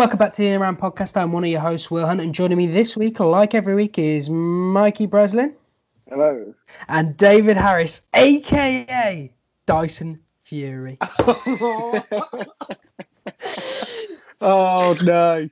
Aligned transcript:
and 0.00 0.06
welcome 0.08 0.18
back 0.18 0.32
to 0.32 0.38
the 0.40 0.48
In 0.48 0.58
Around 0.58 0.78
podcast. 0.78 1.14
I'm 1.14 1.30
one 1.30 1.44
of 1.44 1.50
your 1.50 1.60
hosts, 1.60 1.90
Will 1.90 2.06
Hunt, 2.06 2.22
and 2.22 2.34
joining 2.34 2.56
me 2.56 2.66
this 2.66 2.96
week, 2.96 3.20
like 3.20 3.54
every 3.54 3.74
week, 3.74 3.98
is 3.98 4.30
Mikey 4.30 5.04
Breslin 5.04 5.54
Hello. 6.08 6.54
and 6.88 7.14
David 7.18 7.58
Harris, 7.58 8.00
aka 8.14 9.30
Dyson 9.66 10.18
Fury. 10.44 10.96
Oh 14.42 14.96
no! 15.02 15.50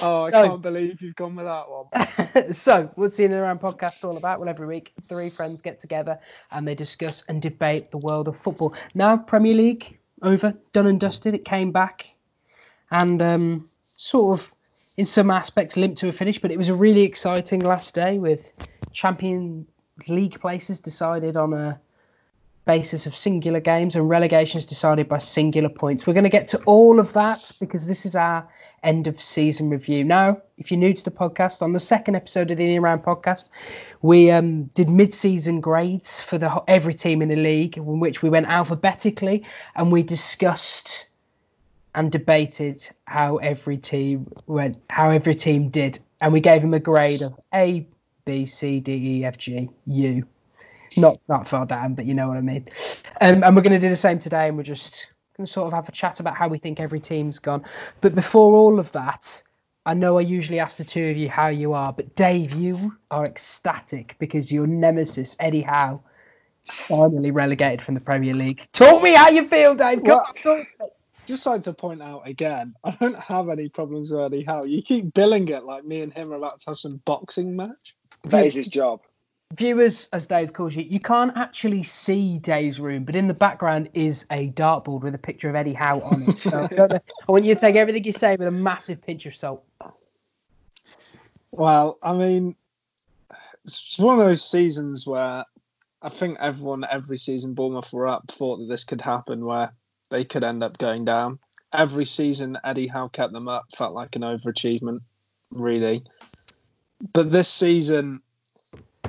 Oh, 0.00 0.22
I 0.22 0.30
So- 0.30 0.48
can't 0.48 0.62
believe 0.62 1.02
you've 1.02 1.16
gone 1.16 1.36
with 1.36 1.44
that 1.44 1.66
one. 1.68 2.54
so, 2.54 2.90
what's 2.94 3.18
the 3.18 3.24
In 3.24 3.34
Around 3.34 3.60
podcast 3.60 4.02
all 4.04 4.16
about? 4.16 4.40
Well, 4.40 4.48
every 4.48 4.66
week, 4.66 4.94
three 5.06 5.28
friends 5.28 5.60
get 5.60 5.82
together 5.82 6.18
and 6.50 6.66
they 6.66 6.74
discuss 6.74 7.24
and 7.28 7.42
debate 7.42 7.90
the 7.90 7.98
world 7.98 8.26
of 8.26 8.38
football. 8.38 8.72
Now, 8.94 9.18
Premier 9.18 9.52
League 9.52 9.98
over, 10.22 10.54
done 10.72 10.86
and 10.86 10.98
dusted. 10.98 11.34
It 11.34 11.44
came 11.44 11.72
back 11.72 12.06
and 12.90 13.20
um, 13.20 13.68
sort 14.02 14.40
of, 14.40 14.54
in 14.96 15.06
some 15.06 15.30
aspects, 15.30 15.76
limped 15.76 15.98
to 15.98 16.08
a 16.08 16.12
finish, 16.12 16.40
but 16.40 16.50
it 16.50 16.58
was 16.58 16.68
a 16.68 16.74
really 16.74 17.02
exciting 17.02 17.60
last 17.62 17.94
day 17.94 18.18
with 18.18 18.52
Champions 18.92 19.66
League 20.08 20.40
places 20.40 20.80
decided 20.80 21.36
on 21.36 21.52
a 21.52 21.80
basis 22.64 23.06
of 23.06 23.16
singular 23.16 23.60
games 23.60 23.94
and 23.94 24.08
relegations 24.08 24.66
decided 24.66 25.08
by 25.08 25.18
singular 25.18 25.68
points. 25.68 26.04
We're 26.04 26.14
going 26.14 26.24
to 26.24 26.30
get 26.30 26.48
to 26.48 26.58
all 26.64 26.98
of 26.98 27.12
that 27.12 27.52
because 27.60 27.86
this 27.86 28.04
is 28.04 28.16
our 28.16 28.48
end 28.82 29.06
of 29.06 29.22
season 29.22 29.70
review. 29.70 30.02
Now, 30.02 30.42
if 30.58 30.72
you're 30.72 30.80
new 30.80 30.94
to 30.94 31.04
the 31.04 31.10
podcast, 31.12 31.62
on 31.62 31.72
the 31.72 31.80
second 31.80 32.16
episode 32.16 32.50
of 32.50 32.56
the 32.58 32.74
In 32.74 32.82
Round 32.82 33.04
podcast, 33.04 33.44
we 34.02 34.32
um, 34.32 34.64
did 34.74 34.90
mid-season 34.90 35.60
grades 35.60 36.20
for 36.20 36.38
the 36.38 36.62
every 36.66 36.94
team 36.94 37.22
in 37.22 37.28
the 37.28 37.36
league, 37.36 37.76
in 37.76 38.00
which 38.00 38.20
we 38.20 38.30
went 38.30 38.48
alphabetically 38.48 39.44
and 39.76 39.92
we 39.92 40.02
discussed 40.02 41.06
and 41.94 42.10
debated 42.10 42.88
how 43.06 43.36
every 43.38 43.76
team 43.76 44.30
went, 44.46 44.78
how 44.90 45.10
every 45.10 45.34
team 45.34 45.68
did, 45.68 45.98
and 46.20 46.32
we 46.32 46.40
gave 46.40 46.62
them 46.62 46.74
a 46.74 46.80
grade 46.80 47.22
of 47.22 47.38
A, 47.54 47.86
B, 48.24 48.46
C, 48.46 48.80
D, 48.80 48.92
E, 48.92 49.24
F, 49.24 49.36
G, 49.36 49.68
U. 49.86 50.26
Not 50.96 51.18
that 51.28 51.48
far 51.48 51.66
down, 51.66 51.94
but 51.94 52.04
you 52.04 52.14
know 52.14 52.28
what 52.28 52.36
I 52.36 52.42
mean. 52.42 52.68
Um, 53.20 53.42
and 53.42 53.56
we're 53.56 53.62
going 53.62 53.72
to 53.72 53.78
do 53.78 53.88
the 53.88 53.96
same 53.96 54.18
today, 54.18 54.48
and 54.48 54.56
we're 54.56 54.62
just 54.62 55.08
going 55.36 55.46
to 55.46 55.52
sort 55.52 55.66
of 55.66 55.72
have 55.72 55.88
a 55.88 55.92
chat 55.92 56.20
about 56.20 56.36
how 56.36 56.48
we 56.48 56.58
think 56.58 56.80
every 56.80 57.00
team's 57.00 57.38
gone. 57.38 57.64
But 58.00 58.14
before 58.14 58.54
all 58.54 58.78
of 58.78 58.92
that, 58.92 59.42
I 59.84 59.94
know 59.94 60.18
I 60.18 60.22
usually 60.22 60.60
ask 60.60 60.76
the 60.76 60.84
two 60.84 61.04
of 61.06 61.16
you 61.16 61.28
how 61.28 61.48
you 61.48 61.72
are, 61.72 61.92
but 61.92 62.14
Dave, 62.14 62.52
you 62.52 62.94
are 63.10 63.26
ecstatic 63.26 64.16
because 64.18 64.52
your 64.52 64.66
nemesis, 64.66 65.34
Eddie 65.40 65.62
Howe, 65.62 66.02
finally 66.66 67.30
relegated 67.32 67.82
from 67.82 67.94
the 67.94 68.00
Premier 68.00 68.34
League. 68.34 68.66
Talk 68.72 69.02
me 69.02 69.14
how 69.14 69.28
you 69.30 69.48
feel, 69.48 69.74
Dave. 69.74 69.98
Come 69.98 70.04
Well- 70.04 70.26
on, 70.28 70.34
talk 70.34 70.68
to 70.68 70.84
me. 70.84 70.86
Just 71.26 71.46
like 71.46 71.62
to 71.62 71.72
point 71.72 72.02
out 72.02 72.26
again, 72.26 72.74
I 72.84 72.90
don't 72.92 73.18
have 73.18 73.48
any 73.48 73.68
problems 73.68 74.10
with 74.10 74.20
Eddie 74.20 74.44
Howe. 74.44 74.64
You 74.64 74.82
keep 74.82 75.14
billing 75.14 75.48
it 75.48 75.64
like 75.64 75.84
me 75.84 76.02
and 76.02 76.12
him 76.12 76.32
are 76.32 76.36
about 76.36 76.60
to 76.60 76.70
have 76.70 76.78
some 76.78 77.00
boxing 77.04 77.56
match. 77.56 77.96
That 78.24 78.46
is 78.46 78.54
his 78.54 78.68
job. 78.68 79.00
Viewers, 79.54 80.08
as 80.14 80.26
Dave 80.26 80.54
calls 80.54 80.74
you, 80.74 80.82
you 80.82 80.98
can't 80.98 81.36
actually 81.36 81.82
see 81.82 82.38
Dave's 82.38 82.80
room, 82.80 83.04
but 83.04 83.14
in 83.14 83.28
the 83.28 83.34
background 83.34 83.90
is 83.92 84.24
a 84.30 84.48
dartboard 84.50 85.02
with 85.02 85.14
a 85.14 85.18
picture 85.18 85.50
of 85.50 85.54
Eddie 85.54 85.74
Howe 85.74 86.00
on 86.00 86.22
it. 86.22 86.38
So 86.38 86.62
I, 86.62 86.66
don't 86.68 86.90
know, 86.90 87.00
I 87.28 87.32
want 87.32 87.44
you 87.44 87.54
to 87.54 87.60
take 87.60 87.76
everything 87.76 88.04
you 88.04 88.12
say 88.12 88.36
with 88.36 88.48
a 88.48 88.52
massive 88.52 89.02
pinch 89.02 89.26
of 89.26 89.36
salt. 89.36 89.62
Well, 91.50 91.98
I 92.02 92.14
mean, 92.14 92.56
it's 93.64 93.98
one 93.98 94.18
of 94.18 94.24
those 94.24 94.42
seasons 94.42 95.06
where 95.06 95.44
I 96.00 96.08
think 96.08 96.38
everyone, 96.40 96.86
every 96.90 97.18
season 97.18 97.52
Bournemouth 97.52 97.92
were 97.92 98.08
up, 98.08 98.30
thought 98.30 98.56
that 98.56 98.68
this 98.68 98.84
could 98.84 99.02
happen 99.02 99.44
where 99.44 99.72
they 100.12 100.24
could 100.24 100.44
end 100.44 100.62
up 100.62 100.78
going 100.78 101.04
down. 101.04 101.38
Every 101.72 102.04
season 102.04 102.58
Eddie 102.62 102.86
Howe 102.86 103.08
kept 103.08 103.32
them 103.32 103.48
up 103.48 103.64
felt 103.74 103.94
like 103.94 104.14
an 104.14 104.22
overachievement, 104.22 105.00
really. 105.50 106.04
But 107.12 107.32
this 107.32 107.48
season, 107.48 108.20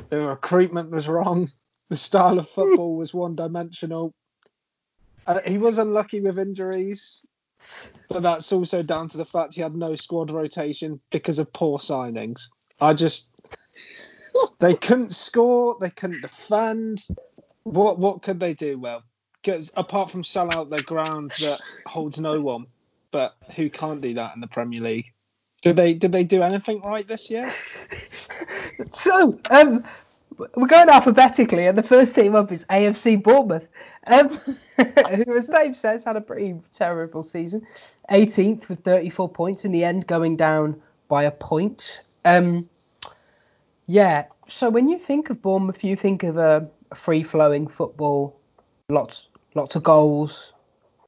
the 0.10 0.22
recruitment 0.22 0.90
was 0.90 1.08
wrong. 1.08 1.52
The 1.90 1.98
style 1.98 2.40
of 2.40 2.50
football 2.50 2.98
was 2.98 3.14
one 3.14 3.36
dimensional. 3.36 4.16
Uh, 5.28 5.42
he 5.46 5.60
was 5.60 5.78
unlucky 5.78 6.22
with 6.22 6.40
injuries, 6.40 7.24
but 8.10 8.24
that's 8.24 8.52
also 8.52 8.82
down 8.82 9.10
to 9.10 9.18
the 9.18 9.26
fact 9.26 9.54
he 9.54 9.62
had 9.62 9.76
no 9.76 9.94
squad 9.94 10.32
rotation 10.32 11.00
because 11.12 11.38
of 11.38 11.54
poor 11.54 11.78
signings. 11.78 12.50
I 12.82 12.94
just 12.94 13.36
they 14.60 14.74
couldn't 14.74 15.14
score, 15.14 15.78
they 15.80 15.92
couldn't 15.92 16.22
defend. 16.22 17.06
What 17.62 18.00
what 18.00 18.24
could 18.24 18.40
they 18.40 18.56
do? 18.56 18.80
Well, 18.80 19.04
apart 19.76 20.12
from 20.12 20.24
sell 20.24 20.52
out 20.52 20.70
their 20.70 20.82
ground 20.84 21.34
that 21.42 21.60
holds 21.86 22.20
no 22.20 22.40
one, 22.40 22.68
but 23.12 23.36
who 23.56 23.70
can't 23.70 24.02
do 24.02 24.14
that 24.16 24.36
in 24.36 24.42
the 24.42 24.48
Premier 24.48 24.82
League? 24.82 25.14
Did 25.62 25.78
they 25.78 25.94
did 25.94 26.12
they 26.12 26.24
do 26.24 26.44
anything 26.44 26.82
right 26.82 27.08
this 27.08 27.30
year? 27.30 27.52
So, 28.92 29.40
um, 29.52 29.84
we're 30.56 30.68
going 30.68 30.90
alphabetically, 30.90 31.68
and 31.68 31.78
the 31.78 31.84
first 31.84 32.16
team 32.16 32.36
up 32.36 32.52
is 32.52 32.66
AFC 32.66 33.22
Bournemouth, 33.22 33.68
um, 34.08 34.30
who, 34.78 35.38
as 35.38 35.48
Dave 35.48 35.78
says, 35.78 36.04
had 36.04 36.16
a 36.16 36.22
pretty 36.22 36.56
terrible 36.72 37.24
season. 37.24 37.66
18th 38.10 38.68
with 38.70 38.80
34 38.80 39.30
points, 39.30 39.66
in 39.66 39.72
the 39.72 39.84
end 39.84 40.08
going 40.08 40.36
down 40.38 40.82
by 41.08 41.24
a 41.24 41.32
point. 41.32 42.02
Um, 42.26 42.70
yeah, 43.86 44.26
so 44.48 44.70
when 44.70 44.90
you 44.90 44.98
think 44.98 45.30
of 45.30 45.42
Bournemouth, 45.42 45.84
you 45.84 45.96
think 45.96 46.24
of 46.24 46.38
a, 46.38 46.68
a 46.92 46.96
free-flowing 46.96 47.68
football, 47.68 48.40
lots 48.90 49.28
lots 49.56 49.76
of 49.76 49.84
goals. 49.84 50.54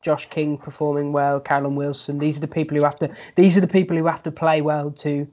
Josh 0.01 0.29
King 0.29 0.57
performing 0.57 1.11
well, 1.13 1.39
Callum 1.39 1.75
Wilson. 1.75 2.19
These 2.19 2.37
are 2.37 2.41
the 2.41 2.47
people 2.47 2.77
who 2.77 2.83
have 2.83 2.99
to. 2.99 3.09
These 3.35 3.57
are 3.57 3.61
the 3.61 3.67
people 3.67 3.97
who 3.97 4.05
have 4.05 4.21
to 4.23 4.31
play 4.31 4.61
well 4.61 4.91
to 4.91 5.27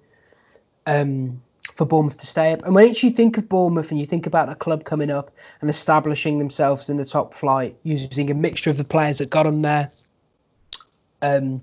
um, 0.86 1.42
for 1.74 1.84
Bournemouth 1.84 2.16
to 2.18 2.26
stay 2.26 2.52
up. 2.52 2.64
And 2.64 2.74
when 2.74 2.94
you 2.94 3.10
think 3.10 3.38
of 3.38 3.48
Bournemouth 3.48 3.90
and 3.90 4.00
you 4.00 4.06
think 4.06 4.26
about 4.26 4.48
a 4.48 4.54
club 4.54 4.84
coming 4.84 5.10
up 5.10 5.30
and 5.60 5.70
establishing 5.70 6.38
themselves 6.38 6.88
in 6.88 6.96
the 6.96 7.04
top 7.04 7.34
flight, 7.34 7.76
using 7.82 8.30
a 8.30 8.34
mixture 8.34 8.70
of 8.70 8.76
the 8.76 8.84
players 8.84 9.18
that 9.18 9.30
got 9.30 9.44
them 9.44 9.62
there, 9.62 9.90
um, 11.20 11.62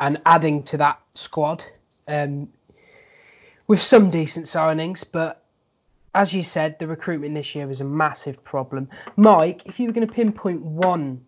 and 0.00 0.20
adding 0.26 0.62
to 0.64 0.76
that 0.76 1.00
squad, 1.14 1.64
um, 2.08 2.48
with 3.66 3.80
some 3.80 4.10
decent 4.10 4.46
signings, 4.46 5.04
but 5.10 5.43
as 6.14 6.32
you 6.32 6.42
said, 6.42 6.78
the 6.78 6.86
recruitment 6.86 7.34
this 7.34 7.54
year 7.54 7.66
was 7.66 7.80
a 7.80 7.84
massive 7.84 8.42
problem. 8.44 8.88
Mike, 9.16 9.62
if 9.66 9.80
you 9.80 9.86
were 9.86 9.92
going 9.92 10.06
to 10.06 10.12
pinpoint 10.12 10.62
one 10.62 11.24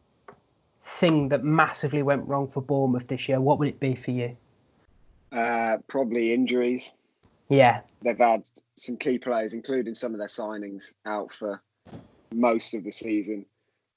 thing 0.85 1.29
that 1.29 1.43
massively 1.43 2.03
went 2.03 2.27
wrong 2.29 2.49
for 2.49 2.61
Bournemouth 2.61 3.09
this 3.09 3.29
year, 3.29 3.41
what 3.41 3.59
would 3.59 3.69
it 3.69 3.81
be 3.81 3.95
for 3.95 4.13
you? 4.13 4.37
Uh, 5.33 5.79
probably 5.89 6.33
injuries. 6.33 6.93
Yeah, 7.49 7.81
They've 8.03 8.17
had 8.17 8.49
some 8.77 8.97
key 8.97 9.19
players, 9.19 9.53
including 9.53 9.95
some 9.95 10.13
of 10.13 10.19
their 10.19 10.29
signings, 10.29 10.95
out 11.05 11.33
for 11.33 11.61
most 12.33 12.75
of 12.75 12.85
the 12.85 12.93
season. 12.93 13.47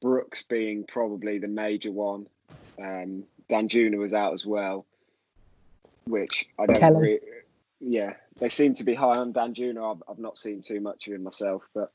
Brooks 0.01 0.43
being 0.43 0.85
probably 0.85 1.37
the 1.37 1.47
major 1.47 1.91
one. 1.91 2.25
Um, 2.81 3.25
Danjuma 3.49 3.97
was 3.97 4.13
out 4.15 4.33
as 4.33 4.45
well, 4.45 4.85
which 6.05 6.47
I 6.57 6.65
don't. 6.65 6.79
Kellen. 6.79 7.01
Re- 7.01 7.19
yeah, 7.79 8.13
they 8.39 8.49
seem 8.49 8.73
to 8.75 8.83
be 8.83 8.93
high 8.93 9.17
on 9.17 9.33
Danjuma. 9.33 9.95
I've, 9.95 10.03
I've 10.09 10.19
not 10.19 10.37
seen 10.37 10.61
too 10.61 10.79
much 10.81 11.07
of 11.07 11.13
him 11.13 11.23
myself, 11.23 11.63
but 11.73 11.91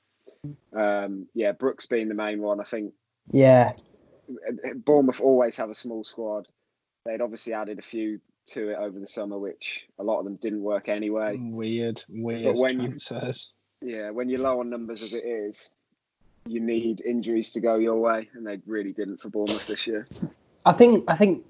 um, 0.75 1.27
yeah, 1.35 1.53
Brooks 1.53 1.87
being 1.87 2.09
the 2.09 2.15
main 2.15 2.41
one. 2.41 2.61
I 2.61 2.65
think 2.65 2.93
yeah. 3.31 3.73
Bournemouth 4.77 5.21
always 5.21 5.57
have 5.57 5.71
a 5.71 5.75
small 5.75 6.05
squad. 6.05 6.49
They'd 7.05 7.21
obviously 7.21 7.53
added 7.53 7.79
a 7.79 7.83
few 7.83 8.21
to 8.47 8.71
it 8.71 8.77
over 8.79 8.99
the 8.99 9.07
summer, 9.07 9.39
which 9.39 9.87
a 9.99 10.03
lot 10.05 10.19
of 10.19 10.25
them 10.25 10.37
didn't 10.37 10.63
work 10.63 10.89
anyway. 10.89 11.37
Weird, 11.39 12.03
weird 12.09 12.45
But 12.45 12.57
when 12.57 12.79
you- 12.79 12.85
transfers. 12.85 13.53
Yeah, 13.83 14.11
when 14.11 14.31
you're 14.31 14.41
low 14.41 14.61
on 14.61 14.71
numbers 14.71 15.03
as 15.03 15.13
it 15.13 15.25
is, 15.27 15.69
you 16.47 16.61
need 16.61 17.03
injuries 17.03 17.53
to 17.53 17.61
go 17.61 17.77
your 17.77 17.97
way, 17.97 18.31
and 18.35 18.47
they 18.47 18.59
really 18.67 18.93
didn't 18.93 19.21
for 19.21 19.29
Bournemouth 19.29 19.67
this 19.67 19.87
year. 19.87 20.07
I 20.65 20.73
think 20.73 21.05
I 21.07 21.17
think 21.17 21.45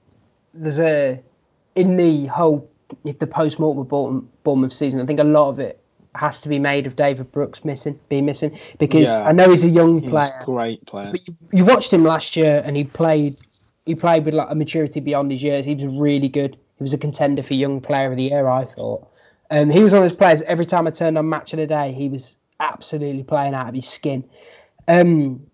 there's 0.53 0.81
a 0.81 1.23
in 1.77 1.97
the 1.97 2.27
whole 2.27 2.69
if 3.05 3.19
the 3.19 3.27
post 3.27 3.59
mortem 3.59 3.85
Bournemouth, 3.85 4.25
Bournemouth 4.43 4.73
season. 4.73 5.01
I 5.01 5.07
think 5.07 5.21
a 5.21 5.25
lot 5.25 5.49
of 5.51 5.59
it 5.61 5.81
has 6.15 6.41
to 6.43 6.49
be 6.49 6.59
made 6.61 6.87
of 6.87 6.95
David 6.97 7.31
Brooks 7.33 7.65
missing, 7.65 7.99
being 8.09 8.25
missing 8.25 8.57
because 8.79 9.09
Yeah. 9.17 9.25
I 9.25 9.33
know 9.33 9.51
he's 9.51 9.65
a 9.65 9.69
young 9.69 10.01
He's 10.01 10.11
player, 10.11 10.31
a 10.41 10.45
great 10.45 10.87
player. 10.87 11.11
but 11.11 11.27
you, 11.27 11.37
you 11.53 11.65
watched 11.65 11.93
him 11.93 12.05
last 12.05 12.37
year 12.37 12.63
and 12.65 12.77
he 12.77 12.85
played 12.85 13.35
he 13.85 13.95
played 13.95 14.25
with 14.25 14.35
like 14.35 14.49
a 14.51 14.55
maturity 14.55 15.01
beyond 15.01 15.31
his 15.33 15.43
years. 15.43 15.67
He 15.67 15.75
was 15.75 15.85
really 15.87 16.29
good. 16.29 16.57
He 16.79 16.83
was 16.83 16.95
a 16.95 16.99
contender 16.99 17.43
for 17.43 17.55
young 17.55 17.81
player 17.81 18.11
of 18.11 18.17
the 18.17 18.25
year. 18.25 18.49
I 18.49 18.65
thought. 18.65 19.07
Um, 19.51 19.71
he 19.71 19.83
was 19.85 19.93
one 19.93 20.03
of 20.03 20.09
those 20.09 20.17
players. 20.17 20.41
Every 20.43 20.65
time 20.67 20.87
I 20.87 20.91
turned 20.91 21.19
on 21.19 21.29
Match 21.29 21.53
of 21.53 21.59
the 21.59 21.67
Day, 21.67 21.93
he 21.93 22.09
was 22.09 22.35
absolutely 22.61 23.23
playing 23.25 23.53
out 23.55 23.69
of 23.69 23.75
his 23.75 23.87
skin. 23.89 24.25
Um, 24.89 25.47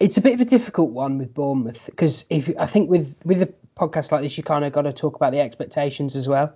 it's 0.00 0.16
a 0.16 0.20
bit 0.20 0.34
of 0.34 0.40
a 0.40 0.44
difficult 0.44 0.90
one 0.90 1.16
with 1.18 1.32
Bournemouth 1.32 1.86
because 1.86 2.24
if 2.28 2.50
I 2.58 2.66
think 2.66 2.90
with 2.90 3.14
with 3.24 3.42
a 3.42 3.52
podcast 3.78 4.10
like 4.10 4.22
this, 4.22 4.36
you 4.36 4.42
kind 4.42 4.64
of 4.64 4.72
got 4.72 4.82
to 4.82 4.92
talk 4.92 5.16
about 5.16 5.32
the 5.32 5.40
expectations 5.40 6.16
as 6.16 6.26
well. 6.26 6.52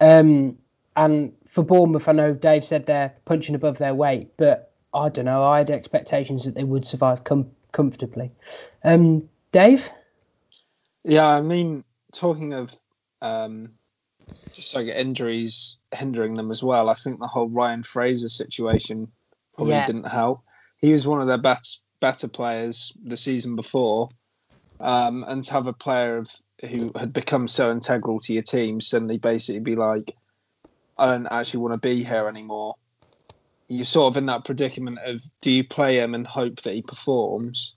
Um, 0.00 0.58
and 0.96 1.32
for 1.48 1.62
Bournemouth, 1.62 2.08
I 2.08 2.12
know 2.12 2.32
Dave 2.34 2.64
said 2.64 2.86
they're 2.86 3.14
punching 3.24 3.54
above 3.54 3.78
their 3.78 3.94
weight, 3.94 4.30
but 4.36 4.72
I 4.92 5.08
don't 5.08 5.26
know. 5.26 5.44
I 5.44 5.58
had 5.58 5.70
expectations 5.70 6.44
that 6.44 6.54
they 6.54 6.64
would 6.64 6.86
survive 6.86 7.24
com- 7.24 7.50
comfortably. 7.72 8.30
Um, 8.84 9.28
Dave, 9.52 9.88
Yeah, 11.04 11.28
I 11.28 11.42
mean, 11.42 11.84
talking 12.12 12.54
of 12.54 12.74
um, 13.20 13.70
just 14.52 14.74
like 14.74 14.86
injuries 14.86 15.76
hindering 15.92 16.34
them 16.34 16.50
as 16.50 16.62
well. 16.62 16.88
I 16.88 16.94
think 16.94 17.18
the 17.20 17.26
whole 17.26 17.48
Ryan 17.48 17.82
Fraser 17.82 18.28
situation 18.28 19.08
probably 19.54 19.74
Yeah. 19.74 19.86
didn't 19.86 20.08
help. 20.08 20.40
He 20.78 20.90
was 20.90 21.06
one 21.06 21.20
of 21.20 21.26
their 21.26 21.38
best 21.38 21.82
better 22.00 22.28
players 22.28 22.92
the 23.04 23.16
season 23.16 23.56
before, 23.56 24.08
um, 24.80 25.24
and 25.26 25.42
to 25.44 25.52
have 25.52 25.66
a 25.66 25.72
player 25.72 26.18
of, 26.18 26.30
who 26.68 26.92
had 26.96 27.12
become 27.12 27.48
so 27.48 27.70
integral 27.70 28.20
to 28.20 28.32
your 28.32 28.42
team 28.42 28.80
suddenly 28.80 29.18
basically 29.18 29.60
be 29.60 29.74
like, 29.74 30.16
I 30.96 31.06
don't 31.06 31.26
actually 31.26 31.60
want 31.60 31.74
to 31.74 31.88
be 31.88 32.04
here 32.04 32.28
anymore. 32.28 32.76
You're 33.68 33.84
sort 33.84 34.12
of 34.12 34.16
in 34.16 34.26
that 34.26 34.44
predicament 34.44 34.98
of 35.04 35.22
do 35.40 35.50
you 35.50 35.64
play 35.64 35.98
him 35.98 36.14
and 36.14 36.26
hope 36.26 36.62
that 36.62 36.74
he 36.74 36.82
performs, 36.82 37.74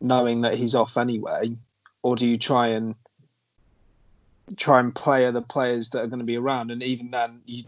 knowing 0.00 0.42
that 0.42 0.54
he's 0.54 0.74
off 0.74 0.96
anyway, 0.96 1.56
or 2.02 2.16
do 2.16 2.26
you 2.26 2.38
try 2.38 2.68
and 2.68 2.94
try 4.56 4.80
and 4.80 4.94
play 4.94 5.26
other 5.26 5.40
players 5.40 5.90
that 5.90 6.00
are 6.00 6.06
going 6.06 6.20
to 6.20 6.24
be 6.24 6.36
around? 6.36 6.70
And 6.70 6.82
even 6.82 7.10
then, 7.10 7.40
you, 7.44 7.64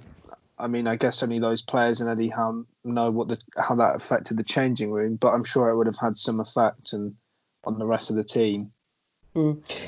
I 0.59 0.69
mean, 0.69 0.87
I 0.87 0.97
guess 0.97 1.23
only 1.23 1.41
those 1.41 1.63
players 1.63 2.01
and 2.01 2.09
Eddie 2.09 2.29
Howe 2.29 2.65
know 2.85 3.11
what 3.11 3.29
the 3.29 3.39
how 3.57 3.75
that 3.75 3.97
affected 3.97 4.37
the 4.37 4.45
changing 4.45 4.91
room, 4.91 5.17
but 5.17 5.35
I'm 5.35 5.45
sure 5.45 5.69
it 5.69 5.77
would 5.77 5.87
have 5.87 5.99
had 5.99 6.17
some 6.17 6.41
effect 6.41 6.93
and 6.93 7.15
on 7.64 7.79
the 7.79 7.87
rest 7.87 8.11
of 8.11 8.17
the 8.17 8.25
team. 8.25 8.73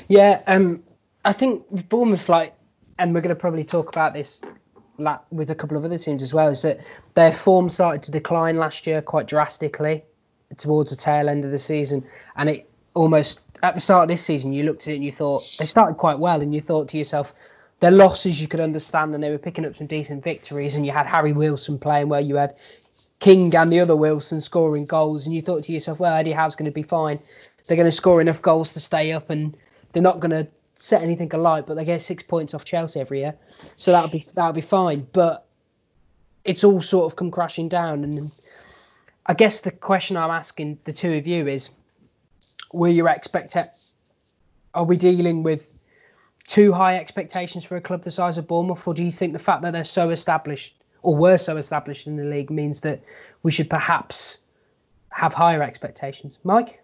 Yeah, 0.07 0.41
um, 0.47 0.83
I 1.23 1.33
think 1.33 1.89
Bournemouth, 1.89 2.29
like, 2.29 2.53
and 2.97 3.13
we're 3.13 3.21
going 3.21 3.35
to 3.35 3.39
probably 3.39 3.63
talk 3.63 3.89
about 3.89 4.13
this 4.13 4.41
with 5.29 5.51
a 5.51 5.55
couple 5.55 5.75
of 5.75 5.83
other 5.83 5.97
teams 5.97 6.23
as 6.23 6.33
well, 6.33 6.47
is 6.47 6.61
that 6.61 6.79
their 7.15 7.31
form 7.31 7.69
started 7.69 8.01
to 8.03 8.11
decline 8.11 8.57
last 8.57 8.87
year 8.87 9.01
quite 9.01 9.27
drastically 9.27 10.03
towards 10.57 10.89
the 10.89 10.95
tail 10.95 11.27
end 11.27 11.43
of 11.43 11.51
the 11.51 11.59
season, 11.59 12.03
and 12.37 12.49
it 12.49 12.69
almost 12.93 13.41
at 13.61 13.75
the 13.75 13.81
start 13.81 14.03
of 14.03 14.09
this 14.09 14.23
season, 14.23 14.53
you 14.53 14.63
looked 14.63 14.83
at 14.83 14.93
it 14.93 14.95
and 14.95 15.03
you 15.03 15.11
thought 15.11 15.43
they 15.59 15.65
started 15.65 15.95
quite 15.95 16.19
well, 16.19 16.41
and 16.41 16.53
you 16.53 16.61
thought 16.61 16.87
to 16.89 16.97
yourself, 16.97 17.33
their 17.81 17.91
losses 17.91 18.39
you 18.39 18.47
could 18.47 18.61
understand, 18.61 19.13
and 19.13 19.23
they 19.23 19.29
were 19.29 19.37
picking 19.37 19.65
up 19.65 19.75
some 19.75 19.87
decent 19.87 20.23
victories, 20.23 20.75
and 20.75 20.85
you 20.85 20.91
had 20.91 21.05
Harry 21.05 21.33
Wilson 21.33 21.77
playing 21.77 22.07
where 22.07 22.21
you 22.21 22.35
had 22.35 22.55
King 23.19 23.55
and 23.55 23.71
the 23.71 23.79
other 23.79 23.95
Wilson 23.95 24.41
scoring 24.41 24.85
goals, 24.85 25.25
and 25.25 25.33
you 25.33 25.41
thought 25.41 25.63
to 25.63 25.71
yourself, 25.71 25.99
well, 25.99 26.15
Eddie 26.15 26.31
Howe's 26.31 26.55
going 26.55 26.69
to 26.69 26.71
be 26.71 26.83
fine. 26.83 27.19
They're 27.67 27.77
going 27.77 27.89
to 27.89 27.91
score 27.91 28.21
enough 28.21 28.41
goals 28.41 28.71
to 28.73 28.79
stay 28.79 29.11
up, 29.11 29.29
and 29.29 29.57
they're 29.93 30.03
not 30.03 30.19
going 30.19 30.31
to 30.31 30.47
set 30.77 31.01
anything 31.01 31.33
alight, 31.33 31.65
but 31.65 31.75
they 31.75 31.85
get 31.85 32.01
six 32.01 32.21
points 32.21 32.53
off 32.53 32.65
Chelsea 32.65 32.99
every 32.99 33.21
year, 33.21 33.33
so 33.75 33.91
that'll 33.91 34.09
be 34.09 34.25
that'll 34.35 34.53
be 34.53 34.61
fine. 34.61 35.07
But 35.13 35.47
it's 36.43 36.63
all 36.63 36.81
sort 36.81 37.11
of 37.11 37.15
come 37.15 37.31
crashing 37.31 37.69
down, 37.69 38.03
and 38.03 38.19
I 39.25 39.33
guess 39.33 39.61
the 39.61 39.71
question 39.71 40.17
I'm 40.17 40.29
asking 40.29 40.77
the 40.83 40.93
two 40.93 41.13
of 41.13 41.25
you 41.25 41.47
is: 41.47 41.69
Were 42.73 42.89
your 42.89 43.09
expect? 43.09 43.57
Are 44.75 44.83
we 44.83 44.97
dealing 44.97 45.41
with 45.41 45.79
too 46.47 46.71
high 46.73 46.97
expectations 46.97 47.63
for 47.63 47.77
a 47.77 47.81
club 47.81 48.03
the 48.03 48.11
size 48.11 48.37
of 48.37 48.47
Bournemouth, 48.47 48.85
or 48.85 48.93
do 48.93 49.03
you 49.03 49.11
think 49.11 49.33
the 49.33 49.39
fact 49.39 49.63
that 49.63 49.71
they're 49.71 49.83
so 49.83 50.11
established 50.11 50.75
or 51.05 51.15
were 51.15 51.37
so 51.37 51.55
established 51.57 52.07
in 52.07 52.17
the 52.17 52.23
league 52.23 52.49
means 52.49 52.81
that 52.81 53.01
we 53.43 53.51
should 53.51 53.69
perhaps 53.69 54.39
have 55.09 55.33
higher 55.33 55.61
expectations? 55.61 56.39
Mike? 56.43 56.81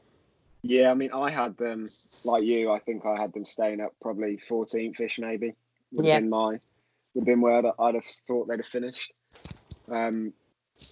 Yeah, 0.61 0.91
I 0.91 0.93
mean, 0.93 1.11
I 1.11 1.31
had 1.31 1.57
them 1.57 1.87
like 2.23 2.43
you. 2.43 2.71
I 2.71 2.77
think 2.77 3.03
I 3.03 3.19
had 3.19 3.33
them 3.33 3.45
staying 3.45 3.81
up 3.81 3.95
probably 3.99 4.37
14th 4.37 4.99
ish, 5.01 5.17
maybe. 5.17 5.55
Would 5.93 6.05
have 6.05 6.13
Yeah. 6.13 6.19
been 6.19 6.29
my, 6.29 6.59
would 7.13 7.21
have 7.21 7.25
been 7.25 7.41
where 7.41 7.55
I'd, 7.55 7.73
I'd 7.79 7.95
have 7.95 8.05
thought 8.05 8.47
they'd 8.47 8.59
have 8.59 8.65
finished. 8.65 9.11
Um, 9.89 10.33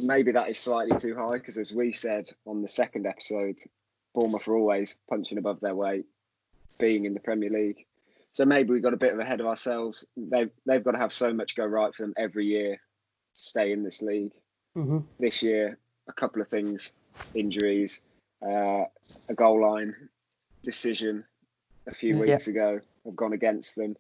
maybe 0.02 0.32
that 0.32 0.50
is 0.50 0.58
slightly 0.58 0.98
too 0.98 1.16
high 1.16 1.34
because, 1.38 1.58
as 1.60 1.72
we 1.72 1.92
said 1.94 2.28
on 2.48 2.64
the 2.64 2.68
second 2.68 3.06
episode, 3.06 3.58
Bournemouth 4.16 4.48
are 4.48 4.56
always 4.56 4.98
punching 5.08 5.38
above 5.38 5.60
their 5.60 5.76
weight, 5.76 6.06
being 6.80 7.06
in 7.06 7.14
the 7.14 7.20
Premier 7.20 7.52
League. 7.52 7.86
So 8.32 8.46
maybe 8.46 8.72
we 8.72 8.80
got 8.80 8.94
a 8.94 8.98
bit 8.98 9.14
of 9.14 9.20
ahead 9.20 9.40
of 9.40 9.46
ourselves. 9.46 10.04
They've 10.18 10.50
they've 10.66 10.84
got 10.84 10.92
to 10.92 10.98
have 10.98 11.14
so 11.14 11.32
much 11.32 11.56
go 11.56 11.66
right 11.66 11.94
for 11.94 12.04
them 12.04 12.14
every 12.18 12.46
year 12.48 12.74
to 12.74 12.80
stay 13.48 13.72
in 13.72 13.84
this 13.84 14.02
league 14.02 14.32
Mm-hmm. 14.78 15.00
this 15.20 15.42
year, 15.42 15.78
a 16.08 16.14
couple 16.14 16.42
of 16.42 16.48
things, 16.48 16.94
injuries, 17.34 18.02
uh, 18.42 18.86
a 19.30 19.34
goal 19.36 19.62
line 19.62 19.96
decision 20.64 21.26
a 21.88 21.94
few 21.94 22.14
Yeah. 22.16 22.34
weeks 22.34 22.48
ago 22.48 22.80
have 23.04 23.16
gone 23.16 23.34
against 23.34 23.76
them. 23.76 23.98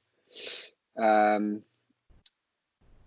Um, 0.98 1.64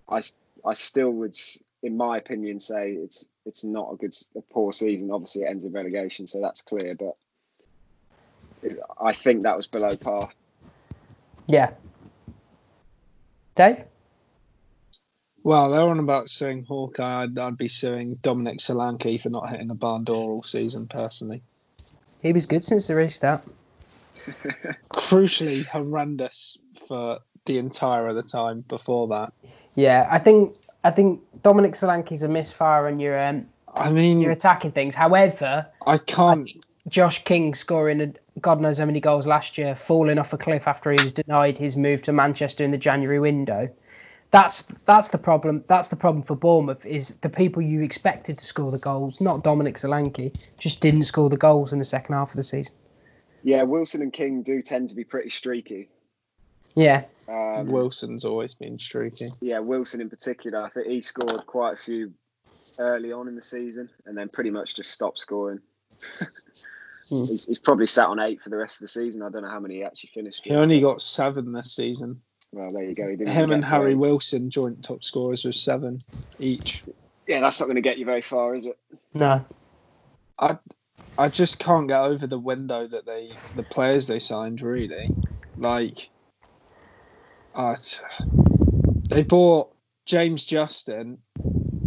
I, 0.08 0.22
I 0.66 0.74
still 0.74 1.10
would, 1.10 1.36
in 1.82 1.96
my 1.96 2.18
opinion, 2.18 2.58
say 2.60 2.92
it's 2.92 3.26
it's 3.46 3.64
not 3.64 3.92
a 3.92 3.96
good, 3.96 4.14
a 4.36 4.40
poor 4.40 4.72
season. 4.72 5.10
Obviously, 5.10 5.42
it 5.42 5.48
ends 5.48 5.64
in 5.64 5.72
relegation, 5.72 6.26
so 6.26 6.40
that's 6.40 6.62
clear. 6.62 6.94
But 6.94 7.16
I 9.00 9.12
think 9.12 9.42
that 9.42 9.56
was 9.56 9.66
below 9.66 9.96
par. 9.96 10.28
Yeah. 11.46 11.70
Dave? 13.54 13.84
Well, 15.44 15.70
they're 15.70 15.80
on 15.80 15.98
about 15.98 16.30
suing 16.30 16.64
Hawkeye. 16.64 17.24
I'd, 17.24 17.38
I'd 17.38 17.56
be 17.56 17.68
suing 17.68 18.14
Dominic 18.16 18.58
Solanke 18.58 19.20
for 19.20 19.28
not 19.28 19.50
hitting 19.50 19.70
a 19.70 19.74
barn 19.74 20.04
door 20.04 20.30
all 20.30 20.42
season, 20.42 20.86
personally. 20.86 21.42
He 22.22 22.32
was 22.32 22.46
good 22.46 22.64
since 22.64 22.86
the 22.86 22.94
restart. 22.94 23.42
Crucially 24.94 25.66
horrendous 25.66 26.58
for 26.86 27.18
the 27.46 27.58
entire 27.58 28.06
of 28.08 28.14
the 28.14 28.22
time 28.22 28.64
before 28.68 29.08
that. 29.08 29.32
Yeah, 29.74 30.06
I 30.10 30.20
think 30.20 30.56
I 30.84 30.92
think 30.92 31.20
Dominic 31.42 31.72
Solanke's 31.72 32.22
a 32.22 32.28
misfire 32.28 32.86
and 32.86 33.00
you're 33.00 33.20
um, 33.20 33.46
I 33.74 33.90
mean, 33.90 34.20
you're 34.20 34.30
attacking 34.30 34.72
things. 34.72 34.94
However, 34.94 35.66
I 35.86 35.98
can't. 35.98 36.48
Josh 36.88 37.24
King 37.24 37.54
scoring 37.54 38.00
a, 38.00 38.12
God 38.40 38.60
knows 38.60 38.78
how 38.78 38.86
many 38.86 39.00
goals 39.00 39.26
last 39.26 39.56
year, 39.56 39.74
falling 39.74 40.18
off 40.18 40.32
a 40.32 40.38
cliff 40.38 40.66
after 40.66 40.90
he 40.90 41.02
was 41.02 41.12
denied 41.12 41.56
his 41.58 41.76
move 41.76 42.02
to 42.02 42.12
Manchester 42.12 42.64
in 42.64 42.70
the 42.70 42.78
January 42.78 43.20
window. 43.20 43.68
That's 44.32 44.62
that's 44.86 45.08
the 45.08 45.18
problem. 45.18 45.62
That's 45.68 45.88
the 45.88 45.96
problem 45.96 46.22
for 46.22 46.34
Bournemouth 46.34 46.84
is 46.86 47.10
the 47.20 47.28
people 47.28 47.60
you 47.62 47.82
expected 47.82 48.38
to 48.38 48.44
score 48.44 48.70
the 48.70 48.78
goals, 48.78 49.20
not 49.20 49.44
Dominic 49.44 49.76
Solanke, 49.76 50.34
just 50.58 50.80
didn't 50.80 51.04
score 51.04 51.28
the 51.28 51.36
goals 51.36 51.72
in 51.74 51.78
the 51.78 51.84
second 51.84 52.14
half 52.14 52.30
of 52.30 52.36
the 52.36 52.42
season. 52.44 52.72
Yeah, 53.42 53.62
Wilson 53.64 54.00
and 54.00 54.12
King 54.12 54.42
do 54.42 54.62
tend 54.62 54.88
to 54.88 54.94
be 54.94 55.04
pretty 55.04 55.28
streaky. 55.28 55.90
Yeah, 56.74 57.04
Um, 57.28 57.66
Wilson's 57.66 58.24
always 58.24 58.54
been 58.54 58.78
streaky. 58.78 59.26
yeah, 59.42 59.58
Wilson 59.58 60.00
in 60.00 60.08
particular, 60.08 60.62
I 60.62 60.70
think 60.70 60.86
he 60.86 61.02
scored 61.02 61.44
quite 61.46 61.74
a 61.74 61.76
few 61.76 62.14
early 62.78 63.12
on 63.12 63.28
in 63.28 63.34
the 63.34 63.42
season 63.42 63.90
and 64.06 64.16
then 64.16 64.30
pretty 64.30 64.48
much 64.48 64.74
just 64.76 64.90
stopped 64.90 65.18
scoring. 65.18 65.60
Hmm. 67.10 67.24
he's, 67.24 67.44
he's 67.46 67.58
probably 67.58 67.88
sat 67.88 68.06
on 68.06 68.18
eight 68.20 68.40
for 68.40 68.48
the 68.48 68.56
rest 68.56 68.76
of 68.76 68.80
the 68.86 68.88
season. 68.88 69.20
I 69.20 69.28
don't 69.28 69.42
know 69.42 69.50
how 69.50 69.60
many 69.60 69.74
he 69.74 69.84
actually 69.84 70.10
finished. 70.14 70.44
He 70.44 70.52
with. 70.52 70.60
only 70.60 70.80
got 70.80 71.02
seven 71.02 71.52
this 71.52 71.74
season. 71.74 72.22
Well, 72.52 72.70
there 72.70 72.84
you 72.84 72.94
go. 72.94 73.08
He 73.08 73.16
didn't 73.16 73.30
Him 73.32 73.50
and 73.52 73.64
Harry 73.64 73.92
eight. 73.92 73.98
Wilson, 73.98 74.50
joint 74.50 74.84
top 74.84 75.02
scorers, 75.02 75.44
with 75.44 75.54
seven 75.54 76.00
each. 76.38 76.82
Yeah, 77.26 77.40
that's 77.40 77.60
not 77.60 77.66
going 77.66 77.76
to 77.76 77.82
get 77.82 77.98
you 77.98 78.04
very 78.04 78.22
far, 78.22 78.54
is 78.54 78.66
it? 78.66 78.78
no, 79.14 79.44
I 80.38 80.58
I 81.18 81.28
just 81.28 81.58
can't 81.58 81.88
get 81.88 82.00
over 82.00 82.26
the 82.26 82.38
window 82.38 82.86
that 82.86 83.06
they 83.06 83.30
the 83.56 83.62
players 83.62 84.06
they 84.06 84.18
signed 84.18 84.60
really. 84.60 85.08
Like 85.56 86.10
uh, 87.54 87.76
they 89.08 89.22
bought 89.22 89.74
James 90.06 90.44
Justin. 90.44 91.18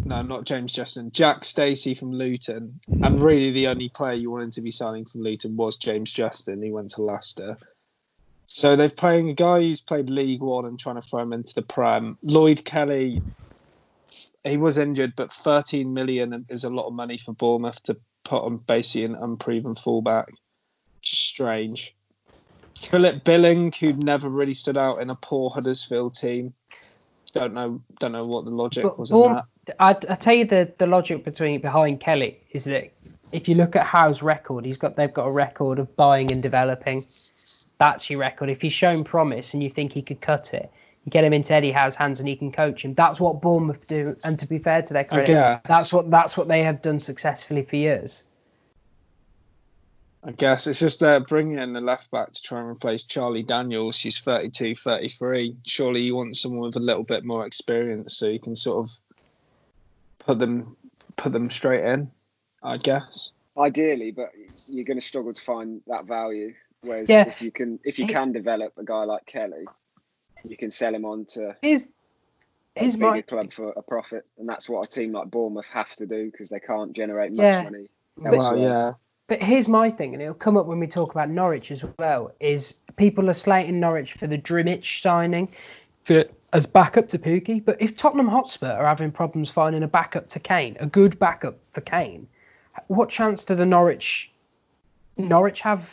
No, 0.06 0.22
not 0.22 0.46
James 0.46 0.72
Justin. 0.72 1.12
Jack 1.12 1.44
Stacey 1.44 1.96
from 1.96 2.12
Luton. 2.12 2.80
And 2.88 3.20
really 3.20 3.52
the 3.52 3.68
only 3.68 3.90
player 3.90 4.14
you 4.14 4.30
wanted 4.30 4.54
to 4.54 4.62
be 4.62 4.70
signing 4.70 5.06
from 5.06 5.22
Luton 5.22 5.56
was 5.58 5.78
James 5.78 6.12
Justin. 6.12 6.62
He 6.62 6.72
went 6.72 6.92
to 6.92 7.02
Leicester. 7.02 7.58
So 8.48 8.76
they're 8.76 8.90
playing 8.90 9.30
a 9.30 9.34
guy 9.34 9.60
who's 9.62 9.82
played 9.82 10.10
League 10.10 10.42
One 10.42 10.66
and 10.66 10.80
trying 10.80 10.96
to 10.96 11.02
throw 11.02 11.22
him 11.22 11.34
into 11.34 11.54
the 11.54 11.62
Prem. 11.62 12.18
Lloyd 12.22 12.64
Kelly, 12.64 13.22
he 14.44 14.58
was 14.58 14.78
injured, 14.78 15.14
but 15.16 15.32
13 15.32 15.94
million 15.94 16.46
is 16.50 16.64
a 16.64 16.70
lot 16.70 16.88
of 16.88 16.94
money 16.94 17.18
for 17.18 17.34
Bournemouth 17.34 17.82
to 17.84 17.98
put 18.24 18.44
on 18.44 18.58
basically 18.58 19.06
an 19.06 19.16
unproven 19.16 19.76
fullback. 19.76 20.30
Just 21.02 21.26
strange. 21.28 21.96
Philip 22.78 23.24
Billing, 23.24 23.72
who'd 23.72 24.04
never 24.04 24.30
really 24.30 24.54
stood 24.54 24.78
out 24.78 25.02
in 25.02 25.10
a 25.10 25.16
poor 25.16 25.50
Huddersfield 25.50 26.16
team. 26.16 26.54
Don't 27.34 27.54
know. 27.54 27.82
Don't 28.00 28.12
know 28.12 28.26
what 28.26 28.46
the 28.46 28.52
logic 28.52 28.84
But 28.84 29.00
was 29.00 29.12
in 29.12 29.18
Bourne- 29.18 29.42
that. 29.68 29.76
I 29.80 29.90
I 30.10 30.16
tell 30.16 30.34
you 30.34 30.46
the 30.46 30.72
the 30.78 30.88
logic 30.88 31.24
between 31.24 31.60
behind 31.62 32.00
Kelly 32.00 32.40
is 32.52 32.66
that 32.66 32.92
if 33.32 33.48
you 33.48 33.56
look 33.56 33.76
at 33.76 33.86
Howe's 33.86 34.22
record, 34.22 34.66
he's 34.66 34.78
got 34.78 34.96
they've 34.96 35.14
got 35.14 35.26
a 35.26 35.32
record 35.32 35.80
of 35.80 35.94
buying 35.96 36.32
and 36.32 36.42
developing. 36.42 37.06
That's 37.78 38.10
your 38.10 38.20
record. 38.20 38.50
If 38.50 38.62
he's 38.62 38.74
shown 38.74 39.04
promise 39.04 39.54
and 39.54 39.62
you 39.62 39.70
think 39.70 39.94
he 39.94 40.02
could 40.02 40.22
cut 40.22 40.54
it, 40.54 40.72
you 41.04 41.12
get 41.12 41.24
him 41.24 41.34
into 41.34 41.54
Eddie 41.54 41.72
Howe's 41.72 41.96
hands 41.96 42.20
and 42.20 42.28
he 42.28 42.36
can 42.36 42.52
coach 42.52 42.84
him. 42.84 42.94
That's 42.94 43.20
what 43.20 43.42
Bournemouth 43.42 43.88
do. 43.88 44.16
And 44.24 44.40
to 44.40 44.48
be 44.48 44.58
fair 44.58 44.82
to 44.82 44.94
their 44.94 45.04
I 45.04 45.08
credit, 45.08 45.62
that's 45.68 45.94
what 45.94 46.10
that's 46.10 46.36
what 46.36 46.48
they 46.48 46.64
have 46.64 46.82
done 46.82 47.00
successfully 47.00 47.64
for 47.64 47.76
years. 47.76 48.24
I 50.24 50.32
guess 50.32 50.66
it's 50.66 50.80
just 50.80 51.02
they're 51.02 51.20
bringing 51.20 51.60
in 51.60 51.74
the 51.74 51.82
left 51.82 52.10
back 52.10 52.32
to 52.32 52.42
try 52.42 52.60
and 52.60 52.68
replace 52.68 53.04
Charlie 53.04 53.44
Daniels. 53.44 54.00
He's 54.00 54.18
32, 54.18 54.74
33. 54.74 55.58
Surely 55.64 56.02
you 56.02 56.16
want 56.16 56.36
someone 56.36 56.62
with 56.62 56.76
a 56.78 56.80
little 56.80 57.04
bit 57.04 57.24
more 57.24 57.46
experience 57.46 58.18
so 58.18 58.28
you 58.28 58.40
can 58.40 58.56
sort 58.56 58.80
of 58.80 58.92
put 60.18 60.40
them 60.40 60.76
put 61.16 61.32
them 61.32 61.52
straight 61.52 61.86
in. 61.86 62.10
I 62.64 62.78
guess. 62.78 63.32
Ideally, 63.56 64.12
but 64.12 64.32
you're 64.68 64.86
going 64.86 65.00
to 65.00 65.06
struggle 65.06 65.32
to 65.32 65.40
find 65.40 65.82
that 65.86 66.06
value. 66.06 66.56
Whereas 66.86 67.10
Yeah. 67.10 67.28
if 67.28 67.42
you 67.42 67.52
can, 67.52 67.80
if 67.84 68.00
you 68.00 68.08
can 68.08 68.32
develop 68.32 68.74
a 68.78 68.84
guy 68.84 69.04
like 69.04 69.26
Kelly, 69.26 69.66
you 70.44 70.56
can 70.58 70.70
sell 70.72 70.94
him 70.94 71.06
on 71.06 71.26
to 71.26 71.56
Here's 71.62 71.82
a 72.94 72.98
bigger 72.98 72.98
my 73.12 73.22
club 73.22 73.54
for 73.54 73.70
a 73.76 73.82
profit, 73.82 74.26
and 74.38 74.48
that's 74.50 74.68
what 74.70 74.86
a 74.86 74.90
team 74.90 75.14
like 75.14 75.32
Bournemouth 75.32 75.68
have 75.70 75.96
to 75.96 76.06
do 76.06 76.30
because 76.30 76.50
they 76.50 76.60
can't 76.60 76.92
generate 76.94 77.32
much 77.32 77.44
Yeah. 77.44 77.64
money. 77.64 77.88
But- 78.18 78.38
Well, 78.38 78.58
yeah. 78.58 78.94
But 79.28 79.42
here's 79.42 79.68
my 79.68 79.90
thing, 79.90 80.14
and 80.14 80.22
it'll 80.22 80.36
come 80.36 80.56
up 80.56 80.68
when 80.68 80.80
we 80.80 80.86
talk 80.86 81.12
about 81.12 81.30
Norwich 81.30 81.72
as 81.72 81.84
well. 81.98 82.32
Is 82.40 82.74
people 82.96 83.28
are 83.30 83.34
slating 83.34 83.80
Norwich 83.80 84.14
for 84.14 84.28
the 84.28 84.38
Drmic 84.38 84.86
signing 85.02 85.48
for 86.04 86.26
as 86.54 86.68
backup 86.68 87.10
to 87.10 87.18
Pukki, 87.18 87.64
but 87.64 87.82
if 87.82 87.96
Tottenham 87.96 88.28
Hotspur 88.28 88.68
are 88.70 88.86
having 88.86 89.12
problems 89.12 89.50
finding 89.50 89.82
a 89.82 89.88
backup 89.88 90.30
to 90.30 90.40
Kane, 90.40 90.78
a 90.80 90.86
good 90.86 91.18
backup 91.18 91.58
for 91.74 91.82
Kane, 91.82 92.28
what 92.88 93.10
chance 93.10 93.44
do 93.44 93.56
the 93.56 93.66
Norwich 93.66 94.32
Norwich 95.18 95.62
have 95.62 95.90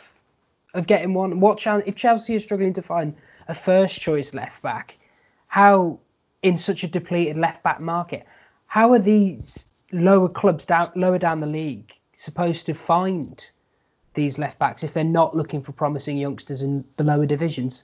of 0.73 0.87
getting 0.87 1.13
one? 1.13 1.39
What 1.39 1.57
chance 1.57 1.83
if 1.85 1.95
Chelsea 1.95 2.35
is 2.35 2.43
struggling 2.43 2.73
to 2.73 2.81
find 2.81 3.15
a 3.47 3.55
first 3.55 3.99
choice 3.99 4.33
left 4.33 4.61
back? 4.61 4.95
How 5.47 5.99
in 6.41 6.57
such 6.57 6.83
a 6.83 6.87
depleted 6.87 7.37
left 7.37 7.63
back 7.63 7.79
market, 7.79 8.25
how 8.67 8.91
are 8.91 8.99
these 8.99 9.65
lower 9.91 10.27
clubs 10.27 10.65
down 10.65 10.91
lower 10.95 11.19
down 11.19 11.39
the 11.39 11.47
league 11.47 11.91
supposed 12.17 12.65
to 12.65 12.73
find 12.73 13.49
these 14.15 14.37
left 14.37 14.59
backs 14.59 14.83
if 14.83 14.93
they're 14.93 15.03
not 15.03 15.35
looking 15.35 15.61
for 15.61 15.71
promising 15.71 16.17
youngsters 16.17 16.63
in 16.63 16.83
the 16.97 17.03
lower 17.03 17.25
divisions? 17.25 17.83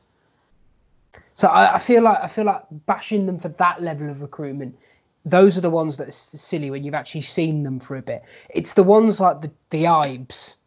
So 1.36 1.48
I, 1.48 1.76
I 1.76 1.78
feel 1.80 2.04
like 2.04 2.20
I 2.22 2.28
feel 2.28 2.46
like 2.46 2.64
bashing 2.86 3.26
them 3.26 3.40
for 3.40 3.50
that 3.50 3.82
level 3.82 4.10
of 4.10 4.22
recruitment. 4.22 4.78
Those 5.26 5.58
are 5.58 5.62
the 5.62 5.70
ones 5.70 5.98
that 5.98 6.08
are 6.08 6.12
silly 6.12 6.72
when 6.72 6.84
you've 6.84 6.94
actually 6.94 7.22
seen 7.22 7.64
them 7.64 7.80
for 7.80 7.98
a 7.98 8.02
bit. 8.02 8.24
It's 8.50 8.74
the 8.74 8.84
ones 8.84 9.20
like 9.20 9.42
the 9.42 9.52
the 9.70 9.88
Ibes, 9.88 10.58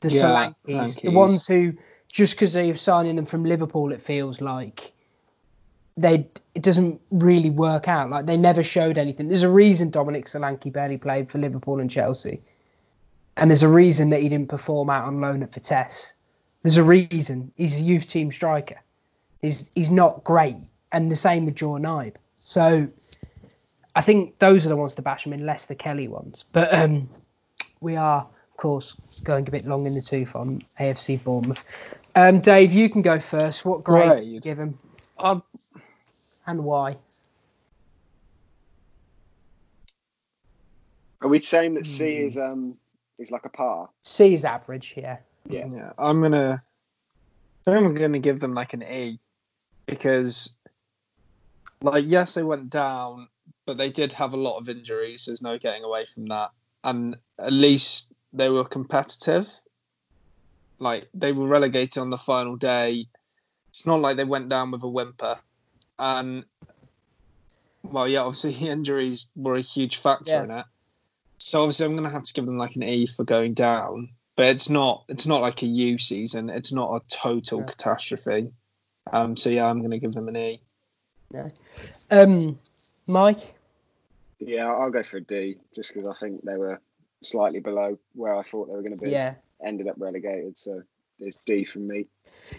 the 0.00 0.10
Yeah, 0.10 0.52
Solankis, 0.66 1.02
the 1.02 1.10
ones 1.10 1.46
who 1.46 1.72
just 2.08 2.34
because 2.34 2.52
they're 2.52 2.76
signing 2.76 3.16
them 3.16 3.26
from 3.26 3.44
Liverpool, 3.44 3.92
it 3.92 4.02
feels 4.02 4.40
like 4.40 4.92
they 5.96 6.28
it 6.54 6.62
doesn't 6.62 7.00
really 7.10 7.50
work 7.50 7.88
out. 7.88 8.10
Like 8.10 8.26
they 8.26 8.36
never 8.36 8.64
showed 8.64 8.98
anything. 8.98 9.28
There's 9.28 9.42
a 9.42 9.50
reason 9.50 9.90
Dominic 9.90 10.26
Solanke 10.26 10.72
barely 10.72 10.96
played 10.96 11.30
for 11.30 11.38
Liverpool 11.38 11.80
and 11.80 11.90
Chelsea, 11.90 12.42
and 13.36 13.50
there's 13.50 13.62
a 13.62 13.68
reason 13.68 14.10
that 14.10 14.22
he 14.22 14.28
didn't 14.28 14.48
perform 14.48 14.90
out 14.90 15.04
on 15.04 15.20
loan 15.20 15.42
at 15.42 15.52
Vitesse. 15.52 16.12
There's 16.62 16.76
a 16.76 16.84
reason. 16.84 17.52
He's 17.56 17.76
a 17.76 17.82
youth 17.82 18.08
team 18.08 18.32
striker. 18.32 18.80
He's 19.40 19.70
he's 19.74 19.90
not 19.90 20.24
great, 20.24 20.56
and 20.92 21.10
the 21.10 21.16
same 21.16 21.46
with 21.46 21.54
Jordon 21.54 21.86
Ibe. 21.86 22.16
So 22.36 22.88
I 23.94 24.02
think 24.02 24.38
those 24.38 24.64
are 24.66 24.68
the 24.68 24.76
ones 24.76 24.94
to 24.96 25.02
bash 25.02 25.26
him 25.26 25.32
in, 25.32 25.46
less 25.46 25.66
the 25.66 25.74
Kelly 25.74 26.08
ones. 26.08 26.44
But 26.52 26.72
um, 26.72 27.08
we 27.80 27.96
are, 27.96 28.26
course, 28.60 28.94
going 29.24 29.48
a 29.48 29.50
bit 29.50 29.64
long 29.64 29.86
in 29.86 29.94
the 29.94 30.02
tooth 30.02 30.36
on 30.36 30.62
AFC 30.78 31.22
Bournemouth. 31.24 31.64
Um, 32.14 32.40
Dave, 32.40 32.72
you 32.72 32.88
can 32.90 33.02
go 33.02 33.18
first. 33.18 33.64
What 33.64 33.82
grade, 33.82 34.08
Grade? 34.08 34.28
you 34.28 34.40
give 34.40 34.58
him 34.58 34.78
I'd, 35.18 35.40
and 36.46 36.62
why? 36.64 36.96
Are 41.22 41.28
we 41.28 41.40
saying 41.40 41.74
that 41.74 41.86
C 41.86 42.20
Hmm. 42.20 42.26
is 42.26 42.38
um 42.38 42.76
is 43.18 43.30
like 43.30 43.44
a 43.44 43.48
par? 43.48 43.88
C 44.04 44.34
is 44.34 44.44
average, 44.44 44.94
yeah. 44.96 45.18
Yeah. 45.48 45.66
yeah. 45.66 45.92
I'm 45.98 46.22
gonna. 46.22 46.62
I 47.66 47.70
think 47.70 47.86
I'm 47.86 47.94
gonna 47.94 48.18
give 48.18 48.40
them 48.40 48.54
like 48.54 48.72
an 48.74 48.82
A, 48.82 49.18
because, 49.86 50.56
like, 51.82 52.04
yes, 52.06 52.34
they 52.34 52.42
went 52.42 52.70
down, 52.70 53.28
but 53.66 53.78
they 53.78 53.90
did 53.90 54.12
have 54.14 54.32
a 54.32 54.38
lot 54.38 54.58
of 54.58 54.68
injuries. 54.68 55.26
There's 55.26 55.42
no 55.42 55.58
getting 55.58 55.84
away 55.84 56.04
from 56.04 56.26
that, 56.26 56.50
and 56.84 57.16
at 57.38 57.52
least 57.52 58.12
they 58.32 58.48
were 58.48 58.64
competitive. 58.64 59.48
Like 60.78 61.08
they 61.14 61.32
were 61.32 61.46
relegated 61.46 61.98
on 61.98 62.10
the 62.10 62.18
final 62.18 62.56
day. 62.56 63.06
It's 63.70 63.86
not 63.86 64.00
like 64.00 64.16
they 64.16 64.24
went 64.24 64.48
down 64.48 64.70
with 64.70 64.82
a 64.82 64.88
whimper, 64.88 65.38
and 65.98 66.44
well, 67.82 68.08
yeah, 68.08 68.20
obviously 68.20 68.54
injuries 68.68 69.30
were 69.36 69.54
a 69.54 69.60
huge 69.60 69.96
factor 69.96 70.32
Yeah. 70.32 70.44
in 70.44 70.50
it. 70.50 70.66
So 71.38 71.62
obviously, 71.62 71.86
I'm 71.86 71.96
gonna 71.96 72.10
have 72.10 72.24
to 72.24 72.32
give 72.32 72.46
them 72.46 72.58
like 72.58 72.76
an 72.76 72.82
E 72.82 73.06
for 73.06 73.24
going 73.24 73.54
down 73.54 74.10
but 74.40 74.46
it's 74.46 74.70
not 74.70 75.04
it's 75.08 75.26
not 75.26 75.42
like 75.42 75.62
a 75.62 75.66
U 75.66 75.98
season. 75.98 76.48
It's 76.48 76.72
not 76.72 76.94
a 76.94 77.14
total 77.14 77.60
Yeah. 77.60 77.66
catastrophe. 77.66 78.50
Um, 79.12 79.36
so 79.36 79.50
yeah, 79.50 79.66
I'm 79.66 79.80
going 79.80 79.90
to 79.90 79.98
give 79.98 80.12
them 80.12 80.28
an 80.28 80.36
E. 80.36 80.62
Yeah. 81.30 81.48
Um, 82.10 82.58
Mike, 83.06 83.54
Yeah, 84.38 84.72
I'll 84.72 84.90
go 84.90 85.02
for 85.02 85.18
a 85.18 85.20
D 85.20 85.58
just 85.74 85.92
because 85.92 86.08
I 86.08 86.18
think 86.18 86.42
they 86.42 86.56
were 86.56 86.80
slightly 87.22 87.60
below 87.60 87.98
where 88.14 88.34
I 88.34 88.42
thought 88.42 88.68
they 88.68 88.74
were 88.74 88.82
going 88.82 88.98
to 88.98 89.04
be. 89.04 89.10
yeah, 89.10 89.34
Ended 89.64 89.88
up 89.88 89.96
relegated, 89.98 90.56
so 90.56 90.82
it's 91.18 91.40
D 91.44 91.64
from 91.64 91.86
me. 91.86 92.06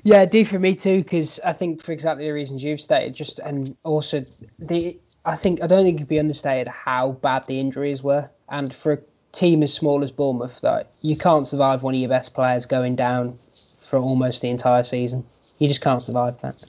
yeah, 0.03 0.25
D 0.25 0.43
for 0.43 0.59
me 0.59 0.75
too, 0.75 1.03
because 1.03 1.39
I 1.43 1.53
think 1.53 1.81
for 1.83 1.91
exactly 1.91 2.25
the 2.25 2.31
reasons 2.31 2.63
you've 2.63 2.81
stated, 2.81 3.15
just 3.15 3.39
and 3.39 3.75
also 3.83 4.19
the 4.59 4.99
I 5.25 5.35
think 5.35 5.61
I 5.63 5.67
don't 5.67 5.83
think 5.83 5.97
it'd 5.97 6.07
be 6.07 6.19
understated 6.19 6.67
how 6.67 7.13
bad 7.13 7.45
the 7.47 7.59
injuries 7.59 8.01
were, 8.03 8.29
and 8.49 8.73
for 8.75 8.93
a 8.93 8.99
team 9.31 9.63
as 9.63 9.73
small 9.73 10.03
as 10.03 10.11
Bournemouth, 10.11 10.59
that 10.61 10.91
you 11.01 11.15
can't 11.15 11.47
survive 11.47 11.83
one 11.83 11.93
of 11.93 11.99
your 11.99 12.09
best 12.09 12.33
players 12.33 12.65
going 12.65 12.95
down 12.95 13.35
for 13.81 13.97
almost 13.97 14.41
the 14.41 14.49
entire 14.49 14.83
season. 14.83 15.25
You 15.57 15.67
just 15.67 15.81
can't 15.81 16.01
survive 16.01 16.39
that. 16.41 16.65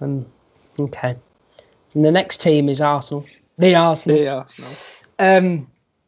Um, 0.00 0.26
okay. 0.78 1.14
And 1.94 2.04
the 2.04 2.10
next 2.12 2.40
team 2.40 2.68
is 2.68 2.80
Arsenal. 2.80 3.26
The 3.58 3.74
Arsenal. 3.74 4.16
The 4.16 4.28
Arsenal. 4.28 4.70
Um, 5.18 5.66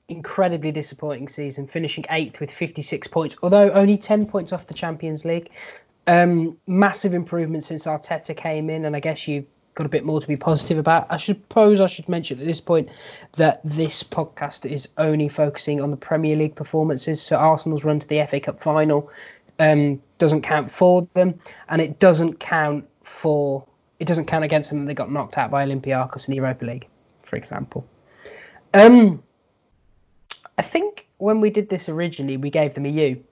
incredibly 0.09 0.71
disappointing 0.73 1.29
season, 1.29 1.67
finishing 1.67 2.05
eighth 2.11 2.41
with 2.41 2.51
56 2.51 3.09
points, 3.09 3.37
although 3.43 3.71
only 3.73 3.99
10 3.99 4.27
points 4.27 4.53
off 4.53 4.67
the 4.67 4.75
Champions 4.75 5.25
League. 5.25 5.51
Um, 6.07 6.57
massive 6.69 7.15
improvement 7.15 7.65
since 7.65 7.87
Arteta 7.87 8.37
came 8.37 8.71
in, 8.71 8.85
and 8.85 8.95
I 8.95 9.01
guess 9.01 9.27
you've 9.27 9.47
got 9.75 9.87
a 9.87 9.91
bit 9.91 10.05
more 10.05 10.21
to 10.21 10.27
be 10.27 10.37
positive 10.37 10.79
about. 10.79 11.07
I 11.11 11.17
suppose 11.17 11.81
I 11.81 11.89
should 11.89 12.09
mention 12.09 12.39
at 12.39 12.47
this 12.47 12.61
point 12.61 12.89
that 13.33 13.61
this 13.65 14.05
podcast 14.05 14.71
is 14.71 14.89
only 14.99 15.29
focusing 15.29 15.81
on 15.81 15.91
the 15.91 15.97
Premier 15.97 16.37
League 16.37 16.55
performances. 16.55 17.21
So 17.21 17.37
Arsenal's 17.37 17.85
run 17.85 17.99
to 17.99 18.07
the 18.07 18.25
FA 18.29 18.39
Cup 18.39 18.63
final 18.63 19.11
um, 19.59 20.01
doesn't 20.19 20.43
count 20.43 20.71
for 20.71 21.07
them, 21.15 21.39
and 21.69 21.83
it 21.83 21.99
doesn't 21.99 22.39
count 22.39 22.87
for 23.03 23.65
it 23.99 24.07
doesn't 24.07 24.27
count 24.27 24.45
against 24.45 24.71
them 24.71 24.81
that 24.81 24.87
they 24.87 24.95
got 24.95 25.11
knocked 25.11 25.39
out 25.39 25.51
by 25.51 25.65
Olympiacos 25.65 26.29
in 26.29 26.33
the 26.33 26.37
Europa 26.37 26.65
League, 26.67 26.87
for 27.23 27.37
example. 27.37 27.87
Um, 28.75 29.23
I 30.59 30.63
think 30.63 31.07
when 31.19 31.41
we 31.41 31.51
did 31.51 31.69
this 31.69 31.89
originally, 31.89 32.37
we 32.37 32.51
gave 32.51 32.75
them 32.75 32.87
a 32.87 32.91
U. 32.91 33.25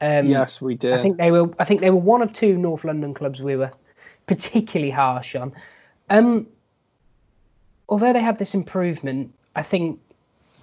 Um, 0.00 0.26
yes, 0.26 0.60
we 0.60 0.74
did. 0.74 0.92
I 0.92 1.02
think 1.02 1.16
they 1.16 1.30
were. 1.30 1.48
I 1.58 1.64
think 1.64 1.80
they 1.80 1.90
were 1.90 1.96
one 1.96 2.22
of 2.22 2.32
two 2.32 2.56
North 2.58 2.84
London 2.84 3.14
clubs 3.14 3.40
we 3.40 3.56
were 3.56 3.70
particularly 4.26 4.90
harsh 4.90 5.34
on. 5.34 5.52
Um, 6.10 6.46
although 7.88 8.12
they 8.12 8.20
had 8.20 8.38
this 8.38 8.54
improvement, 8.54 9.32
I 9.54 9.62
think 9.62 10.00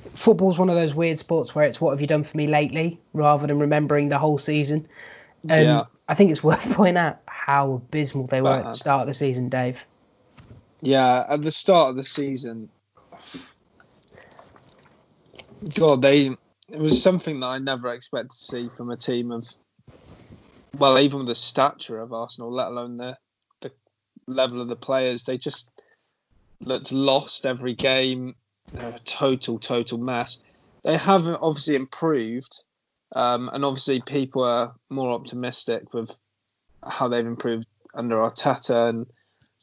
football's 0.10 0.60
one 0.60 0.70
of 0.70 0.76
those 0.76 0.94
weird 0.94 1.18
sports 1.18 1.56
where 1.56 1.66
it's 1.66 1.82
what 1.82 1.92
have 1.92 2.02
you 2.02 2.08
done 2.08 2.24
for 2.24 2.38
me 2.38 2.46
lately, 2.48 3.00
rather 3.14 3.48
than 3.48 3.58
remembering 3.58 4.10
the 4.10 4.20
whole 4.20 4.38
season. 4.38 4.88
Um, 5.50 5.62
Yeah. 5.62 5.84
I 6.10 6.16
think 6.16 6.32
it's 6.32 6.44
worth 6.44 6.62
pointing 6.72 6.98
out 6.98 7.20
how 7.26 7.74
abysmal 7.74 8.28
they 8.28 8.42
were 8.42 8.56
at 8.56 8.64
the 8.66 8.74
start 8.76 9.02
of 9.02 9.08
the 9.08 9.14
season, 9.14 9.50
Dave. 9.50 9.78
yeah, 10.82 11.26
at 11.30 11.42
the 11.42 11.52
start 11.52 11.90
of 11.92 11.96
the 11.96 12.04
season, 12.04 12.70
God, 15.70 16.02
they 16.02 16.36
it 16.70 16.80
was 16.80 17.02
something 17.02 17.40
that 17.40 17.48
I 17.48 17.60
never 17.60 17.90
expected 17.90 18.32
to 18.32 18.38
see 18.38 18.70
from 18.70 18.90
a 18.90 18.98
team 18.98 19.32
of, 19.32 19.46
well, 20.78 20.98
even 20.98 21.26
the 21.26 21.36
stature 21.36 22.00
of 22.00 22.14
Arsenal, 22.14 22.54
let 22.54 22.68
alone 22.68 22.98
the 22.98 23.18
the 23.62 23.72
level 24.28 24.62
of 24.62 24.68
the 24.68 24.76
players. 24.76 25.24
They 25.24 25.38
just 25.38 25.72
looked 26.62 26.92
lost 26.92 27.46
every 27.46 27.76
game. 27.76 28.36
They're 28.74 28.90
a 28.90 29.00
total, 29.00 29.60
total 29.60 29.98
mess. 29.98 30.42
They 30.84 30.98
have 30.98 31.28
obviously 31.28 31.76
improved, 31.76 32.64
um, 33.16 33.50
and 33.54 33.64
obviously 33.64 34.02
people 34.02 34.44
are 34.44 34.74
more 34.90 35.12
optimistic 35.12 35.94
with 35.94 36.18
how 36.86 37.08
they've 37.08 37.26
improved 37.26 37.68
under 37.94 38.18
Arteta. 38.18 38.90
And 38.90 39.06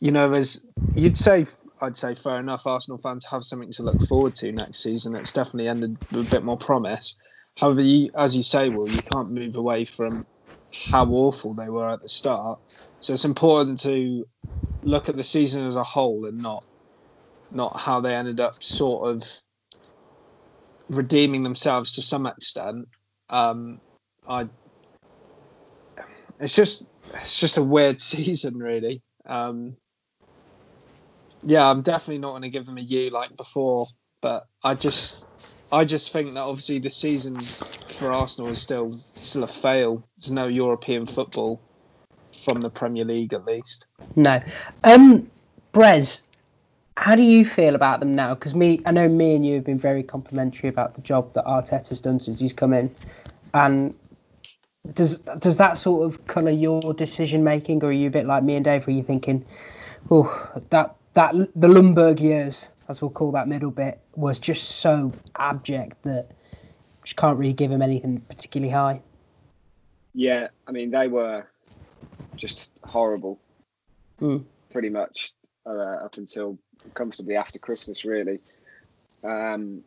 you 0.01 0.11
know, 0.11 0.31
there's 0.31 0.65
you'd 0.95 1.17
say 1.17 1.45
I'd 1.81 1.97
say 1.97 2.15
fair 2.15 2.39
enough. 2.39 2.67
Arsenal 2.67 2.99
fans 2.99 3.25
have 3.27 3.45
something 3.45 3.73
to 3.73 3.83
look 3.83 4.03
forward 4.03 4.35
to 4.37 4.53
next 4.53 4.83
season. 4.83 5.15
It's 5.15 5.33
definitely 5.33 5.69
ended 5.69 5.97
with 6.13 6.27
a 6.27 6.31
bit 6.31 6.45
more 6.45 6.59
promise. 6.59 7.17
However, 7.57 7.83
you, 7.83 8.11
as 8.17 8.37
you 8.37 8.43
say, 8.43 8.69
well, 8.69 8.89
you 8.89 9.03
can't 9.03 9.31
move 9.31 9.57
away 9.57 9.85
from 9.85 10.25
how 10.73 11.07
awful 11.07 11.55
they 11.55 11.69
were 11.69 11.91
at 11.91 12.03
the 12.03 12.09
start. 12.09 12.59
So 13.01 13.13
it's 13.13 13.25
important 13.25 13.81
to 13.81 14.27
look 14.83 15.09
at 15.09 15.17
the 15.17 15.25
season 15.25 15.67
as 15.67 15.77
a 15.77 15.83
whole 15.83 16.27
and 16.27 16.43
not 16.43 16.65
not 17.53 17.79
how 17.79 18.01
they 18.01 18.15
ended 18.15 18.41
up 18.41 18.55
sort 18.63 19.11
of 19.11 19.25
redeeming 20.89 21.43
themselves 21.43 21.95
to 21.95 22.03
some 22.03 22.27
extent. 22.27 22.89
Um, 23.29 23.81
I 24.29 24.49
it's 26.39 26.55
just 26.55 26.89
it's 27.15 27.41
just 27.41 27.57
a 27.57 27.63
weird 27.63 28.01
season, 28.13 28.59
really. 28.59 29.03
Um, 29.27 29.77
yeah, 31.43 31.69
I'm 31.69 31.83
definitely 31.83 32.19
not 32.19 32.31
going 32.31 32.43
to 32.43 32.51
give 32.51 32.67
them 32.67 32.79
a 32.79 32.83
U 32.83 33.11
like 33.11 33.37
before, 33.37 33.87
but 34.21 34.47
I 34.63 34.75
just 34.75 35.27
I 35.73 35.85
just 35.85 36.13
think 36.13 36.33
that 36.35 36.41
obviously 36.41 36.79
the 36.79 36.91
season 36.91 37.41
for 37.41 38.13
Arsenal 38.13 38.51
is 38.51 38.61
still 38.61 38.91
still 38.91 39.45
a 39.45 39.49
fail. 39.49 40.07
There's 40.19 40.31
no 40.31 40.47
European 40.47 41.07
football. 41.07 41.61
from 42.45 42.61
the 42.61 42.71
Premier 42.71 43.05
League 43.05 43.33
at 43.33 43.45
least. 43.45 43.87
No. 44.17 44.41
Um, 44.85 45.31
Brez, 45.73 46.21
how 46.97 47.15
do 47.15 47.23
you 47.23 47.45
feel 47.45 47.75
about 47.75 48.01
them 48.01 48.15
now? 48.15 48.35
Because 48.35 48.55
me, 48.55 48.81
I 48.87 48.93
know 48.93 49.09
me 49.09 49.35
and 49.35 49.45
you 49.47 49.55
have 49.57 49.65
been 49.65 49.79
very 49.79 50.03
complimentary 50.03 50.69
about 50.69 50.95
the 50.95 51.03
job 51.03 51.33
that 51.35 51.45
Arteta's 51.45 52.01
done 52.01 52.19
since 52.19 52.41
he's 52.41 52.53
come 52.53 52.73
in, 52.73 52.95
and 53.55 53.95
does 54.95 55.19
does 55.19 55.57
that 55.59 55.77
sort 55.79 56.07
of 56.07 56.27
colour 56.27 56.51
your 56.51 56.95
decision 56.95 57.45
making, 57.45 57.83
or 57.85 57.89
are 57.89 57.93
you 57.93 58.09
a 58.09 58.11
bit 58.11 58.27
like 58.27 58.43
me 58.43 58.57
and 58.57 58.65
Dave? 58.65 58.87
Are 58.89 58.91
you're 58.91 59.05
thinking, 59.05 59.45
oh, 60.11 60.51
that 60.71 60.95
that 61.15 61.35
the 61.35 61.69
Ljungberg 61.69 62.21
years, 62.21 62.71
as 62.89 63.01
we'll 63.01 63.11
call 63.11 63.33
that 63.33 63.49
middle 63.49 63.71
bit, 63.71 64.01
was 64.15 64.39
just 64.39 64.77
so 64.81 65.13
abject 65.37 66.03
that 66.05 66.29
just 67.05 67.17
can't 67.17 67.39
really 67.39 67.53
give 67.53 67.71
him 67.71 67.83
anything 67.83 68.21
particularly 68.29 68.73
high. 68.73 69.01
Yeah, 70.15 70.49
I 70.67 70.73
mean 70.73 70.91
they 70.91 71.09
were 71.09 71.47
just 72.37 72.71
horrible, 72.85 73.39
Mm. 74.21 74.45
pretty 74.71 74.91
much 74.91 75.33
uh, 75.67 75.71
up 76.05 76.17
until 76.17 76.59
comfortably 76.95 77.37
after 77.37 77.59
Christmas, 77.59 78.05
really. 78.05 78.39
Um, 79.25 79.83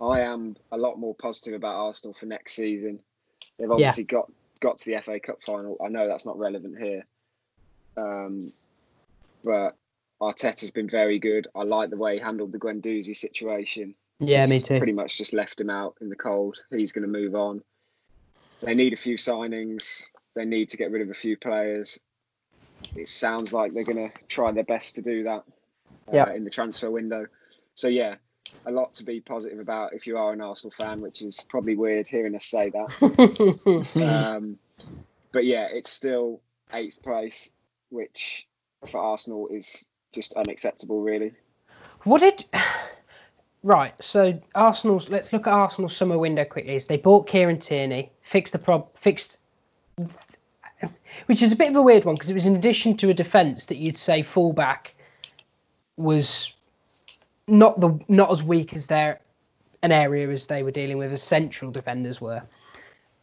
I 0.00 0.20
am 0.20 0.56
a 0.72 0.76
lot 0.78 0.98
more 0.98 1.14
positive 1.14 1.54
about 1.54 1.74
Arsenal 1.74 2.14
for 2.14 2.26
next 2.26 2.54
season. 2.54 3.00
They've 3.58 3.70
obviously 3.70 4.04
got 4.04 4.30
got 4.60 4.78
to 4.78 4.90
the 4.90 5.00
FA 5.02 5.20
Cup 5.20 5.42
final. 5.42 5.76
I 5.84 5.88
know 5.88 6.06
that's 6.06 6.26
not 6.26 6.38
relevant 6.38 6.78
here, 6.78 7.04
um, 7.96 8.52
but 9.44 9.76
Arteta's 10.20 10.70
been 10.70 10.88
very 10.88 11.18
good. 11.18 11.46
I 11.54 11.62
like 11.62 11.90
the 11.90 11.96
way 11.96 12.14
he 12.14 12.20
handled 12.22 12.52
the 12.52 12.58
Guendouzi 12.58 13.16
situation. 13.16 13.94
Yeah, 14.18 14.46
me 14.46 14.60
too. 14.60 14.78
Pretty 14.78 14.92
much 14.92 15.18
just 15.18 15.34
left 15.34 15.60
him 15.60 15.68
out 15.70 15.96
in 16.00 16.08
the 16.08 16.16
cold. 16.16 16.58
He's 16.70 16.92
going 16.92 17.02
to 17.02 17.08
move 17.08 17.34
on. 17.34 17.62
They 18.62 18.74
need 18.74 18.94
a 18.94 18.96
few 18.96 19.16
signings. 19.16 20.04
They 20.34 20.46
need 20.46 20.70
to 20.70 20.76
get 20.78 20.90
rid 20.90 21.02
of 21.02 21.10
a 21.10 21.14
few 21.14 21.36
players. 21.36 21.98
It 22.94 23.08
sounds 23.08 23.52
like 23.52 23.72
they're 23.72 23.84
going 23.84 24.08
to 24.08 24.26
try 24.28 24.52
their 24.52 24.64
best 24.64 24.94
to 24.94 25.02
do 25.02 25.24
that 25.24 25.44
uh, 26.08 26.12
Yeah. 26.12 26.32
in 26.32 26.44
the 26.44 26.50
transfer 26.50 26.90
window. 26.90 27.26
So 27.74 27.88
yeah, 27.88 28.14
a 28.64 28.70
lot 28.70 28.94
to 28.94 29.04
be 29.04 29.20
positive 29.20 29.58
about 29.58 29.92
if 29.92 30.06
you 30.06 30.16
are 30.16 30.32
an 30.32 30.40
Arsenal 30.40 30.72
fan, 30.72 31.02
which 31.02 31.20
is 31.20 31.44
probably 31.48 31.76
weird 31.76 32.08
hearing 32.08 32.34
us 32.34 32.46
say 32.46 32.70
that. 32.70 33.86
um, 33.96 34.58
but 35.32 35.44
yeah, 35.44 35.68
it's 35.70 35.90
still 35.90 36.40
eighth 36.72 37.02
place, 37.02 37.50
which 37.90 38.46
for 38.86 38.98
Arsenal 38.98 39.48
is 39.48 39.86
just 40.16 40.32
unacceptable, 40.32 41.02
really. 41.02 41.32
What 42.02 42.20
did? 42.20 42.44
Right, 43.62 43.94
so 44.00 44.40
Arsenal's. 44.54 45.08
Let's 45.08 45.32
look 45.32 45.48
at 45.48 45.52
Arsenal's 45.52 45.96
summer 45.96 46.16
window 46.16 46.44
quickly. 46.44 46.76
Is 46.76 46.86
they 46.86 46.98
bought 46.98 47.26
Kieran 47.26 47.58
Tierney, 47.58 48.12
fixed 48.22 48.52
the 48.52 48.60
prob, 48.60 48.86
fixed, 48.96 49.38
which 51.26 51.42
is 51.42 51.52
a 51.52 51.56
bit 51.56 51.70
of 51.70 51.74
a 51.74 51.82
weird 51.82 52.04
one 52.04 52.14
because 52.14 52.30
it 52.30 52.34
was 52.34 52.46
in 52.46 52.54
addition 52.54 52.96
to 52.98 53.08
a 53.08 53.14
defence 53.14 53.66
that 53.66 53.78
you'd 53.78 53.98
say 53.98 54.22
fullback 54.22 54.94
was 55.96 56.52
not 57.48 57.80
the 57.80 57.98
not 58.06 58.30
as 58.30 58.40
weak 58.40 58.72
as 58.72 58.86
their 58.86 59.18
an 59.82 59.90
area 59.90 60.28
as 60.28 60.46
they 60.46 60.62
were 60.62 60.70
dealing 60.70 60.98
with 60.98 61.12
as 61.12 61.24
central 61.24 61.72
defenders 61.72 62.20
were. 62.20 62.42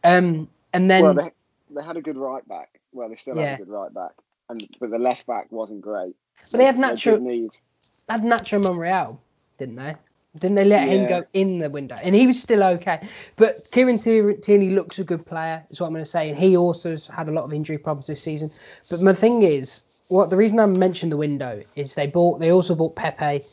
Um, 0.02 0.46
and 0.74 0.90
then 0.90 1.04
well, 1.04 1.14
they, 1.14 1.30
they 1.70 1.82
had 1.82 1.96
a 1.96 2.02
good 2.02 2.18
right 2.18 2.46
back. 2.46 2.80
Well, 2.92 3.08
they 3.08 3.16
still 3.16 3.36
Yeah. 3.36 3.52
have 3.52 3.60
a 3.60 3.64
good 3.64 3.72
right 3.72 3.94
back, 3.94 4.12
and 4.48 4.66
but 4.80 4.90
the 4.90 4.98
left 4.98 5.26
back 5.26 5.50
wasn't 5.50 5.80
great. 5.80 6.14
But 6.50 6.58
they 6.58 6.64
had 6.64 6.78
natural- 6.78 7.20
need. 7.20 7.50
had 8.08 8.22
Nacho 8.22 8.62
Monreal, 8.62 9.20
didn't 9.58 9.76
they? 9.76 9.94
Didn't 10.36 10.56
they 10.56 10.64
let 10.64 10.88
him 10.88 11.08
go 11.08 11.22
in 11.32 11.60
the 11.60 11.70
window? 11.70 11.94
And 11.94 12.12
he 12.12 12.26
was 12.26 12.42
still 12.42 12.64
okay. 12.64 13.08
But 13.36 13.68
Kieran 13.70 14.00
Tier- 14.00 14.32
Tierney 14.32 14.70
looks 14.70 14.98
a 14.98 15.04
good 15.04 15.24
player, 15.24 15.62
is 15.70 15.80
what 15.80 15.86
I'm 15.86 15.92
going 15.92 16.04
to 16.04 16.10
say. 16.10 16.28
And 16.28 16.36
he 16.36 16.56
also 16.56 16.90
has 16.90 17.06
had 17.06 17.28
a 17.28 17.30
lot 17.30 17.44
of 17.44 17.52
injury 17.52 17.78
problems 17.78 18.08
this 18.08 18.20
season. 18.20 18.50
But 18.90 19.00
my 19.00 19.14
thing 19.14 19.44
is, 19.44 20.02
what 20.08 20.30
the 20.30 20.36
reason 20.36 20.58
I 20.58 20.66
mentioned 20.66 21.12
the 21.12 21.16
window 21.16 21.62
is 21.76 21.94
they 21.94 22.08
bought, 22.08 22.40
they 22.40 22.50
also 22.50 22.74
bought 22.74 22.96
Pepe, 22.96 23.44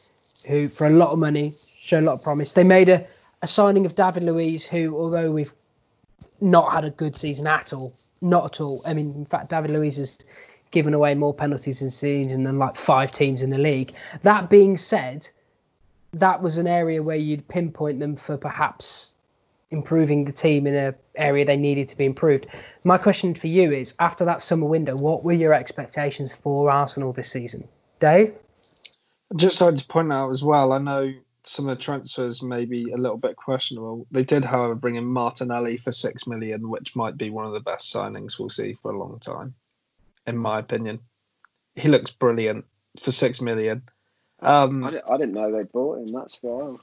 who 0.48 0.68
for 0.68 0.88
a 0.88 0.90
lot 0.90 1.12
of 1.12 1.20
money 1.20 1.54
showed 1.80 2.00
a 2.00 2.06
lot 2.08 2.14
of 2.14 2.24
promise. 2.24 2.54
They 2.54 2.64
made 2.64 2.90
a, 2.90 3.06
a 3.44 3.48
signing 3.48 3.86
of 3.86 3.96
David 3.96 4.24
Luiz, 4.24 4.66
who 4.66 4.98
although 4.98 5.32
we've 5.32 5.54
not 6.40 6.72
had 6.72 6.84
a 6.84 6.90
good 6.90 7.16
season 7.16 7.46
at 7.46 7.74
all, 7.74 7.94
not 8.22 8.46
at 8.46 8.62
all. 8.62 8.82
I 8.88 8.96
mean, 8.96 9.14
in 9.14 9.26
fact, 9.26 9.52
David 9.52 9.70
Luiz 9.70 9.98
has 9.98 10.18
given 10.72 10.94
away 10.94 11.14
more 11.14 11.34
penalties 11.34 11.82
in 11.82 11.92
season 11.92 12.44
than 12.44 12.58
like 12.58 12.76
five 12.76 13.12
teams 13.12 13.42
in 13.42 13.50
the 13.50 13.58
league. 13.58 13.94
That 14.24 14.50
being 14.50 14.78
said, 14.78 15.28
that 16.14 16.42
was 16.42 16.58
an 16.58 16.68
area 16.68 17.04
where 17.04 17.18
you'd 17.18 17.48
pinpoint 17.48 18.00
them 18.00 18.16
for 18.16 18.38
perhaps 18.38 19.12
improving 19.70 20.26
the 20.26 20.32
team 20.32 20.68
in 20.68 20.76
an 20.76 20.96
area 21.16 21.46
they 21.46 21.56
needed 21.58 21.88
to 21.88 21.98
be 21.98 22.06
improved. 22.06 22.48
My 22.84 22.98
question 22.98 23.34
for 23.34 23.48
you 23.48 23.72
is: 23.72 23.94
after 24.00 24.26
that 24.26 24.42
summer 24.42 24.68
window, 24.68 24.96
what 24.96 25.24
were 25.24 25.32
your 25.34 25.54
expectations 25.54 26.34
for 26.34 26.70
Arsenal 26.70 27.14
this 27.14 27.32
season, 27.32 27.68
Dave? 28.00 28.34
Just 29.36 29.62
like 29.62 29.78
to 29.78 29.88
point 29.88 30.12
out 30.12 30.30
as 30.30 30.44
well, 30.44 30.74
I 30.74 30.78
know 30.78 31.14
some 31.44 31.68
of 31.68 31.78
the 31.78 31.82
transfers 31.82 32.44
may 32.44 32.66
be 32.66 32.92
a 32.92 32.98
little 32.98 33.18
bit 33.18 33.36
questionable. 33.36 34.06
They 34.12 34.24
did, 34.24 34.44
however, 34.44 34.76
bring 34.76 34.96
in 34.96 35.06
Martinelli 35.06 35.78
for 35.78 35.92
six 35.92 36.28
million, 36.28 36.70
which 36.70 36.96
might 36.96 37.18
be 37.18 37.30
one 37.30 37.46
of 37.46 37.54
the 37.54 37.62
best 37.62 37.94
signings 37.94 38.38
we'll 38.38 38.50
see 38.50 38.74
for 38.74 38.92
a 38.92 38.98
long 38.98 39.20
time, 39.20 39.56
in 40.28 40.38
my 40.38 40.60
opinion. 40.60 41.00
He 41.76 41.88
looks 41.88 42.12
brilliant 42.12 42.66
for 43.02 43.12
six 43.12 43.42
million. 43.42 43.84
Um, 44.42 44.84
I, 44.84 44.92
didn't, 44.92 45.06
I 45.10 45.18
didn't 45.18 45.34
know 45.34 45.52
they 45.52 45.64
bought 45.64 46.00
him. 46.00 46.08
That's 46.08 46.40
wild. 46.42 46.80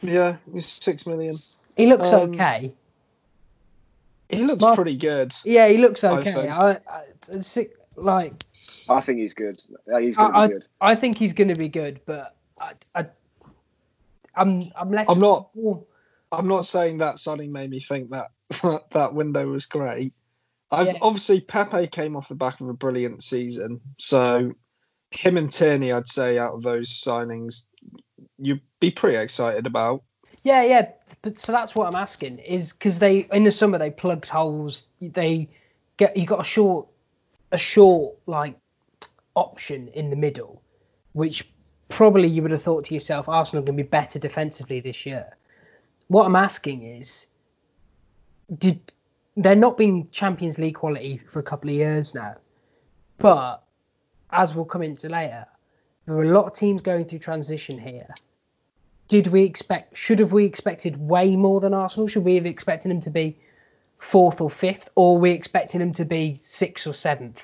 yeah, 0.00 0.36
he's 0.52 0.66
six 0.66 1.06
million. 1.06 1.36
He 1.76 1.86
looks 1.86 2.08
Um, 2.08 2.30
okay. 2.32 2.74
He 4.28 4.42
looks 4.42 4.62
Mar- 4.62 4.74
pretty 4.74 4.96
good. 4.96 5.34
Yeah, 5.44 5.68
he 5.68 5.76
looks 5.76 6.02
I 6.04 6.18
okay. 6.18 6.32
think- 6.32 6.50
I, 6.50 6.78
I, 6.88 7.04
like 7.96 8.44
I 8.88 9.00
think 9.02 9.18
he's 9.18 9.34
good. 9.34 9.56
He's 10.00 10.16
going 10.16 10.32
to 10.32 10.38
I, 10.38 10.42
I, 10.44 10.46
be 10.48 10.52
good. 10.54 10.64
I 10.80 10.94
think 10.94 11.18
he's 11.18 11.32
going 11.34 11.48
to 11.48 11.54
be 11.54 11.68
good, 11.68 12.00
but 12.06 12.34
I, 12.60 12.72
I, 12.94 13.06
I'm 14.34 14.70
I'm 14.74 14.90
less. 14.90 15.06
I'm 15.08 15.20
not- 15.20 15.50
I'm 16.32 16.48
not 16.48 16.64
saying 16.64 16.98
that 16.98 17.18
signing 17.18 17.52
made 17.52 17.68
me 17.68 17.78
think 17.80 18.10
that 18.10 18.30
that 18.92 19.12
window 19.12 19.46
was 19.48 19.66
great. 19.66 20.14
I've 20.72 20.86
Yeah. 20.88 20.98
obviously 21.02 21.40
Pepe 21.40 21.86
came 21.88 22.16
off 22.16 22.28
the 22.28 22.34
back 22.34 22.60
of 22.60 22.68
a 22.68 22.72
brilliant 22.72 23.22
season, 23.22 23.80
so 23.98 24.52
him 25.10 25.36
and 25.36 25.50
Tierney, 25.50 25.92
I'd 25.92 26.08
say, 26.08 26.38
out 26.38 26.54
of 26.54 26.62
those 26.62 26.88
signings, 26.88 27.66
you'd 28.38 28.62
be 28.80 28.90
pretty 28.90 29.18
excited 29.18 29.66
about. 29.66 30.02
Yeah, 30.42 30.62
yeah. 30.62 30.88
But 31.20 31.40
so 31.40 31.52
that's 31.52 31.74
what 31.74 31.86
I'm 31.86 31.94
asking 31.94 32.38
is 32.38 32.72
because 32.72 32.98
they 32.98 33.28
in 33.32 33.44
the 33.44 33.52
summer 33.52 33.78
they 33.78 33.90
plugged 33.90 34.26
holes. 34.26 34.84
They 35.00 35.48
get 35.98 36.16
you 36.16 36.26
got 36.26 36.40
a 36.40 36.44
short, 36.44 36.88
a 37.52 37.58
short 37.58 38.16
like 38.26 38.56
option 39.36 39.88
in 39.88 40.10
the 40.10 40.16
middle, 40.16 40.62
which 41.12 41.46
probably 41.88 42.26
you 42.26 42.42
would 42.42 42.50
have 42.50 42.62
thought 42.62 42.86
to 42.86 42.94
yourself, 42.94 43.28
Arsenal 43.28 43.62
can 43.62 43.76
be 43.76 43.82
better 43.82 44.18
defensively 44.18 44.80
this 44.80 45.06
year. 45.06 45.36
What 46.08 46.24
I'm 46.24 46.36
asking 46.36 46.82
is, 46.82 47.26
did 48.58 48.80
they're 49.36 49.54
not 49.54 49.76
being 49.76 50.08
Champions 50.10 50.58
League 50.58 50.74
quality 50.74 51.18
for 51.18 51.38
a 51.38 51.42
couple 51.42 51.70
of 51.70 51.76
years 51.76 52.14
now, 52.14 52.36
but 53.18 53.62
as 54.30 54.54
we'll 54.54 54.64
come 54.64 54.82
into 54.82 55.08
later, 55.08 55.46
there 56.06 56.16
are 56.16 56.24
a 56.24 56.32
lot 56.32 56.46
of 56.46 56.54
teams 56.54 56.80
going 56.80 57.04
through 57.04 57.20
transition 57.20 57.78
here 57.78 58.08
did 59.12 59.26
we 59.26 59.42
expect 59.42 59.94
should 59.94 60.18
have 60.18 60.32
we 60.32 60.46
expected 60.46 60.96
way 60.96 61.36
more 61.36 61.60
than 61.60 61.74
Arsenal? 61.74 62.08
Should 62.08 62.24
we 62.24 62.34
have 62.36 62.46
expected 62.46 62.90
them 62.90 63.02
to 63.02 63.10
be 63.10 63.36
fourth 63.98 64.40
or 64.40 64.48
fifth, 64.48 64.88
or 64.94 65.18
we 65.18 65.32
expecting 65.32 65.80
them 65.80 65.92
to 65.92 66.06
be 66.06 66.40
sixth 66.42 66.86
or 66.86 66.94
seventh? 66.94 67.38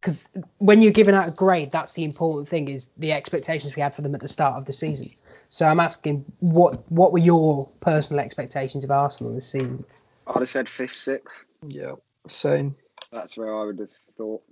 Because 0.00 0.28
when 0.58 0.82
you're 0.82 0.90
giving 0.90 1.14
out 1.14 1.28
a 1.28 1.30
grade, 1.30 1.70
that's 1.70 1.92
the 1.92 2.02
important 2.02 2.48
thing 2.48 2.68
is 2.68 2.88
the 2.96 3.12
expectations 3.12 3.76
we 3.76 3.82
had 3.82 3.94
for 3.94 4.02
them 4.02 4.12
at 4.16 4.20
the 4.20 4.26
start 4.26 4.56
of 4.56 4.64
the 4.64 4.72
season. 4.72 5.08
So 5.50 5.66
I'm 5.66 5.78
asking 5.78 6.24
what 6.40 6.82
what 6.90 7.12
were 7.12 7.20
your 7.20 7.68
personal 7.78 8.18
expectations 8.18 8.82
of 8.82 8.90
Arsenal 8.90 9.32
this 9.34 9.46
season? 9.46 9.84
I'd 10.28 10.40
have 10.40 10.48
said 10.48 10.68
fifth, 10.68 10.96
sixth. 10.96 11.34
Yeah, 11.66 11.94
same. 12.28 12.76
That's 13.10 13.36
where 13.36 13.56
I 13.56 13.64
would 13.64 13.78
have 13.78 13.90
thought. 14.16 14.42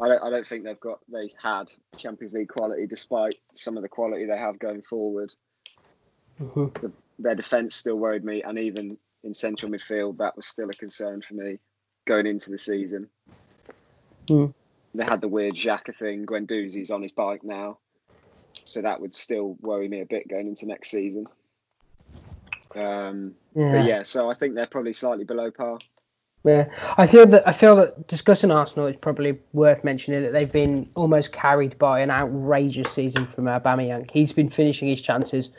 I 0.00 0.08
don't, 0.08 0.22
I 0.22 0.30
don't 0.30 0.46
think 0.46 0.64
they've 0.64 0.80
got 0.80 0.98
they 1.08 1.32
had 1.40 1.70
Champions 1.96 2.32
League 2.32 2.48
quality 2.48 2.86
despite 2.86 3.36
some 3.54 3.76
of 3.76 3.82
the 3.82 3.88
quality 3.88 4.26
they 4.26 4.36
have 4.36 4.58
going 4.58 4.82
forward. 4.82 5.32
Mhm. 6.40 6.92
Their 7.18 7.34
defence 7.34 7.76
still 7.76 7.96
worried 7.96 8.24
me, 8.24 8.42
and 8.42 8.58
even 8.58 8.98
in 9.22 9.34
central 9.34 9.70
midfield, 9.70 10.18
that 10.18 10.34
was 10.34 10.46
still 10.46 10.70
a 10.70 10.74
concern 10.74 11.22
for 11.22 11.34
me 11.34 11.60
going 12.04 12.26
into 12.26 12.50
the 12.50 12.58
season. 12.58 13.08
Hmm. 14.28 14.46
They 14.94 15.04
had 15.04 15.20
the 15.20 15.28
weird 15.28 15.54
Xhaka 15.54 15.96
thing. 15.96 16.26
Guendouzi's 16.26 16.90
on 16.90 17.02
his 17.02 17.12
bike 17.12 17.44
now, 17.44 17.78
so 18.64 18.82
that 18.82 19.00
would 19.00 19.14
still 19.14 19.56
worry 19.60 19.88
me 19.88 20.00
a 20.00 20.06
bit 20.06 20.28
going 20.28 20.48
into 20.48 20.66
next 20.66 20.90
season. 20.90 21.26
Um, 22.76 23.34
But 23.54 23.84
yeah, 23.84 24.02
so 24.02 24.30
I 24.30 24.34
think 24.34 24.54
they're 24.54 24.66
probably 24.66 24.92
slightly 24.92 25.24
below 25.24 25.50
par. 25.50 25.78
Yeah, 26.44 26.68
I 26.98 27.06
feel 27.06 27.26
that 27.26 27.46
I 27.46 27.52
feel 27.52 27.76
that 27.76 28.08
discussing 28.08 28.50
Arsenal 28.50 28.88
is 28.88 28.96
probably 28.96 29.38
worth 29.52 29.84
mentioning 29.84 30.22
that 30.22 30.32
they've 30.32 30.50
been 30.50 30.88
almost 30.96 31.32
carried 31.32 31.78
by 31.78 32.00
an 32.00 32.10
outrageous 32.10 32.92
season 32.92 33.26
from 33.26 33.44
Aubameyang. 33.44 34.10
He's 34.10 34.32
been 34.32 34.48
finishing 34.48 34.88
his 34.88 35.00
chances 35.00 35.50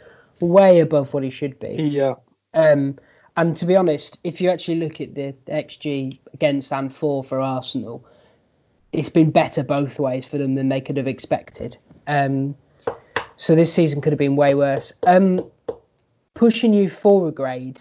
way 0.42 0.82
above 0.82 1.14
what 1.14 1.24
he 1.24 1.30
should 1.30 1.58
be. 1.60 1.76
Yeah, 1.76 2.16
Um, 2.54 3.00
and 3.38 3.56
to 3.58 3.66
be 3.66 3.78
honest, 3.78 4.20
if 4.26 4.42
you 4.42 4.50
actually 4.50 4.76
look 4.76 5.00
at 5.00 5.16
the 5.16 5.34
XG 5.48 6.20
against 6.34 6.74
and 6.74 6.94
for 6.94 7.24
for 7.24 7.40
Arsenal, 7.40 8.06
it's 8.92 9.10
been 9.10 9.32
better 9.32 9.64
both 9.64 10.00
ways 10.00 10.26
for 10.26 10.38
them 10.38 10.56
than 10.56 10.68
they 10.68 10.82
could 10.82 10.98
have 10.98 11.08
expected. 11.08 11.78
Um, 12.08 12.56
so 13.38 13.56
this 13.56 13.74
season 13.74 14.02
could 14.02 14.12
have 14.12 14.20
been 14.20 14.36
way 14.36 14.54
worse. 14.54 14.92
Um, 15.04 15.50
pushing 16.44 16.74
you 16.74 16.90
for 16.90 17.30
a 17.30 17.32
grade. 17.32 17.80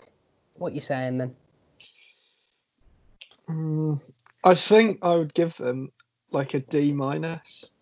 What 0.54 0.72
you 0.72 0.80
saying 0.80 1.18
then? 1.18 1.34
Mm, 3.50 4.00
I 4.44 4.54
think 4.54 5.00
I 5.02 5.16
would 5.16 5.34
give 5.34 5.56
them 5.56 5.90
like 6.30 6.54
a 6.54 6.60
D 6.60 6.92
minus. 6.92 7.72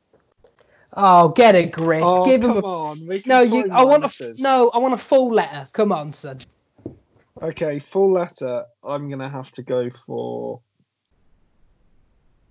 Oh, 0.95 1.29
get 1.29 1.55
a 1.55 1.67
grip. 1.67 2.03
Oh, 2.03 2.25
Give 2.25 2.41
come 2.41 2.57
him 2.57 2.65
a 2.65 2.67
on. 2.67 3.21
No. 3.27 3.41
You. 3.43 3.71
I 3.71 3.85
want 3.85 4.05
a 4.07 4.35
no. 4.39 4.71
I 4.71 4.79
want 4.79 4.95
a 4.95 4.97
full 4.97 5.31
letter. 5.31 5.69
Come 5.75 5.93
on, 5.93 6.15
son. 6.15 6.39
Okay, 7.43 7.79
full 7.81 8.13
letter. 8.13 8.65
I'm 8.83 9.11
gonna 9.11 9.29
have 9.29 9.53
to 9.53 9.63
go 9.63 9.91
for. 9.91 10.63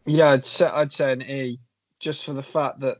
Yeah, 0.05 0.29
I'd 0.29 0.45
say 0.45 0.67
I'd 0.67 0.93
say 0.93 1.13
an 1.13 1.23
E, 1.23 1.59
just 1.99 2.25
for 2.25 2.33
the 2.33 2.43
fact 2.43 2.81
that 2.81 2.99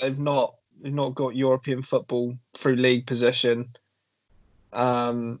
they've 0.00 0.16
not 0.16 0.54
they've 0.80 0.94
not 0.94 1.16
got 1.16 1.34
European 1.34 1.82
football 1.82 2.38
through 2.56 2.76
league 2.76 3.04
position, 3.04 3.70
um, 4.72 5.40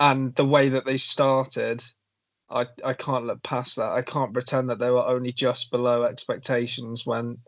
and 0.00 0.34
the 0.34 0.44
way 0.44 0.70
that 0.70 0.84
they 0.86 0.96
started, 0.98 1.82
I 2.50 2.66
I 2.84 2.94
can't 2.94 3.26
look 3.26 3.42
past 3.42 3.76
that. 3.76 3.92
I 3.92 4.02
can't 4.02 4.32
pretend 4.32 4.70
that 4.70 4.78
they 4.78 4.90
were 4.90 5.06
only 5.06 5.32
just 5.32 5.70
below 5.70 6.04
expectations 6.04 7.06
when, 7.06 7.38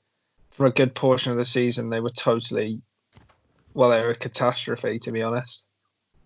for 0.52 0.66
a 0.66 0.70
good 0.72 0.94
portion 0.94 1.32
of 1.32 1.38
the 1.38 1.44
season, 1.44 1.90
they 1.90 2.00
were 2.00 2.10
totally, 2.10 2.80
well, 3.74 3.90
they 3.90 4.00
were 4.02 4.10
a 4.10 4.16
catastrophe 4.16 4.98
to 5.00 5.12
be 5.12 5.22
honest. 5.22 5.64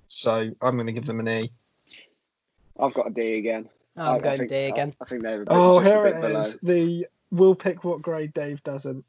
So 0.06 0.50
I'm 0.60 0.74
going 0.76 0.86
to 0.86 0.92
give 0.92 1.06
them 1.06 1.20
an 1.20 1.28
E. 1.28 1.52
I've 2.78 2.94
got 2.94 3.08
a 3.08 3.10
D 3.10 3.38
again. 3.38 3.68
I'm 3.96 4.06
I- 4.14 4.16
I 4.16 4.18
going 4.20 4.38
think- 4.38 4.50
D 4.50 4.56
again. 4.56 4.94
I, 5.00 5.04
I 5.04 5.06
think 5.08 5.22
they 5.22 5.36
were 5.36 5.44
Oh, 5.48 5.80
just 5.80 5.86
a 5.94 5.94
here 5.94 6.04
bit 6.04 6.16
it 6.16 6.20
below. 6.20 6.40
is. 6.40 6.58
The 6.62 7.06
we'll 7.30 7.54
pick 7.54 7.84
what 7.84 8.02
grade 8.02 8.32
Dave 8.34 8.62
doesn't. 8.62 9.04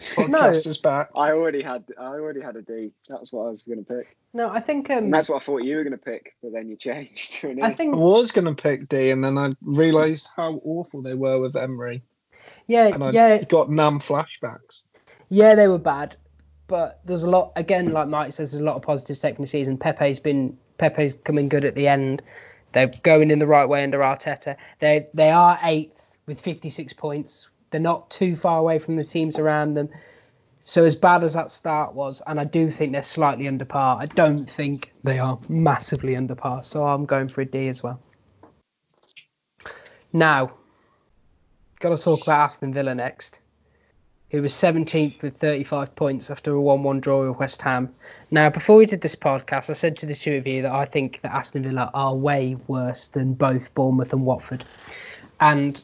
Podcast 0.00 0.30
No. 0.30 0.48
is 0.50 0.78
back. 0.78 1.10
I 1.14 1.32
already 1.32 1.62
had 1.62 1.84
I 1.98 2.04
already 2.06 2.40
had 2.40 2.56
a 2.56 2.62
D. 2.62 2.92
That's 3.08 3.32
what 3.32 3.46
I 3.46 3.50
was 3.50 3.62
going 3.62 3.84
to 3.84 3.84
pick, 3.84 4.16
No, 4.32 4.48
I 4.50 4.60
think 4.60 4.88
and 4.90 5.06
um, 5.06 5.10
that's 5.10 5.28
what 5.28 5.36
I 5.36 5.44
thought 5.44 5.58
you 5.58 5.76
were 5.76 5.84
going 5.84 5.92
to 5.92 5.98
pick. 5.98 6.34
But 6.42 6.52
then 6.52 6.68
you 6.68 6.76
changed 6.76 7.34
to 7.34 7.50
an 7.50 7.58
E. 7.58 7.62
I 7.62 7.68
I 7.68 7.72
think 7.74 7.94
I 7.94 7.98
was 7.98 8.30
going 8.32 8.46
to 8.46 8.60
pick 8.60 8.88
D, 8.88 9.10
and 9.10 9.22
then 9.22 9.36
I 9.38 9.50
realised 9.62 10.28
how 10.36 10.60
awful 10.64 11.02
they 11.02 11.14
were 11.14 11.38
with 11.38 11.56
Emery, 11.56 12.02
yeah, 12.66 12.86
and 12.86 13.04
I 13.04 13.10
yeah, 13.10 13.44
got 13.44 13.70
numb 13.70 13.98
flashbacks. 14.00 14.82
yeah, 15.28 15.54
they 15.54 15.68
were 15.68 15.78
bad, 15.78 16.16
but 16.66 17.00
there's 17.04 17.24
a 17.24 17.30
lot. 17.30 17.52
Again, 17.56 17.92
like 17.92 18.08
Mike 18.08 18.32
says, 18.32 18.52
there's 18.52 18.62
a 18.62 18.64
lot 18.64 18.76
of 18.76 18.82
positives 18.82 19.20
taken 19.20 19.42
the 19.42 19.48
season. 19.48 19.76
Pepe's 19.76 20.18
been 20.18 20.56
Pepe's 20.78 21.14
coming 21.24 21.48
good 21.48 21.64
at 21.64 21.74
the 21.74 21.88
end. 21.88 22.22
They're 22.72 22.90
going 23.02 23.30
in 23.30 23.38
the 23.40 23.46
right 23.46 23.68
way 23.68 23.82
under 23.82 23.98
Arteta. 23.98 24.56
They 24.80 25.08
they 25.12 25.30
are 25.30 25.58
eighth 25.62 26.00
with 26.26 26.40
56 26.40 26.92
points. 26.94 27.48
They're 27.70 27.80
not 27.80 28.10
too 28.10 28.36
far 28.36 28.58
away 28.58 28.78
from 28.78 28.96
the 28.96 29.04
teams 29.04 29.38
around 29.38 29.74
them. 29.74 29.88
So 30.62 30.84
as 30.84 30.94
bad 30.94 31.24
as 31.24 31.34
that 31.34 31.50
start 31.50 31.94
was, 31.94 32.22
and 32.26 32.38
I 32.38 32.44
do 32.44 32.70
think 32.70 32.92
they're 32.92 33.02
slightly 33.02 33.48
under 33.48 33.64
par. 33.64 33.98
I 34.00 34.04
don't 34.06 34.38
think 34.38 34.92
they 35.02 35.18
are 35.18 35.38
massively 35.48 36.16
under 36.16 36.34
par. 36.34 36.62
So 36.64 36.84
I'm 36.84 37.06
going 37.06 37.28
for 37.28 37.40
a 37.40 37.46
D 37.46 37.68
as 37.68 37.82
well. 37.82 38.00
Now, 40.12 40.52
got 41.78 41.96
to 41.96 42.02
talk 42.02 42.22
about 42.22 42.44
Aston 42.44 42.74
Villa 42.74 42.94
next 42.94 43.40
who 44.30 44.42
was 44.42 44.52
17th 44.54 45.22
with 45.22 45.36
35 45.38 45.94
points 45.96 46.30
after 46.30 46.52
a 46.52 46.60
1 46.60 46.82
1 46.82 47.00
draw 47.00 47.28
with 47.28 47.38
West 47.38 47.60
Ham. 47.62 47.92
Now, 48.30 48.48
before 48.48 48.76
we 48.76 48.86
did 48.86 49.00
this 49.00 49.16
podcast, 49.16 49.70
I 49.70 49.72
said 49.72 49.96
to 49.98 50.06
the 50.06 50.14
two 50.14 50.34
of 50.34 50.46
you 50.46 50.62
that 50.62 50.72
I 50.72 50.84
think 50.84 51.20
that 51.22 51.32
Aston 51.32 51.64
Villa 51.64 51.90
are 51.94 52.14
way 52.14 52.56
worse 52.68 53.08
than 53.08 53.34
both 53.34 53.74
Bournemouth 53.74 54.12
and 54.12 54.24
Watford. 54.24 54.64
And 55.40 55.80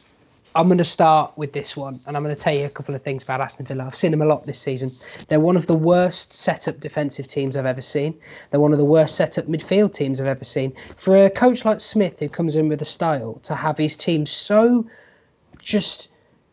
I'm 0.57 0.67
going 0.69 0.79
to 0.79 0.83
start 0.83 1.37
with 1.37 1.53
this 1.53 1.77
one, 1.77 1.99
and 2.07 2.17
I'm 2.17 2.23
going 2.23 2.35
to 2.35 2.41
tell 2.41 2.51
you 2.51 2.65
a 2.65 2.69
couple 2.69 2.95
of 2.95 3.03
things 3.03 3.21
about 3.21 3.41
Aston 3.41 3.67
Villa. 3.67 3.85
I've 3.85 3.95
seen 3.95 4.09
them 4.09 4.23
a 4.23 4.25
lot 4.25 4.43
this 4.47 4.59
season. 4.59 4.89
They're 5.29 5.39
one 5.39 5.55
of 5.55 5.67
the 5.67 5.77
worst 5.77 6.33
set 6.33 6.67
up 6.67 6.79
defensive 6.79 7.27
teams 7.27 7.55
I've 7.55 7.67
ever 7.67 7.83
seen. 7.83 8.19
They're 8.49 8.59
one 8.59 8.71
of 8.71 8.79
the 8.79 8.85
worst 8.85 9.15
set 9.15 9.37
up 9.37 9.45
midfield 9.45 9.93
teams 9.93 10.19
I've 10.19 10.25
ever 10.25 10.43
seen. 10.43 10.73
For 10.97 11.15
a 11.15 11.29
coach 11.29 11.63
like 11.63 11.79
Smith, 11.79 12.17
who 12.17 12.27
comes 12.27 12.55
in 12.55 12.69
with 12.69 12.81
a 12.81 12.85
style, 12.85 13.39
to 13.43 13.53
have 13.53 13.77
his 13.77 13.95
team 13.95 14.25
so 14.25 14.83
just 15.59 16.07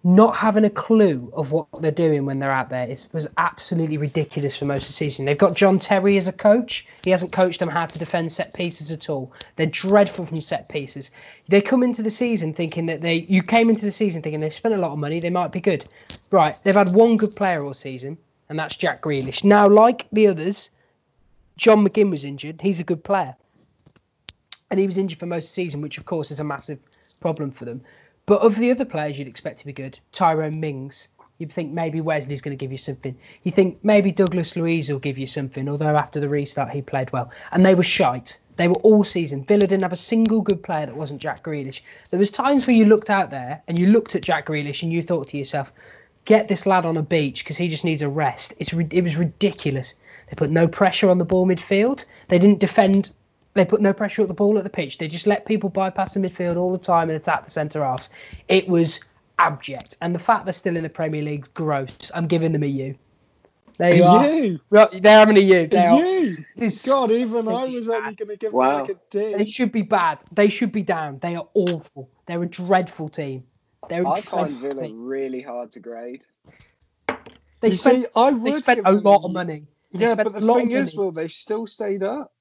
not 0.07 0.37
having 0.37 0.65
a 0.65 0.71
clue 0.71 1.33
of 1.35 1.51
what 1.51 1.67
they're 1.81 1.91
doing 1.91 2.27
when 2.27 2.39
they're 2.39 2.53
out 2.53 2.69
there 2.69 2.87
is, 2.87 3.09
was 3.15 3.27
absolutely 3.39 3.97
ridiculous 3.97 4.55
for 4.55 4.67
most 4.67 4.83
of 4.83 4.89
the 4.89 4.93
season. 4.93 5.25
They've 5.25 5.39
got 5.39 5.55
John 5.55 5.79
Terry 5.79 6.19
as 6.19 6.29
a 6.29 6.33
coach. 6.33 6.87
He 7.05 7.11
hasn't 7.11 7.33
coached 7.33 7.59
them 7.59 7.71
how 7.71 7.87
to 7.87 7.99
defend 7.99 8.31
set 8.31 8.53
pieces 8.53 8.93
at 8.93 9.09
all. 9.09 9.33
They're 9.57 9.65
dreadful 9.65 10.27
from 10.27 10.37
set 10.37 10.69
pieces. 10.69 11.11
They 11.49 11.63
come 11.63 11.83
into 11.83 12.03
the 12.03 12.11
season 12.11 12.53
thinking 12.53 12.85
that 12.87 13.01
they. 13.01 13.15
You 13.15 13.43
came 13.43 13.71
into 13.71 13.87
the 13.87 13.93
season 13.93 14.21
thinking 14.21 14.41
they've 14.41 14.53
spent 14.53 14.75
a 14.75 14.79
lot 14.79 14.93
of 14.93 14.99
money. 14.99 15.21
They 15.21 15.31
might 15.31 15.53
be 15.53 15.61
good. 15.61 15.89
Right. 16.31 16.55
They've 16.65 16.75
had 16.75 16.93
one 16.93 17.17
good 17.17 17.35
player 17.35 17.65
all 17.65 17.73
season, 17.73 18.19
and 18.51 18.59
that's 18.59 18.77
Jack 18.77 19.01
Grealish. 19.01 19.43
Now, 19.43 19.67
like 19.67 20.07
the 20.13 20.27
others, 20.27 20.69
John 21.57 21.87
McGinn 21.87 22.11
was 22.11 22.25
injured. 22.25 22.61
He's 22.61 22.79
a 22.79 22.85
good 22.85 23.03
player. 23.03 23.35
And 24.71 24.79
he 24.79 24.87
was 24.87 24.99
injured 24.99 25.21
for 25.21 25.27
most 25.27 25.45
of 25.45 25.51
the 25.51 25.55
season, 25.55 25.81
which 25.81 25.97
of 25.97 26.05
course 26.05 26.31
is 26.31 26.41
a 26.41 26.45
massive 26.45 26.79
problem 27.21 27.53
for 27.53 27.65
them. 27.65 27.81
But 28.27 28.41
of 28.41 28.57
the 28.57 28.71
other 28.71 28.87
players 28.87 29.19
you'd 29.19 29.29
expect 29.29 29.61
to 29.61 29.67
be 29.67 29.73
good, 29.73 29.99
Tyrone 30.13 30.59
Mings, 30.59 31.09
you'd 31.39 31.53
think 31.53 31.73
maybe 31.73 32.01
Wesley's 32.01 32.41
going 32.41 32.57
to 32.57 32.61
give 32.61 32.73
you 32.73 32.79
something. 32.79 33.15
You 33.43 33.53
think 33.53 33.85
maybe 33.85 34.13
Douglas 34.13 34.57
Luiz 34.57 34.89
will 34.89 34.99
give 34.99 35.19
you 35.19 35.27
something, 35.27 35.69
although 35.69 35.97
after 35.97 36.21
the 36.21 36.29
restart 36.29 36.71
he 36.71 36.81
played 36.81 37.13
well. 37.13 37.31
And 37.53 37.67
they 37.67 37.75
were 37.75 37.83
shite. 37.83 38.39
They 38.57 38.69
were 38.69 38.77
all 38.77 39.05
season. 39.05 39.45
Villa 39.45 39.67
didn't 39.67 39.83
have 39.83 39.93
a 39.93 39.97
single 39.97 40.41
good 40.41 40.63
player 40.63 40.87
that 40.87 40.97
wasn't 40.97 41.21
Jack 41.21 41.43
Grealish. 41.43 41.83
There 42.11 42.21
was 42.21 42.31
times 42.31 42.67
where 42.67 42.77
you 42.77 42.87
looked 42.87 43.11
out 43.11 43.31
there 43.31 43.63
and 43.69 43.79
you 43.79 43.89
looked 43.89 44.15
at 44.15 44.23
Jack 44.23 44.47
Grealish 44.47 44.83
and 44.83 44.93
you 44.93 45.03
thought 45.03 45.29
to 45.29 45.37
yourself, 45.37 45.71
get 46.25 46.49
this 46.49 46.65
lad 46.65 46.87
on 46.87 46.97
a 46.97 47.03
beach 47.03 47.45
because 47.45 47.59
he 47.59 47.69
just 47.69 47.85
needs 47.85 48.01
a 48.01 48.09
rest. 48.09 48.55
It's 48.59 48.73
it 48.73 49.03
was 49.03 49.17
ridiculous. 49.17 49.93
They 50.29 50.37
put 50.37 50.51
no 50.51 50.67
pressure 50.67 51.11
on 51.11 51.19
the 51.19 51.25
ball 51.25 51.47
midfield. 51.47 52.07
They 52.29 52.39
didn't 52.39 52.61
defend 52.61 53.11
they 53.55 53.65
put 53.65 53.81
no 53.81 53.93
pressure 53.93 54.23
at 54.23 54.29
the 54.29 54.35
ball 54.35 54.59
at 54.59 54.65
the 54.65 54.71
pitch. 54.71 54.99
They 54.99 55.09
just 55.09 55.27
let 55.27 55.47
people 55.47 55.71
bypass 55.71 56.15
the 56.15 56.21
midfield 56.21 56.57
all 56.57 56.73
the 56.73 56.79
time 56.79 57.09
and 57.09 57.17
attack 57.17 57.45
the 57.45 57.51
centre 57.51 57.85
halves. 57.85 58.11
It 58.49 58.69
was 58.69 59.01
abject. 59.39 59.97
And 60.01 60.15
the 60.15 60.19
fact 60.19 60.45
they're 60.45 60.53
still 60.55 60.77
in 60.77 60.83
the 60.83 60.89
Premier 60.89 61.23
League, 61.23 61.49
gross. 61.55 62.11
I'm 62.15 62.27
giving 62.27 62.53
them 62.53 62.63
a 62.63 62.67
U. 62.67 62.95
There 63.79 63.95
you 63.95 64.05
are. 64.05 64.29
You, 64.29 64.61
Right, 64.71 65.03
They're 65.03 65.19
having 65.19 65.37
a 65.37 65.41
U. 65.41 65.67
They 65.67 65.87
are. 65.87 65.99
you. 65.99 66.45
This- 66.57 66.83
God, 66.85 67.11
even 67.11 67.49
I 67.49 67.63
Really 67.65 67.77
was 67.77 67.89
only 67.89 68.15
going 68.15 68.29
to 68.29 68.37
give 68.37 68.53
Wow. 68.53 68.85
them 68.85 68.97
like 68.97 68.97
a 69.15 69.37
They 69.39 69.45
should 69.47 69.73
be 69.73 69.83
bad. 69.83 70.19
They 70.33 70.49
should 70.49 70.71
be 70.73 70.83
down. 70.83 71.19
They 71.21 71.35
are 71.35 71.49
awful. 71.55 72.09
They're 72.27 72.43
a 72.43 72.47
dreadful 72.47 73.09
team. 73.09 73.45
They're 73.89 74.03
a 74.05 74.11
I 74.11 74.21
find 74.21 74.57
Villa 74.57 74.83
team. 74.83 75.05
really 75.05 75.43
hard 75.43 75.73
to 75.73 75.81
grade. 75.81 76.25
They 77.61 77.71
you 77.71 77.77
spent, 77.77 78.03
see, 78.05 78.09
I 78.15 78.31
they 78.31 78.53
spent 78.53 78.81
a 78.85 78.93
lot 78.93 79.25
of 79.25 79.33
money. 79.33 79.65
They 79.93 80.07
Yeah, 80.07 80.15
but 80.15 80.33
the 80.35 80.41
thing 80.41 80.71
is, 80.71 80.95
money. 80.97 81.05
well, 81.05 81.13
they 81.13 81.29
still 81.29 81.67
stayed 81.67 82.03
up. 82.03 82.33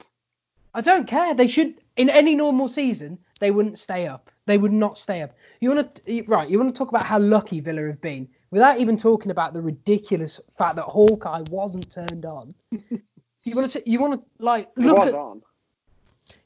I 0.73 0.81
don't 0.81 1.07
care. 1.07 1.33
They 1.33 1.47
should 1.47 1.75
in 1.97 2.09
any 2.09 2.35
normal 2.35 2.67
season 2.67 3.19
they 3.39 3.51
wouldn't 3.51 3.79
stay 3.79 4.07
up. 4.07 4.31
They 4.45 4.57
would 4.57 4.71
not 4.71 4.97
stay 4.97 5.21
up. 5.21 5.33
You 5.59 5.69
want 5.69 5.95
to 5.95 6.23
right? 6.27 6.49
You 6.49 6.59
want 6.59 6.73
to 6.73 6.77
talk 6.77 6.89
about 6.89 7.05
how 7.05 7.19
lucky 7.19 7.59
Villa 7.59 7.87
have 7.87 8.01
been 8.01 8.27
without 8.51 8.79
even 8.79 8.97
talking 8.97 9.31
about 9.31 9.53
the 9.53 9.61
ridiculous 9.61 10.39
fact 10.57 10.75
that 10.75 10.83
Hawkeye 10.83 11.43
wasn't 11.49 11.91
turned 11.91 12.25
on. 12.25 12.53
you 12.71 13.55
want 13.55 13.71
to 13.71 13.89
you 13.89 13.99
want 13.99 14.13
to 14.13 14.43
like 14.43 14.69
It 14.77 14.83
was 14.83 15.09
at 15.09 15.19
on. 15.19 15.41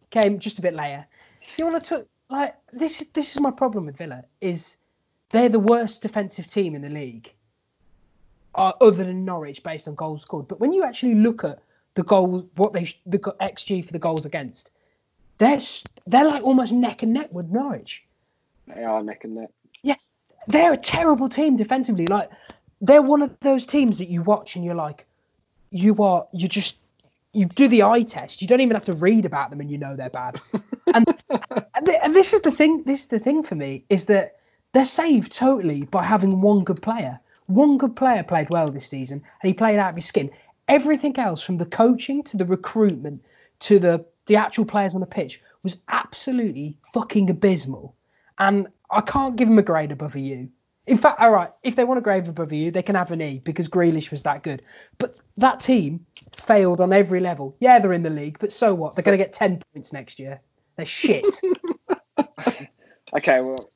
came 0.09 0.39
just 0.39 0.59
a 0.59 0.61
bit 0.61 0.73
later. 0.73 1.05
You 1.57 1.65
want 1.65 1.81
to 1.83 1.87
talk 1.87 2.07
like 2.29 2.55
this? 2.73 3.05
This 3.13 3.35
is 3.35 3.41
my 3.41 3.51
problem 3.51 3.85
with 3.85 3.97
Villa 3.97 4.23
is 4.41 4.75
they're 5.31 5.49
the 5.49 5.59
worst 5.59 6.01
defensive 6.01 6.47
team 6.47 6.75
in 6.75 6.81
the 6.81 6.89
league, 6.89 7.31
uh, 8.55 8.73
other 8.81 9.03
than 9.03 9.25
Norwich 9.25 9.63
based 9.63 9.87
on 9.87 9.95
goals 9.95 10.21
scored. 10.21 10.47
But 10.47 10.59
when 10.59 10.73
you 10.73 10.83
actually 10.83 11.15
look 11.15 11.43
at 11.43 11.59
the 11.97 12.03
goals, 12.03 12.45
what 12.55 12.73
they 12.73 12.87
the 13.07 13.17
xG 13.17 13.83
for 13.83 13.91
the 13.91 13.99
goals 13.99 14.23
against, 14.23 14.69
they're 15.39 15.59
they're 16.05 16.29
like 16.29 16.43
almost 16.43 16.71
neck 16.71 17.01
and 17.01 17.11
neck 17.11 17.29
with 17.33 17.49
Norwich. 17.49 18.03
They 18.67 18.83
are 18.83 19.01
neck 19.01 19.23
and 19.23 19.35
neck. 19.35 19.49
Yeah, 19.81 19.95
they're 20.47 20.73
a 20.73 20.77
terrible 20.77 21.27
team 21.27 21.57
defensively. 21.57 22.05
Like 22.05 22.29
they're 22.81 23.01
one 23.01 23.23
of 23.23 23.35
those 23.41 23.65
teams 23.65 23.97
that 23.97 24.09
you 24.09 24.21
watch 24.21 24.55
and 24.55 24.63
you're 24.63 24.75
like, 24.75 25.07
you 25.71 26.01
are 26.03 26.27
you 26.31 26.47
just 26.47 26.75
you 27.33 27.45
do 27.45 27.67
the 27.67 27.81
eye 27.81 28.03
test. 28.03 28.43
You 28.43 28.47
don't 28.47 28.61
even 28.61 28.75
have 28.75 28.85
to 28.85 28.93
read 28.93 29.25
about 29.25 29.49
them 29.49 29.59
and 29.59 29.71
you 29.71 29.79
know 29.79 29.95
they're 29.95 30.11
bad. 30.11 30.39
and 30.93 31.05
and, 31.73 31.89
and 31.89 32.15
this 32.15 32.31
is 32.31 32.41
the 32.41 32.51
thing. 32.51 32.83
This 32.85 33.01
is 33.01 33.07
the 33.07 33.19
thing 33.19 33.41
for 33.41 33.55
me 33.55 33.85
is 33.89 34.05
that 34.05 34.37
they're 34.73 34.85
saved 34.85 35.31
totally 35.31 35.81
by 35.85 36.03
having 36.03 36.41
one 36.41 36.63
good 36.63 36.81
player. 36.83 37.19
One 37.47 37.79
good 37.79 37.95
player 37.95 38.21
played 38.23 38.49
well 38.51 38.67
this 38.67 38.87
season, 38.87 39.23
and 39.41 39.47
he 39.47 39.53
played 39.53 39.79
out 39.79 39.91
of 39.91 39.95
his 39.95 40.05
skin. 40.05 40.29
Everything 40.67 41.17
else, 41.17 41.41
from 41.41 41.57
the 41.57 41.65
coaching 41.65 42.23
to 42.23 42.37
the 42.37 42.45
recruitment 42.45 43.23
to 43.61 43.79
the 43.79 44.05
the 44.25 44.35
actual 44.35 44.65
players 44.65 44.93
on 44.93 45.01
the 45.01 45.07
pitch, 45.07 45.41
was 45.63 45.77
absolutely 45.87 46.77
fucking 46.93 47.29
abysmal. 47.29 47.95
And 48.39 48.67
I 48.91 49.01
can't 49.01 49.37
give 49.37 49.47
them 49.47 49.57
a 49.57 49.63
grade 49.63 49.91
above 49.91 50.15
a 50.15 50.19
U. 50.19 50.49
In 50.85 50.97
fact, 50.97 51.19
all 51.21 51.31
right, 51.31 51.49
if 51.63 51.75
they 51.75 51.85
want 51.85 51.97
a 51.97 52.01
grade 52.01 52.27
above 52.27 52.51
a 52.51 52.55
U, 52.55 52.71
they 52.71 52.81
can 52.81 52.95
have 52.95 53.11
an 53.11 53.21
E 53.21 53.41
because 53.43 53.67
Grealish 53.67 54.11
was 54.11 54.23
that 54.23 54.43
good. 54.43 54.61
But 54.97 55.17
that 55.37 55.61
team 55.61 56.05
failed 56.45 56.81
on 56.81 56.91
every 56.91 57.21
level. 57.21 57.55
Yeah, 57.59 57.79
they're 57.79 57.93
in 57.93 58.03
the 58.03 58.09
league, 58.09 58.37
but 58.39 58.51
so 58.51 58.73
what? 58.73 58.95
They're 58.95 59.03
going 59.03 59.17
to 59.17 59.23
get 59.23 59.33
10 59.33 59.63
points 59.73 59.93
next 59.93 60.19
year. 60.19 60.41
They're 60.75 60.85
shit. 60.85 61.41
Okay, 63.15 63.39
well, 63.39 63.69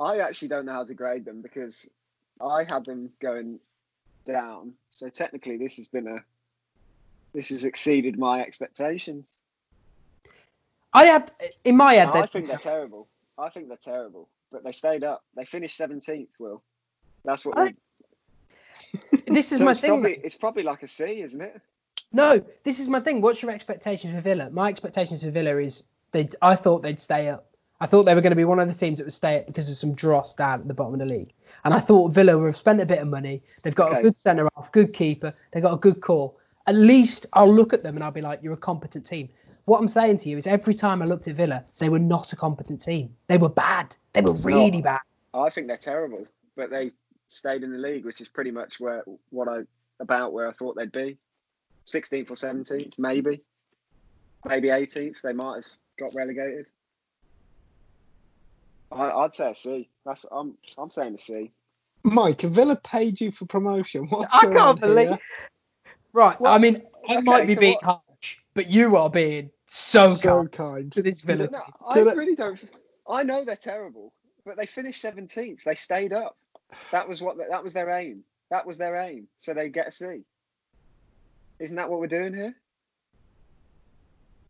I 0.00 0.20
actually 0.20 0.48
don't 0.48 0.64
know 0.64 0.72
how 0.72 0.84
to 0.84 0.94
grade 0.94 1.24
them 1.24 1.42
because 1.42 1.88
I 2.40 2.64
had 2.64 2.86
them 2.86 3.10
going 3.20 3.60
down. 4.24 4.72
So 4.98 5.08
technically, 5.08 5.56
this 5.58 5.76
has 5.76 5.86
been 5.86 6.08
a 6.08 6.24
this 7.32 7.50
has 7.50 7.64
exceeded 7.64 8.18
my 8.18 8.40
expectations. 8.40 9.38
I 10.92 11.06
have 11.06 11.30
in 11.64 11.76
my 11.76 11.94
head. 11.94 12.08
I 12.08 12.26
think 12.26 12.48
they're 12.48 12.56
terrible. 12.58 13.06
I 13.38 13.48
think 13.50 13.68
they're 13.68 13.76
terrible, 13.76 14.28
but 14.50 14.64
they 14.64 14.72
stayed 14.72 15.04
up. 15.04 15.22
They 15.36 15.44
finished 15.44 15.76
seventeenth. 15.76 16.30
Will 16.40 16.64
that's 17.24 17.46
what? 17.46 17.56
I- 17.56 17.74
We, 19.12 19.22
this 19.28 19.52
is 19.52 19.58
so 19.58 19.64
my 19.66 19.70
it's 19.70 19.80
thing. 19.80 19.90
probably 19.90 20.14
it's 20.24 20.34
probably 20.34 20.64
like 20.64 20.82
a 20.82 20.88
C, 20.88 21.22
isn't 21.22 21.42
it? 21.42 21.60
No, 22.12 22.42
this 22.64 22.80
is 22.80 22.88
my 22.88 22.98
thing. 22.98 23.20
What's 23.20 23.40
your 23.40 23.52
expectations 23.52 24.12
for 24.12 24.20
Villa? 24.20 24.50
My 24.50 24.68
expectations 24.68 25.22
for 25.22 25.30
Villa 25.30 25.58
is 25.58 25.84
they. 26.10 26.28
I 26.42 26.56
thought 26.56 26.82
they'd 26.82 27.00
stay 27.00 27.28
up. 27.28 27.46
I 27.80 27.86
thought 27.86 28.04
they 28.04 28.14
were 28.14 28.20
going 28.20 28.32
to 28.32 28.36
be 28.36 28.44
one 28.44 28.58
of 28.58 28.68
the 28.68 28.74
teams 28.74 28.98
that 28.98 29.04
would 29.04 29.12
stay 29.12 29.44
because 29.46 29.70
of 29.70 29.76
some 29.76 29.94
dross 29.94 30.34
down 30.34 30.60
at 30.60 30.68
the 30.68 30.74
bottom 30.74 30.94
of 30.94 31.00
the 31.00 31.06
league. 31.06 31.32
And 31.64 31.72
I 31.72 31.80
thought 31.80 32.12
Villa 32.12 32.36
would 32.36 32.46
have 32.46 32.56
spent 32.56 32.80
a 32.80 32.86
bit 32.86 32.98
of 32.98 33.08
money. 33.08 33.42
They've 33.62 33.74
got 33.74 33.98
a 33.98 34.02
good 34.02 34.18
centre 34.18 34.48
half, 34.56 34.72
good 34.72 34.92
keeper. 34.92 35.32
They've 35.52 35.62
got 35.62 35.74
a 35.74 35.78
good 35.78 36.00
core. 36.00 36.32
At 36.66 36.74
least 36.74 37.26
I'll 37.32 37.52
look 37.52 37.72
at 37.72 37.82
them 37.82 37.96
and 37.96 38.04
I'll 38.04 38.10
be 38.10 38.20
like, 38.20 38.42
you're 38.42 38.52
a 38.52 38.56
competent 38.56 39.06
team. 39.06 39.28
What 39.64 39.80
I'm 39.80 39.88
saying 39.88 40.18
to 40.18 40.28
you 40.28 40.38
is 40.38 40.46
every 40.46 40.74
time 40.74 41.02
I 41.02 41.04
looked 41.04 41.28
at 41.28 41.36
Villa, 41.36 41.64
they 41.78 41.88
were 41.88 41.98
not 41.98 42.32
a 42.32 42.36
competent 42.36 42.80
team. 42.80 43.14
They 43.26 43.38
were 43.38 43.48
bad. 43.48 43.94
They 44.12 44.22
were 44.22 44.34
really 44.34 44.80
bad. 44.80 45.00
I 45.34 45.50
think 45.50 45.66
they're 45.66 45.76
terrible, 45.76 46.26
but 46.56 46.70
they 46.70 46.90
stayed 47.26 47.62
in 47.62 47.72
the 47.72 47.78
league, 47.78 48.04
which 48.04 48.20
is 48.20 48.28
pretty 48.28 48.50
much 48.50 48.80
where 48.80 49.04
what 49.30 49.48
I 49.48 49.62
about 50.00 50.32
where 50.32 50.48
I 50.48 50.52
thought 50.52 50.76
they'd 50.76 50.92
be. 50.92 51.18
16th 51.86 52.30
or 52.30 52.34
17th, 52.34 52.98
maybe, 52.98 53.40
maybe 54.46 54.68
18th. 54.68 55.22
They 55.22 55.32
might 55.32 55.56
have 55.56 55.66
got 55.98 56.10
relegated. 56.14 56.68
I, 58.92 59.10
I'd 59.10 59.34
say 59.34 59.50
a 59.50 59.54
C. 59.54 59.88
That's 60.04 60.24
I'm 60.30 60.56
I'm 60.76 60.90
saying 60.90 61.14
a 61.14 61.18
C. 61.18 61.50
Mike, 62.04 62.44
if 62.44 62.50
Villa 62.50 62.76
paid 62.76 63.20
you 63.20 63.30
for 63.30 63.44
promotion, 63.46 64.06
what's 64.08 64.34
I 64.34 64.42
going 64.42 64.54
can't 64.54 64.68
on 64.68 64.76
believe. 64.76 65.08
here? 65.08 65.18
Right. 66.12 66.40
Well, 66.40 66.52
I 66.52 66.58
mean, 66.58 66.82
I 67.08 67.14
okay, 67.16 67.22
might 67.22 67.46
be 67.46 67.54
so 67.54 67.60
being 67.60 67.78
what- 67.82 68.02
harsh, 68.18 68.36
but 68.54 68.68
you 68.70 68.96
are 68.96 69.10
being 69.10 69.50
so, 69.66 70.06
So 70.06 70.38
kind 70.38 70.52
kind. 70.52 70.92
to 70.92 71.02
this 71.02 71.20
Villa. 71.20 71.48
No, 71.50 71.58
team. 71.58 71.72
I 71.86 71.94
Did 71.94 72.06
it- 72.06 72.16
really 72.16 72.34
don't. 72.34 72.62
I 73.08 73.22
know 73.22 73.44
they're 73.44 73.56
terrible, 73.56 74.12
but 74.46 74.56
they 74.56 74.66
finished 74.66 75.02
17th. 75.02 75.64
They 75.64 75.74
stayed 75.74 76.12
up. 76.12 76.36
That 76.92 77.08
was 77.08 77.20
what 77.22 77.36
that 77.50 77.62
was 77.62 77.72
their 77.72 77.90
aim. 77.90 78.22
That 78.50 78.66
was 78.66 78.78
their 78.78 78.96
aim. 78.96 79.28
So 79.36 79.52
they 79.54 79.68
get 79.68 79.88
a 79.88 79.90
C. 79.90 80.22
Isn't 81.58 81.76
that 81.76 81.90
what 81.90 82.00
we're 82.00 82.06
doing 82.06 82.32
here? 82.34 82.54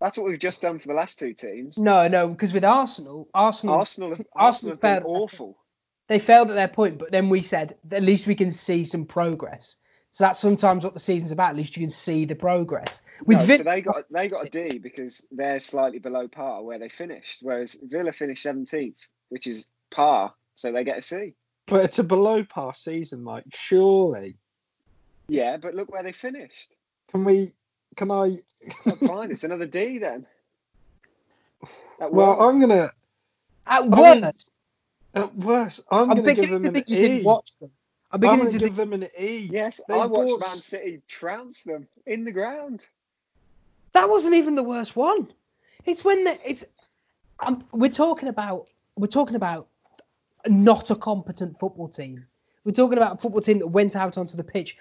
That's 0.00 0.16
what 0.16 0.28
we've 0.28 0.38
just 0.38 0.62
done 0.62 0.78
for 0.78 0.88
the 0.88 0.94
last 0.94 1.18
two 1.18 1.34
teams. 1.34 1.78
No, 1.78 2.06
no, 2.08 2.28
because 2.28 2.52
with 2.52 2.64
Arsenal, 2.64 3.28
Arsenal, 3.34 3.76
Arsenal, 3.76 4.10
have, 4.10 4.26
Arsenal 4.34 4.46
Arsenal 4.46 4.72
have 4.74 4.80
been 4.80 5.02
failed. 5.02 5.22
awful. 5.22 5.58
they 6.06 6.18
failed 6.18 6.50
at 6.50 6.54
their 6.54 6.68
point, 6.68 6.98
but 6.98 7.10
then 7.10 7.28
we 7.28 7.42
said 7.42 7.76
at 7.90 8.02
least 8.02 8.26
we 8.26 8.34
can 8.34 8.52
see 8.52 8.84
some 8.84 9.04
progress. 9.04 9.76
So 10.10 10.24
that's 10.24 10.38
sometimes 10.38 10.84
what 10.84 10.94
the 10.94 11.00
season's 11.00 11.32
about. 11.32 11.50
At 11.50 11.56
least 11.56 11.76
you 11.76 11.82
can 11.82 11.90
see 11.90 12.24
the 12.24 12.34
progress. 12.34 13.02
With 13.24 13.38
No, 13.38 13.44
Vic- 13.44 13.58
so 13.58 13.64
they 13.64 13.80
got 13.80 14.04
they 14.10 14.28
got 14.28 14.46
a 14.46 14.50
D 14.50 14.78
because 14.78 15.26
they're 15.30 15.60
slightly 15.60 15.98
below 15.98 16.28
par 16.28 16.62
where 16.62 16.78
they 16.78 16.88
finished, 16.88 17.40
whereas 17.42 17.76
Villa 17.82 18.12
finished 18.12 18.44
17th, 18.44 18.94
which 19.28 19.46
is 19.46 19.68
par, 19.90 20.34
so 20.54 20.72
they 20.72 20.84
get 20.84 20.98
a 20.98 21.02
C. 21.02 21.34
But 21.66 21.84
it's 21.84 21.98
a 21.98 22.04
below 22.04 22.42
par 22.44 22.72
season, 22.72 23.22
Mike. 23.22 23.44
Surely. 23.52 24.38
Yeah, 25.28 25.58
but 25.58 25.74
look 25.74 25.92
where 25.92 26.02
they 26.02 26.12
finished. 26.12 26.74
Can 27.10 27.24
we? 27.24 27.52
Can 27.98 28.12
I? 28.12 28.36
Oh, 28.86 28.94
fine, 28.94 29.32
it's 29.32 29.42
another 29.42 29.66
D 29.66 29.98
then. 29.98 30.24
At 32.00 32.12
Well, 32.12 32.28
worst. 32.28 32.40
I'm 32.40 32.60
gonna. 32.60 32.92
at 33.66 33.88
mean, 33.88 34.22
worst, 34.22 34.52
At 35.14 35.34
worst, 35.34 35.84
I'm, 35.90 36.02
I'm 36.12 36.16
gonna 36.16 36.32
give 36.34 36.48
beginning 36.48 36.52
them 36.52 36.62
to 36.62 36.68
an 36.68 36.74
think 36.74 36.88
you 36.88 36.96
E. 36.96 37.00
didn't 37.00 37.24
watch 37.24 37.56
them. 37.58 37.70
I'm 38.12 38.16
I'm 38.16 38.20
beginning 38.20 38.38
gonna 38.46 38.50
give 38.52 38.62
think 38.62 38.76
them 38.76 38.92
an 38.92 39.08
E. 39.18 39.48
Yes, 39.50 39.80
They 39.88 39.94
I 39.94 40.06
watched 40.06 40.28
bought 40.28 40.40
Man 40.42 40.56
City 40.56 41.02
trounce 41.08 41.64
them 41.64 41.88
in 42.06 42.24
the 42.24 42.30
ground. 42.30 42.86
that 43.94 44.08
wasn't 44.08 44.34
even 44.34 44.54
the 44.54 44.62
worst 44.62 44.94
one. 44.94 45.32
It's 45.84 46.04
when 46.04 46.22
the, 46.22 46.38
it's. 46.48 46.64
Um, 47.40 47.64
we're 47.72 47.90
talking 47.90 48.28
about 48.28 48.68
we're 48.96 49.08
talking 49.08 49.34
about 49.34 49.66
not 50.46 50.90
a 50.90 50.94
competent 50.96 51.58
football 51.58 51.88
team. 51.88 52.24
We're 52.64 52.72
talking 52.72 52.96
about 52.98 53.16
a 53.16 53.18
football 53.18 53.40
team 53.40 53.58
that 53.58 53.66
went 53.66 53.96
out 53.96 54.16
onto 54.18 54.36
the 54.36 54.44
pitch 54.44 54.76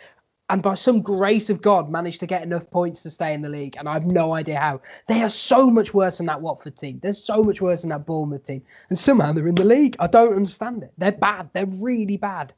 and 0.50 0.62
by 0.62 0.76
some 0.76 1.02
grace 1.02 1.50
of 1.50 1.62
God 1.62 1.90
managed 1.90 2.22
to 2.22 2.26
get 2.26 2.42
enough 2.42 2.70
points 2.72 3.04
to 3.04 3.10
stay 3.10 3.34
in 3.34 3.42
the 3.42 3.50
league. 3.50 3.76
And 3.78 3.88
I 3.90 3.94
have 3.94 4.06
no 4.06 4.34
idea 4.34 4.60
how. 4.60 4.82
They 5.08 5.22
are 5.22 5.30
so 5.30 5.70
much 5.70 5.94
worse 5.94 6.18
than 6.18 6.28
that 6.28 6.42
Watford 6.42 6.78
team. 6.78 7.00
They're 7.04 7.14
so 7.14 7.44
much 7.44 7.60
worse 7.60 7.82
than 7.82 7.90
that 7.90 8.06
Bournemouth 8.06 8.46
team. 8.46 8.62
And 8.90 8.98
somehow 8.98 9.34
they're 9.34 9.48
in 9.48 9.56
the 9.56 9.66
league. 9.66 9.98
I 10.00 10.08
don't 10.08 10.34
understand 10.34 10.84
it. 10.84 10.94
They're 10.98 11.12
bad. 11.12 11.50
They're 11.52 11.66
really 11.66 12.16
bad. 12.16 12.54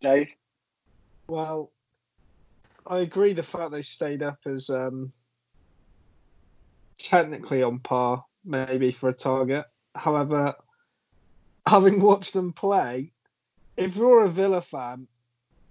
Dave, 0.00 0.28
Well, 1.28 1.70
I 2.86 3.00
agree. 3.00 3.34
The 3.34 3.42
fact 3.42 3.72
they 3.72 3.82
stayed 3.82 4.22
up 4.22 4.38
is 4.46 4.70
um, 4.70 5.12
technically 6.98 7.62
on 7.62 7.80
par, 7.80 8.24
maybe 8.42 8.90
for 8.90 9.10
a 9.10 9.14
target. 9.14 9.66
However, 9.94 10.54
having 11.66 12.00
watched 12.00 12.32
them 12.32 12.54
play, 12.54 13.12
if 13.76 13.96
you're 13.96 14.24
a 14.24 14.28
Villa 14.28 14.62
fan, 14.62 15.08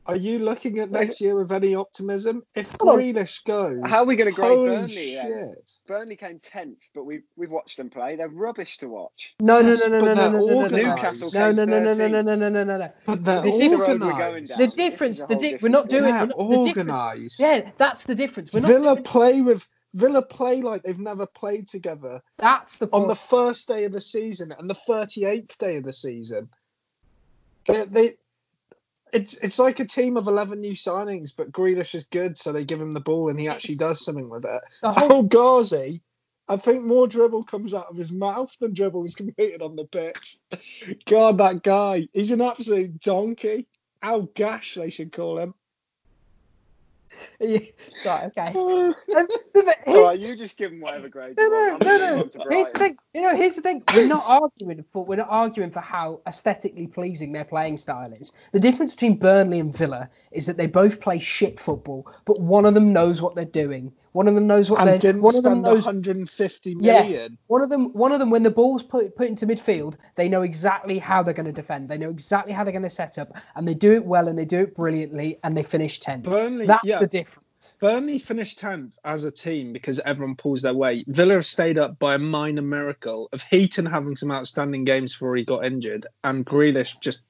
are 0.07 0.15
you 0.15 0.39
looking 0.39 0.79
at 0.79 0.91
next 0.91 1.19
year 1.19 1.35
with 1.35 1.51
any 1.51 1.73
optimism? 1.75 2.43
If 2.55 2.77
Come 2.77 2.89
on. 2.89 2.99
Grealish 2.99 3.43
goes, 3.45 3.79
How 3.85 3.99
are 3.99 4.05
we 4.05 4.15
gonna 4.15 4.31
grade 4.31 4.47
holy 4.49 4.69
Burnley 4.69 5.15
then? 5.15 5.53
shit! 5.55 5.71
Burnley 5.87 6.15
came 6.15 6.39
tenth, 6.39 6.77
but 6.93 7.05
we've 7.05 7.23
we've 7.35 7.49
watched 7.49 7.77
them 7.77 7.89
play. 7.89 8.15
They're 8.15 8.29
rubbish 8.29 8.77
to 8.79 8.87
watch. 8.87 9.33
No, 9.39 9.61
no, 9.61 9.69
Yes, 9.69 9.81
no, 9.87 9.97
no, 9.97 9.99
but 9.99 10.05
no, 10.05 10.13
no, 10.13 10.15
they're 10.15 10.31
no, 10.31 10.37
no, 10.39 10.45
no, 10.45 10.53
no. 10.53 10.61
organised. 10.61 10.85
Newcastle 10.85 11.29
No, 11.33 11.47
came 11.47 11.55
no, 11.55 11.65
no, 11.65 11.79
no, 11.79 11.93
no, 11.93 12.05
13th. 12.05 12.11
no, 12.11 12.21
no, 12.21 12.35
no, 12.35 12.49
no, 12.49 12.63
no, 12.63 12.77
no. 12.77 12.91
But 13.05 13.23
they're 13.25 13.41
This 13.41 13.55
is 13.55 13.61
the 13.61 13.67
road 13.69 13.79
we're 13.79 13.85
going 13.87 14.01
organised. 14.03 14.49
down. 14.49 14.57
The 14.59 14.63
This 14.65 14.67
is 14.67 14.73
a 14.73 14.77
difference, 14.89 15.17
the 15.19 15.25
whole 15.27 15.39
di- 15.39 15.57
we're 15.61 15.69
not 15.69 15.89
different 15.89 15.89
doing. 15.89 16.03
They're 16.03 16.11
We're 16.11 16.27
not, 16.27 16.37
the 16.49 16.65
difference, 16.67 16.89
organised. 16.91 17.39
yeah, 17.39 17.71
that's 17.77 18.03
the 18.03 18.15
difference. 18.15 18.53
We're 18.53 18.59
not. 18.61 18.67
Villa 18.67 18.93
doing- 18.95 19.03
play 19.03 19.41
with 19.41 19.67
Villa 19.95 20.21
play 20.21 20.61
like 20.61 20.83
they've 20.83 20.99
never 20.99 21.25
played 21.25 21.67
together 21.69 22.21
that's 22.37 22.77
the 22.79 22.85
on 22.87 22.91
point. 23.03 23.07
the 23.07 23.15
first 23.15 23.67
day 23.69 23.85
of 23.85 23.93
the 23.93 24.01
season 24.01 24.51
and 24.51 24.69
the 24.69 24.73
38th 24.75 25.57
day 25.57 25.77
of 25.77 25.83
the 25.85 25.93
season. 25.93 26.49
They, 27.67 27.85
they 27.85 28.09
it's 29.15 29.34
it's 29.36 29.60
like 29.60 29.80
a 29.80 29.86
team 29.86 30.17
of 30.17 30.28
11 30.28 30.60
new 30.60 30.73
signings, 30.73 31.34
but 31.36 31.51
Grealish 31.51 31.95
is 31.95 32.04
good, 32.04 32.38
so 32.38 32.51
they 32.51 32.65
give 32.65 32.82
him 32.82 32.91
the 32.91 32.99
ball 32.99 33.30
and 33.30 33.39
he 33.39 33.47
actually 33.47 33.75
does 33.75 34.04
something 34.04 34.30
with 34.30 34.45
it. 34.45 34.62
The 34.82 34.89
oh, 34.89 34.91
whole- 34.91 35.12
El 35.12 35.23
Ghazi, 35.23 36.01
I 36.47 36.58
think 36.58 36.84
more 36.84 37.08
dribble 37.08 37.45
comes 37.45 37.73
out 37.73 37.88
of 37.89 37.95
his 37.95 38.12
mouth 38.12 38.56
than 38.60 38.73
dribble 38.73 39.06
is 39.06 39.15
completed 39.15 39.62
on 39.62 39.75
the 39.75 39.86
pitch. 39.86 40.38
God, 41.06 41.38
that 41.38 41.63
guy, 41.63 42.08
he's 42.13 42.32
an 42.32 42.41
absolute 42.41 42.99
donkey. 42.99 43.67
Al 44.01 44.23
Gash, 44.23 44.75
they 44.75 44.89
should 44.89 45.12
call 45.12 45.39
him. 45.39 45.56
right, 48.06 48.32
okay. 48.38 48.51
All 49.88 50.04
right, 50.04 50.19
you 50.19 50.36
just 50.36 50.58
give 50.58 50.71
them 50.71 50.82
whatever 50.82 51.10
grade 51.10 51.38
No, 51.38 51.47
no, 51.47 51.69
want. 51.71 51.84
no, 51.84 51.97
no. 51.97 52.15
moving 52.15 52.21
on 52.21 52.30
to 52.30 52.45
Here's 52.49 52.71
the 52.71 52.80
thing. 52.80 52.97
You 53.13 53.21
know, 53.21 53.36
here's 53.36 53.56
the 53.56 53.62
thing. 53.62 53.84
We're 53.93 54.08
not 54.08 54.23
arguing 54.28 54.84
for. 54.91 55.06
We're 55.06 55.17
not 55.17 55.30
arguing 55.30 55.71
for 55.71 55.82
how 55.82 56.21
aesthetically 56.28 56.88
pleasing 56.88 57.32
their 57.32 57.45
playing 57.45 57.78
style 57.78 58.12
is. 58.13 58.34
The 58.51 58.60
difference 58.60 58.93
between 58.93 59.17
Burnley 59.17 59.60
and 59.60 59.75
Villa 59.75 60.10
is 60.32 60.45
that 60.47 60.58
they 60.58 60.67
both 60.67 60.99
play 60.99 61.19
shit 61.19 61.60
football, 61.60 62.12
but 62.25 62.39
one 62.39 62.65
of 62.65 62.73
them 62.73 62.93
knows 62.93 63.21
what 63.21 63.36
they're 63.36 63.45
doing. 63.45 63.91
One 64.15 64.30
of 64.30 64.36
them 64.36 64.47
knows 64.47 64.69
what 64.69 64.80
and 64.80 64.88
they're. 64.88 64.97
didn't 64.97 65.23
One 65.23 65.36
of 65.36 65.43
them 65.43 65.51
spend 65.51 65.63
knows. 65.63 65.84
150 65.84 66.75
million. 66.75 67.10
Yes. 67.10 67.30
One 67.47 67.62
of 67.62 67.69
them. 67.69 67.91
One 67.91 68.13
of 68.13 68.19
them. 68.19 68.30
When 68.30 68.43
the 68.43 68.49
ball's 68.49 68.82
put 68.82 69.13
put 69.13 69.28
into 69.28 69.45
midfield, 69.45 69.97
they 70.15 70.30
know 70.30 70.41
exactly 70.41 70.99
how 70.99 71.21
they're 71.21 71.34
going 71.34 71.47
to 71.47 71.51
defend. 71.51 71.89
They 71.89 71.97
know 71.97 72.12
exactly 72.12 72.54
how 72.54 72.63
they're 72.63 72.71
going 72.71 72.84
to 72.84 72.89
set 72.89 73.17
up, 73.17 73.34
and 73.56 73.67
they 73.67 73.73
do 73.73 73.91
it 73.91 74.06
well, 74.06 74.30
and 74.30 74.39
they 74.39 74.45
do 74.45 74.62
it 74.62 74.73
brilliantly, 74.73 75.38
and 75.43 75.58
they 75.58 75.63
finish 75.63 75.99
tenth. 75.99 76.23
Burnley, 76.23 76.65
That's 76.65 76.86
yeah, 76.86 76.99
the 76.99 77.08
difference. 77.08 77.75
Burnley 77.82 78.19
finished 78.19 78.60
10th 78.62 78.97
as 79.04 79.25
a 79.25 79.32
team 79.32 79.73
because 79.73 79.99
everyone 79.99 80.36
pulls 80.36 80.62
their 80.62 80.73
weight. 80.73 81.06
Villa 81.08 81.34
have 81.34 81.45
stayed 81.45 81.78
up 81.78 81.99
by 81.99 82.15
a 82.15 82.19
minor 82.19 82.62
miracle 82.62 83.28
of 83.34 83.41
Heaton 83.41 83.86
having 83.86 84.15
some 84.15 84.32
outstanding 84.32 84.86
games 84.86 85.13
before 85.13 85.36
he 85.36 85.43
got 85.43 85.65
injured 85.65 86.08
and 86.23 86.45
Grealish 86.45 86.99
just 87.01 87.23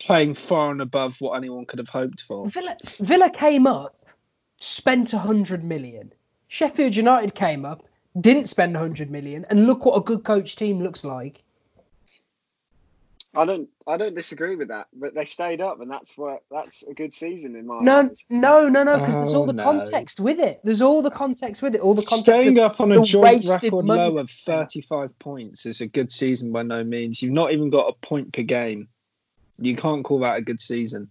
playing 0.00 0.34
far 0.34 0.70
and 0.70 0.80
above 0.80 1.20
what 1.20 1.36
anyone 1.36 1.66
could 1.66 1.78
have 1.78 1.88
hoped 1.88 2.22
for. 2.22 2.50
Villa, 2.50 2.76
Villa 3.00 3.30
came 3.30 3.66
up, 3.66 3.94
spent 4.70 5.12
100 5.12 5.64
million. 5.64 6.12
Sheffield 6.48 6.94
United 6.94 7.34
came 7.34 7.64
up, 7.64 7.82
didn't 8.20 8.46
spend 8.46 8.74
100 8.74 9.10
million, 9.10 9.44
and 9.50 9.66
look 9.66 9.84
what 9.84 9.96
a 9.96 10.00
good 10.00 10.22
coach 10.24 10.54
team 10.54 10.80
looks 10.82 11.02
like. 11.02 11.42
I 13.32 13.44
don't, 13.44 13.68
I 13.86 13.96
don't 13.96 14.16
disagree 14.16 14.56
with 14.56 14.68
that, 14.68 14.88
but 14.92 15.14
they 15.14 15.24
stayed 15.24 15.60
up, 15.60 15.80
and 15.80 15.88
that's 15.88 16.18
what 16.18 16.42
that's 16.50 16.82
a 16.82 16.92
good 16.92 17.14
season 17.14 17.54
in 17.54 17.64
my 17.64 17.80
No, 17.80 17.98
eyes. 18.00 18.24
no, 18.28 18.68
no, 18.68 18.82
no, 18.82 18.98
because 18.98 19.14
there's 19.14 19.32
all 19.32 19.44
Oh, 19.44 19.46
the 19.46 19.52
no. 19.52 19.62
context 19.62 20.18
with 20.18 20.40
it. 20.40 20.60
There's 20.64 20.82
all 20.82 21.00
the 21.00 21.12
context 21.12 21.62
with 21.62 21.76
it. 21.76 21.80
All 21.80 21.94
the 21.94 22.02
context. 22.02 22.24
Staying 22.24 22.58
of- 22.58 22.72
up 22.72 22.80
on 22.80 22.90
a 22.90 23.00
joint 23.04 23.46
record 23.48 23.84
money. 23.84 24.00
low 24.00 24.18
of 24.18 24.28
35 24.28 25.16
points 25.20 25.64
is 25.64 25.80
a 25.80 25.86
good 25.86 26.10
season 26.10 26.50
by 26.50 26.64
no 26.64 26.82
means. 26.82 27.22
You've 27.22 27.32
not 27.32 27.52
even 27.52 27.70
got 27.70 27.88
a 27.88 27.92
point 28.04 28.32
per 28.32 28.42
game. 28.42 28.88
You 29.58 29.76
can't 29.76 30.02
call 30.04 30.18
that 30.20 30.36
a 30.38 30.42
good 30.42 30.60
season. 30.60 31.08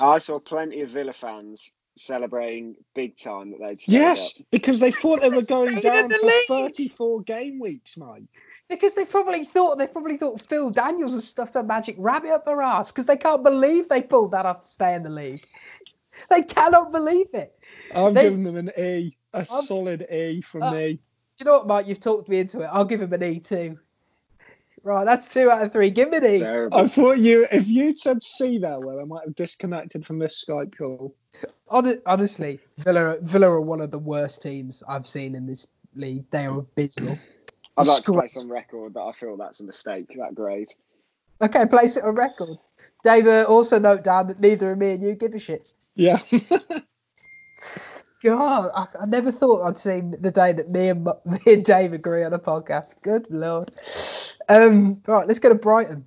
I 0.00 0.18
saw 0.18 0.40
plenty 0.40 0.80
of 0.80 0.90
Villa 0.90 1.12
fans 1.12 1.70
celebrating 1.96 2.76
big 2.94 3.16
time 3.16 3.50
that 3.50 3.58
they'd 3.68 3.80
Yes, 3.86 4.40
because 4.50 4.80
they 4.80 4.90
thought 4.90 5.20
they 5.20 5.30
were 5.30 5.42
going 5.42 5.76
down 5.80 6.08
the 6.08 6.16
for 6.18 6.26
league. 6.26 6.46
34 6.74 7.22
game 7.22 7.58
weeks, 7.60 7.96
mate. 7.96 8.28
Because 8.68 8.94
they 8.94 9.04
probably 9.04 9.44
thought 9.44 9.78
they 9.78 9.86
probably 9.86 10.16
thought 10.16 10.46
Phil 10.46 10.70
Daniels 10.70 11.12
has 11.12 11.26
stuffed 11.26 11.56
a 11.56 11.62
magic 11.62 11.96
rabbit 11.98 12.30
up 12.30 12.44
their 12.44 12.62
ass 12.62 12.92
because 12.92 13.06
they 13.06 13.16
can't 13.16 13.42
believe 13.42 13.88
they 13.88 14.00
pulled 14.00 14.30
that 14.32 14.46
off 14.46 14.62
to 14.62 14.68
stay 14.68 14.94
in 14.94 15.02
the 15.02 15.10
league. 15.10 15.44
They 16.28 16.42
cannot 16.42 16.92
believe 16.92 17.28
it. 17.32 17.58
I'm 17.94 18.12
They- 18.12 18.24
giving 18.24 18.44
them 18.44 18.56
an 18.56 18.70
E, 18.78 19.16
a 19.32 19.38
I'm- 19.38 19.44
solid 19.46 20.06
E 20.12 20.42
from 20.42 20.62
Uh, 20.64 20.72
me. 20.72 20.92
Do 20.94 21.00
you 21.38 21.46
know 21.46 21.52
what, 21.58 21.66
Mike? 21.66 21.86
You've 21.86 22.00
talked 22.00 22.28
me 22.28 22.40
into 22.40 22.60
it. 22.60 22.66
I'll 22.66 22.84
give 22.84 23.00
him 23.00 23.12
an 23.14 23.22
E 23.22 23.40
too. 23.40 23.78
Right, 24.82 25.04
that's 25.04 25.28
two 25.28 25.50
out 25.50 25.64
of 25.64 25.72
three. 25.72 25.88
Give 25.90 26.10
me 26.10 26.18
an 26.18 26.26
E. 26.26 26.38
Terrible. 26.40 26.76
I 26.76 26.88
thought 26.88 27.18
you, 27.18 27.46
if 27.50 27.68
you'd 27.68 27.98
said 27.98 28.22
C 28.22 28.58
that 28.58 28.82
well, 28.82 29.00
I 29.00 29.04
might 29.04 29.24
have 29.24 29.34
disconnected 29.34 30.04
from 30.04 30.18
this 30.18 30.44
Skype 30.46 30.76
call. 30.76 31.14
Hon- 31.68 32.02
Honestly, 32.06 32.58
Villa, 32.78 33.16
Villa 33.20 33.48
are 33.48 33.60
one 33.60 33.80
of 33.80 33.90
the 33.90 33.98
worst 33.98 34.42
teams 34.42 34.82
I've 34.88 35.06
seen 35.06 35.34
in 35.34 35.46
this 35.46 35.66
league. 35.94 36.24
They 36.30 36.46
are 36.46 36.58
abysmal. 36.58 37.18
I'd 37.76 37.86
like 37.86 37.98
to 37.98 38.02
Screw- 38.02 38.14
place 38.18 38.36
on 38.36 38.48
record 38.48 38.94
that 38.94 39.00
I 39.00 39.12
feel 39.12 39.36
that's 39.36 39.60
a 39.60 39.64
mistake, 39.64 40.08
that 40.16 40.34
grade. 40.34 40.68
Okay, 41.42 41.64
place 41.66 41.96
it 41.96 42.04
on 42.04 42.14
record. 42.16 42.58
David, 43.02 43.46
also 43.46 43.78
note 43.78 44.04
down 44.04 44.28
that 44.28 44.40
neither 44.40 44.72
of 44.72 44.78
me 44.78 44.90
and 44.92 45.02
you 45.02 45.14
give 45.14 45.34
a 45.34 45.38
shit. 45.38 45.72
Yeah. 45.94 46.18
God, 48.22 48.70
I, 48.74 48.86
I 49.00 49.06
never 49.06 49.32
thought 49.32 49.66
I'd 49.66 49.78
see 49.78 50.02
the 50.02 50.30
day 50.30 50.52
that 50.52 50.70
me 50.70 50.88
and 50.88 51.04
Mo- 51.04 51.20
me 51.24 51.40
and 51.46 51.64
Dave 51.64 51.94
agree 51.94 52.22
on 52.24 52.34
a 52.34 52.38
podcast. 52.38 52.96
Good 53.02 53.26
lord. 53.30 53.72
Um, 54.48 55.00
right, 55.06 55.26
let's 55.26 55.38
go 55.38 55.48
to 55.48 55.54
Brighton. 55.54 56.04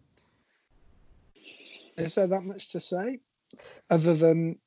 Is 1.98 2.16
there 2.16 2.28
that 2.28 2.44
much 2.44 2.70
to 2.70 2.80
say? 2.80 3.20
Other 3.90 4.14
than 4.14 4.58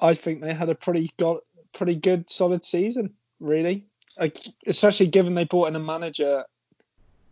I 0.00 0.14
think 0.14 0.40
they 0.40 0.54
had 0.54 0.68
a 0.68 0.74
pretty 0.74 1.10
got 1.16 1.42
pretty 1.72 1.94
good 1.94 2.30
solid 2.30 2.64
season, 2.64 3.14
really. 3.40 3.86
Like, 4.18 4.38
especially 4.66 5.08
given 5.08 5.34
they 5.34 5.44
brought 5.44 5.68
in 5.68 5.76
a 5.76 5.80
manager 5.80 6.44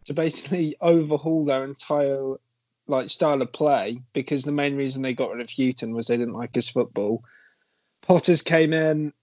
to 0.04 0.14
basically 0.14 0.76
overhaul 0.80 1.44
their 1.44 1.64
entire 1.64 2.34
like 2.86 3.08
style 3.08 3.40
of 3.40 3.50
play 3.50 3.98
because 4.12 4.44
the 4.44 4.52
main 4.52 4.76
reason 4.76 5.00
they 5.00 5.14
got 5.14 5.30
rid 5.30 5.40
of 5.40 5.48
Hughton 5.48 5.94
was 5.94 6.06
they 6.06 6.18
didn't 6.18 6.34
like 6.34 6.54
his 6.54 6.68
football. 6.68 7.24
Potters 8.02 8.42
came 8.42 8.74
in 8.74 9.14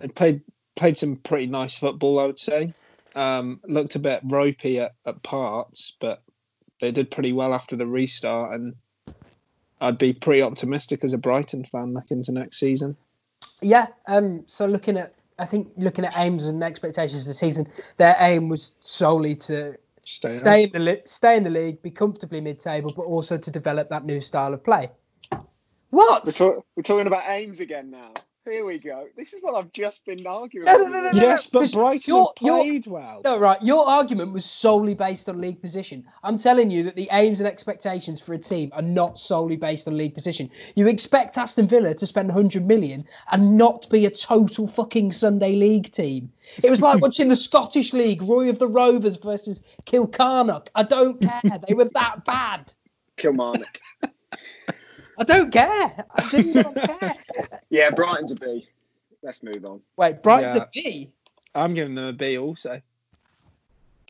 and 0.00 0.14
played 0.14 0.40
played 0.76 0.96
some 0.96 1.16
pretty 1.16 1.46
nice 1.46 1.76
football, 1.76 2.18
I 2.18 2.24
would 2.24 2.38
say. 2.38 2.72
Um, 3.14 3.60
looked 3.66 3.96
a 3.96 3.98
bit 3.98 4.20
ropey 4.24 4.80
at, 4.80 4.94
at 5.04 5.22
parts, 5.22 5.96
but 6.00 6.22
they 6.80 6.92
did 6.92 7.10
pretty 7.10 7.32
well 7.32 7.52
after 7.52 7.76
the 7.76 7.86
restart, 7.86 8.54
and 8.54 8.76
I'd 9.80 9.98
be 9.98 10.12
pretty 10.12 10.42
optimistic 10.42 11.04
as 11.04 11.12
a 11.12 11.18
Brighton 11.18 11.64
fan 11.64 11.94
looking 11.94 12.18
into 12.18 12.32
next 12.32 12.58
season. 12.58 12.96
Yeah. 13.60 13.86
Um. 14.06 14.44
So 14.46 14.66
looking 14.66 14.96
at, 14.96 15.14
I 15.38 15.46
think 15.46 15.68
looking 15.76 16.04
at 16.04 16.16
aims 16.18 16.44
and 16.44 16.62
expectations 16.62 17.22
of 17.22 17.26
the 17.28 17.34
season, 17.34 17.66
their 17.96 18.16
aim 18.18 18.48
was 18.48 18.72
solely 18.82 19.34
to 19.36 19.76
Stay, 20.02 20.30
stay 20.30 20.62
in 20.64 20.70
the 20.72 20.78
li- 20.78 21.02
stay 21.04 21.36
in 21.36 21.44
the 21.44 21.50
league, 21.50 21.82
be 21.82 21.90
comfortably 21.90 22.40
mid-table, 22.40 22.92
but 22.96 23.02
also 23.02 23.36
to 23.36 23.50
develop 23.50 23.90
that 23.90 24.04
new 24.04 24.20
style 24.20 24.54
of 24.54 24.64
play. 24.64 24.90
What? 25.90 26.24
We're, 26.24 26.32
talk- 26.32 26.66
we're 26.74 26.82
talking 26.82 27.06
about 27.06 27.24
aims 27.28 27.60
again 27.60 27.90
now. 27.90 28.12
Here 28.46 28.64
we 28.64 28.78
go. 28.78 29.06
This 29.18 29.34
is 29.34 29.42
what 29.42 29.54
I've 29.54 29.70
just 29.72 30.06
been 30.06 30.26
arguing. 30.26 30.64
No, 30.64 30.78
no, 30.78 30.86
no, 30.88 31.00
no, 31.00 31.10
no. 31.10 31.20
Yes, 31.20 31.46
but 31.46 31.70
Brighton 31.72 32.02
you're- 32.14 32.26
have 32.38 32.46
you're- 32.46 32.62
played 32.62 32.86
well. 32.86 33.20
No, 33.22 33.38
right. 33.38 33.62
Your 33.62 33.86
argument 33.86 34.32
was 34.32 34.46
solely 34.46 34.94
based 34.94 35.28
on 35.28 35.40
league 35.42 35.60
position. 35.60 36.06
I'm 36.24 36.38
telling 36.38 36.70
you 36.70 36.82
that 36.84 36.96
the 36.96 37.06
aims 37.12 37.40
and 37.40 37.46
expectations 37.46 38.18
for 38.18 38.32
a 38.32 38.38
team 38.38 38.70
are 38.72 38.80
not 38.82 39.20
solely 39.20 39.56
based 39.56 39.86
on 39.86 39.96
league 39.96 40.14
position. 40.14 40.48
You 40.74 40.86
expect 40.88 41.36
Aston 41.36 41.68
Villa 41.68 41.94
to 41.94 42.06
spend 42.06 42.28
100 42.28 42.66
million 42.66 43.04
and 43.30 43.58
not 43.58 43.88
be 43.90 44.06
a 44.06 44.10
total 44.10 44.66
fucking 44.66 45.12
Sunday 45.12 45.54
league 45.54 45.92
team. 45.92 46.32
It 46.64 46.70
was 46.70 46.80
like 46.80 47.00
watching 47.02 47.28
the 47.28 47.36
Scottish 47.36 47.92
League, 47.92 48.22
Roy 48.22 48.48
of 48.48 48.58
the 48.58 48.68
Rovers 48.68 49.18
versus 49.18 49.60
Kilcarnock. 49.84 50.68
I 50.74 50.82
don't 50.84 51.20
care. 51.20 51.42
They 51.68 51.74
were 51.74 51.90
that 51.92 52.24
bad. 52.24 52.72
Kilmarnock. 53.18 53.78
I 55.18 55.24
don't 55.24 55.52
care. 55.52 56.06
I 56.16 56.28
didn't 56.30 56.54
not 56.54 56.74
care. 56.74 57.09
Yeah, 57.80 57.90
Brighton's 57.90 58.32
a 58.32 58.36
B. 58.36 58.68
Let's 59.22 59.42
move 59.42 59.64
on. 59.64 59.80
Wait, 59.96 60.22
Brighton's 60.22 60.56
Yeah. 60.56 60.62
a 60.62 60.68
B. 60.72 61.10
I'm 61.54 61.74
giving 61.74 61.94
them 61.94 62.04
a 62.08 62.12
B 62.12 62.38
also. 62.38 62.80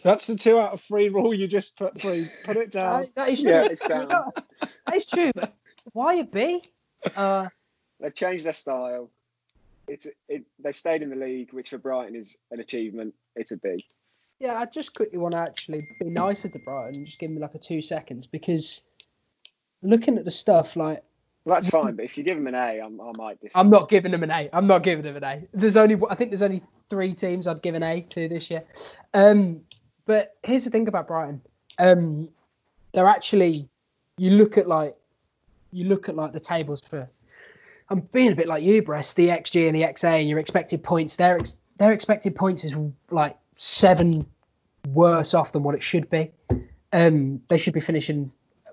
That's 0.02 0.26
the 0.26 0.37
two 0.37 0.59
out 0.59 0.72
of 0.72 0.80
three 0.80 1.09
rule 1.09 1.35
you 1.35 1.46
just 1.46 1.76
put 1.76 1.98
through. 2.00 2.24
Put 2.44 2.56
it 2.56 2.72
down. 2.72 3.02
That- 3.02 3.14
that 3.16 3.28
is 3.30 3.40
true. 3.40 3.50
Yeah, 3.50 3.64
it's 3.64 3.87
down. 3.87 4.09
That 4.09 4.96
is 4.96 5.06
true. 5.06 5.30
Why 5.92 6.14
a 6.14 6.24
B? 6.24 6.62
Uh, 7.16 7.48
They've 8.00 8.14
changed 8.14 8.44
their 8.44 8.52
style. 8.54 9.11
It's 9.88 10.06
it, 10.28 10.44
they've 10.59 10.76
stayed 10.76 11.02
in 11.02 11.11
the 11.11 11.16
league, 11.16 11.52
which 11.52 11.70
for 11.70 11.78
Brighton 11.78 12.14
is 12.14 12.38
an 12.50 12.61
achievement. 12.61 13.14
It's 13.37 13.50
a 13.50 13.56
B. 13.56 13.85
Yeah, 14.38 14.54
I 14.59 14.64
just 14.66 14.94
quickly 14.94 15.18
want 15.18 15.33
to 15.33 15.38
actually 15.38 15.87
be 16.00 16.09
nicer 16.09 16.48
to 16.48 16.59
Brighton 16.61 17.04
just 17.04 17.18
give 17.18 17.30
me 17.30 17.40
like 17.40 17.54
a 17.54 17.59
two 17.59 17.83
seconds 17.83 18.26
because 18.26 18.80
looking 19.83 20.16
at 20.16 20.24
the 20.24 20.30
stuff, 20.30 20.76
like 20.76 21.02
Well, 21.44 21.57
that's 21.57 21.68
fine. 21.68 21.94
But 21.96 22.05
if 22.05 22.18
you 22.18 22.24
give 22.24 22.37
them 22.37 22.46
an 22.46 22.55
A, 22.55 22.81
I'm, 22.81 23.00
I 23.00 23.12
might 23.16 23.40
disagree. 23.40 23.61
I'm 23.61 23.70
not 23.70 23.88
giving 23.88 24.12
them 24.12 24.22
an 24.22 24.31
A. 24.31 24.48
I'm 24.53 24.66
not 24.66 24.83
giving 24.83 25.05
them 25.05 25.16
an 25.16 25.24
A. 25.24 25.42
There's 25.53 25.76
only 25.76 25.96
I 26.09 26.14
think 26.14 26.31
there's 26.31 26.42
only 26.42 26.62
three 26.88 27.14
teams 27.14 27.46
I'd 27.46 27.62
give 27.62 27.74
an 27.74 27.83
A 27.83 28.03
to 28.03 28.29
this 28.29 28.50
year. 28.50 28.62
Um, 29.14 29.62
but 30.07 30.37
here's 30.42 30.64
the 30.64 30.70
thing 30.70 30.88
about 30.88 31.09
Brighton. 31.09 31.40
Um, 31.79 32.29
they're 32.92 33.09
actually 33.09 33.68
you 34.18 34.31
look 34.31 34.59
at 34.59 34.68
like 34.68 34.96
you 35.72 35.87
look 35.87 36.09
at 36.09 36.16
like 36.16 36.33
the 36.33 36.40
tables 36.40 36.81
for. 36.81 37.09
I'm 37.88 38.00
being 38.12 38.31
a 38.31 38.37
bit 38.37 38.46
like 38.46 38.62
you, 38.62 38.83
Brez. 38.83 39.14
The 39.14 39.29
XG 39.29 39.66
and 39.66 39.74
the 39.74 39.83
XA 39.83 40.20
and 40.20 40.29
your 40.29 40.38
expected 40.38 40.83
points. 40.83 41.16
Their 41.16 41.37
ex, 41.37 41.57
their 41.79 41.92
expected 41.92 42.37
points 42.37 42.62
is 42.64 42.74
like 43.11 43.37
seven 43.57 44.24
worse 44.88 45.35
off 45.35 45.53
than 45.53 45.62
what 45.62 45.74
it 45.74 45.83
should 45.83 46.09
be. 46.09 46.31
Um, 46.92 47.40
they 47.48 47.59
should 47.59 47.74
be 47.74 47.81
finishing 47.81 48.31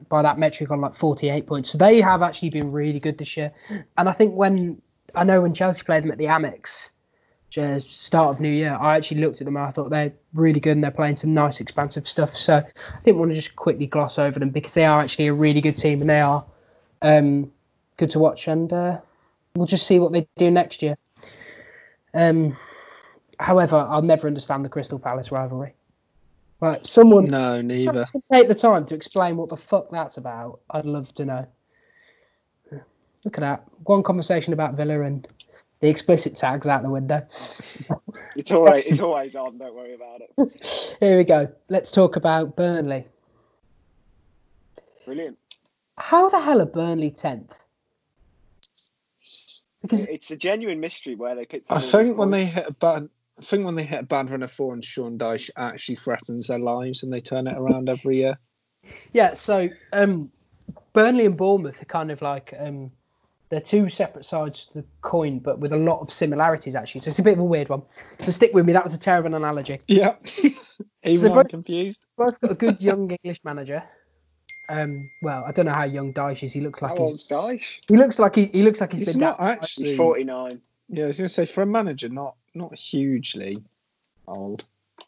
by 0.10 0.22
that 0.22 0.38
metric 0.38 0.72
on 0.72 0.82
like 0.82 0.96
48 0.96 1.48
points. 1.48 1.70
So 1.70 1.78
they 1.78 2.02
have 2.02 2.22
actually 2.22 2.50
been 2.50 2.72
really 2.72 3.00
good 3.00 3.18
this 3.18 3.38
year. 3.38 3.52
And 3.98 4.10
I 4.10 4.14
think 4.14 4.36
when 4.36 4.82
I 5.16 5.24
know 5.24 5.42
when 5.42 5.54
Chelsea 5.54 5.84
played 5.84 6.04
them 6.04 6.12
at 6.12 6.18
the 6.18 6.26
Amex, 6.26 6.90
start 7.90 8.36
of 8.36 8.40
New 8.40 8.50
Year, 8.52 8.78
I 8.80 8.98
actually 8.98 9.22
looked 9.22 9.42
at 9.42 9.46
them 9.46 9.56
and 9.56 9.66
I 9.66 9.72
thought 9.72 9.90
they're 9.90 10.14
really 10.34 10.60
good 10.60 10.74
and 10.74 10.84
they're 10.84 10.92
playing 10.92 11.16
some 11.16 11.34
nice 11.34 11.60
expansive 11.60 12.08
stuff. 12.08 12.36
So 12.36 12.58
I 12.58 13.00
didn't 13.04 13.20
want 13.20 13.32
to 13.32 13.36
just 13.36 13.56
quickly 13.56 13.88
gloss 13.88 14.20
over 14.20 14.40
them 14.40 14.50
because 14.50 14.74
they 14.74 14.86
are 14.86 15.00
actually 15.00 15.28
a 15.28 15.34
really 15.34 15.62
good 15.62 15.78
team 15.78 16.02
and 16.02 16.10
they 16.10 16.22
are 16.22 16.46
um, 17.02 17.52
good 17.98 18.12
to 18.12 18.20
watch. 18.20 18.48
And 18.48 18.72
uh, 18.72 19.00
we'll 19.56 19.66
just 19.66 19.88
see 19.88 20.00
what 20.00 20.14
they 20.14 20.28
do 20.38 20.52
next 20.52 20.82
year. 20.82 20.98
Um, 22.14 22.56
however, 23.40 23.76
I'll 23.76 24.02
never 24.02 24.28
understand 24.28 24.64
the 24.64 24.70
Crystal 24.70 25.00
Palace 25.00 25.32
rivalry. 25.32 25.74
Like 26.60 26.82
someone, 26.88 27.26
No, 27.26 27.62
neither. 27.62 28.06
someone 28.06 28.24
take 28.34 28.48
the 28.48 28.56
time 28.56 28.86
to 28.88 28.96
explain 28.96 29.38
what 29.38 29.50
the 29.50 29.58
fuck 29.58 29.92
that's 29.92 30.18
about. 30.18 30.60
I'd 30.72 30.86
love 30.86 31.14
to 31.16 31.26
know. 31.26 31.48
Look 33.24 33.38
at 33.38 33.42
that. 33.42 33.66
One 33.84 34.04
conversation 34.04 34.54
about 34.54 34.76
Villa 34.76 35.02
and 35.02 35.28
the 35.82 35.90
explicit 35.90 36.36
tags 36.36 36.68
out 36.68 36.82
the 36.84 36.90
window. 36.90 37.26
It's 38.36 38.52
always 38.52 38.86
it's 38.86 39.00
always 39.02 39.36
on. 39.36 39.58
Don't 39.58 39.74
worry 39.76 39.96
about 39.96 40.22
it. 40.22 40.96
Here 41.00 41.18
we 41.18 41.24
go. 41.24 41.50
Let's 41.70 41.90
talk 41.92 42.16
about 42.16 42.56
Burnley. 42.56 43.08
Brilliant. 45.06 45.38
How 45.98 46.30
the 46.30 46.40
hell 46.40 46.62
are 46.62 46.66
Burnley 46.68 47.10
tenth? 47.10 47.54
Because 49.82 50.06
It's 50.06 50.30
a 50.30 50.36
genuine 50.38 50.80
mystery 50.80 51.16
where 51.16 51.36
they 51.36 51.46
picked. 51.46 51.72
I 51.72 51.76
up 51.76 51.82
all 51.82 51.82
these 51.82 51.92
think 52.08 52.18
when 52.18 52.30
they 52.30 52.46
hit 52.46 52.68
a 52.68 52.74
bad, 52.74 53.10
I 53.40 53.44
think 53.44 53.66
when 53.66 53.76
they 53.76 53.84
hit 53.84 54.00
a 54.02 54.06
bad 54.06 54.30
run 54.30 54.44
of 54.44 54.52
form, 54.52 54.82
Sean 54.82 55.18
Dyche 55.18 55.50
actually 55.58 55.96
threatens 55.96 56.48
their 56.48 56.60
lives, 56.60 57.04
and 57.04 57.14
they 57.14 57.20
turn 57.22 57.48
it 57.48 57.56
around 57.58 57.88
every 57.90 58.18
year. 58.18 58.38
yeah, 59.14 59.34
so 59.36 59.70
um, 59.94 60.32
Burnley 60.94 61.26
and 61.26 61.38
Bournemouth 61.38 61.82
are 61.82 61.86
kind 61.86 62.10
of 62.12 62.22
like 62.22 62.54
um, 62.60 62.92
they're 63.50 63.62
two 63.62 63.90
separate 63.90 64.26
sides 64.26 64.66
to 64.68 64.82
the 64.82 64.86
coin, 65.02 65.40
but 65.40 65.60
with 65.60 65.72
a 65.72 65.78
lot 65.78 66.00
of 66.02 66.12
similarities 66.12 66.76
actually. 66.76 67.02
So 67.02 67.10
it's 67.10 67.20
a 67.20 67.24
bit 67.24 67.34
of 67.34 67.40
a 67.40 67.44
weird 67.46 67.70
one. 67.70 67.84
So 68.22 68.32
stick 68.32 68.54
with 68.54 68.66
me. 68.66 68.74
That 68.74 68.84
was 68.84 68.94
a 68.94 69.00
terrible 69.00 69.36
analogy. 69.36 69.80
Yeah, 69.88 70.16
even 71.04 71.18
So 71.20 71.28
I'm 71.30 71.36
both- 71.36 71.50
confused. 71.50 72.06
both 72.18 72.40
got 72.42 72.52
a 72.52 72.56
good 72.56 72.82
young 72.82 73.12
English 73.12 73.44
manager. 73.44 73.84
Um, 74.70 75.10
well, 75.22 75.46
I 75.48 75.52
don't 75.54 75.66
know 75.66 75.72
how 75.74 75.86
young 75.86 76.14
Dyche 76.14 76.44
is. 76.44 76.52
He 76.52 76.60
looks 76.60 76.82
How 76.82 76.90
like 76.90 77.00
old's 77.00 77.30
he's 77.30 77.38
Dyche? 77.38 77.80
he 77.88 77.96
looks 77.96 78.20
like 78.20 78.36
he, 78.36 78.48
he 78.48 78.64
looks 78.64 78.82
like 78.82 78.92
he's 78.92 79.00
He's 79.08 79.14
been 79.14 79.22
not 79.22 79.38
down- 79.38 79.50
actually. 79.50 79.90
He's 79.90 79.98
49. 79.98 80.60
Yeah, 80.90 81.04
I 81.04 81.08
was 81.08 81.18
going 81.18 81.28
to 81.28 81.34
say 81.34 81.46
for 81.46 81.62
a 81.62 81.66
manager, 81.66 82.10
not 82.10 82.36
not 82.54 82.78
hugely 82.78 83.58
old. 84.28 84.64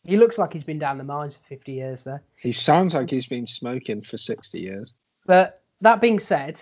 he 0.06 0.18
looks 0.18 0.38
like 0.38 0.54
he's 0.54 0.64
been 0.64 0.80
down 0.80 0.98
the 0.98 1.04
mines 1.04 1.36
for 1.36 1.44
fifty 1.48 1.74
years 1.74 2.04
there. 2.04 2.22
He 2.36 2.52
sounds 2.52 2.94
like 2.94 3.10
he's 3.10 3.28
been 3.28 3.48
smoking 3.48 4.02
for 4.02 4.18
sixty 4.18 4.60
years. 4.60 4.94
But 5.26 5.62
that 5.82 6.02
being 6.02 6.20
said, 6.20 6.62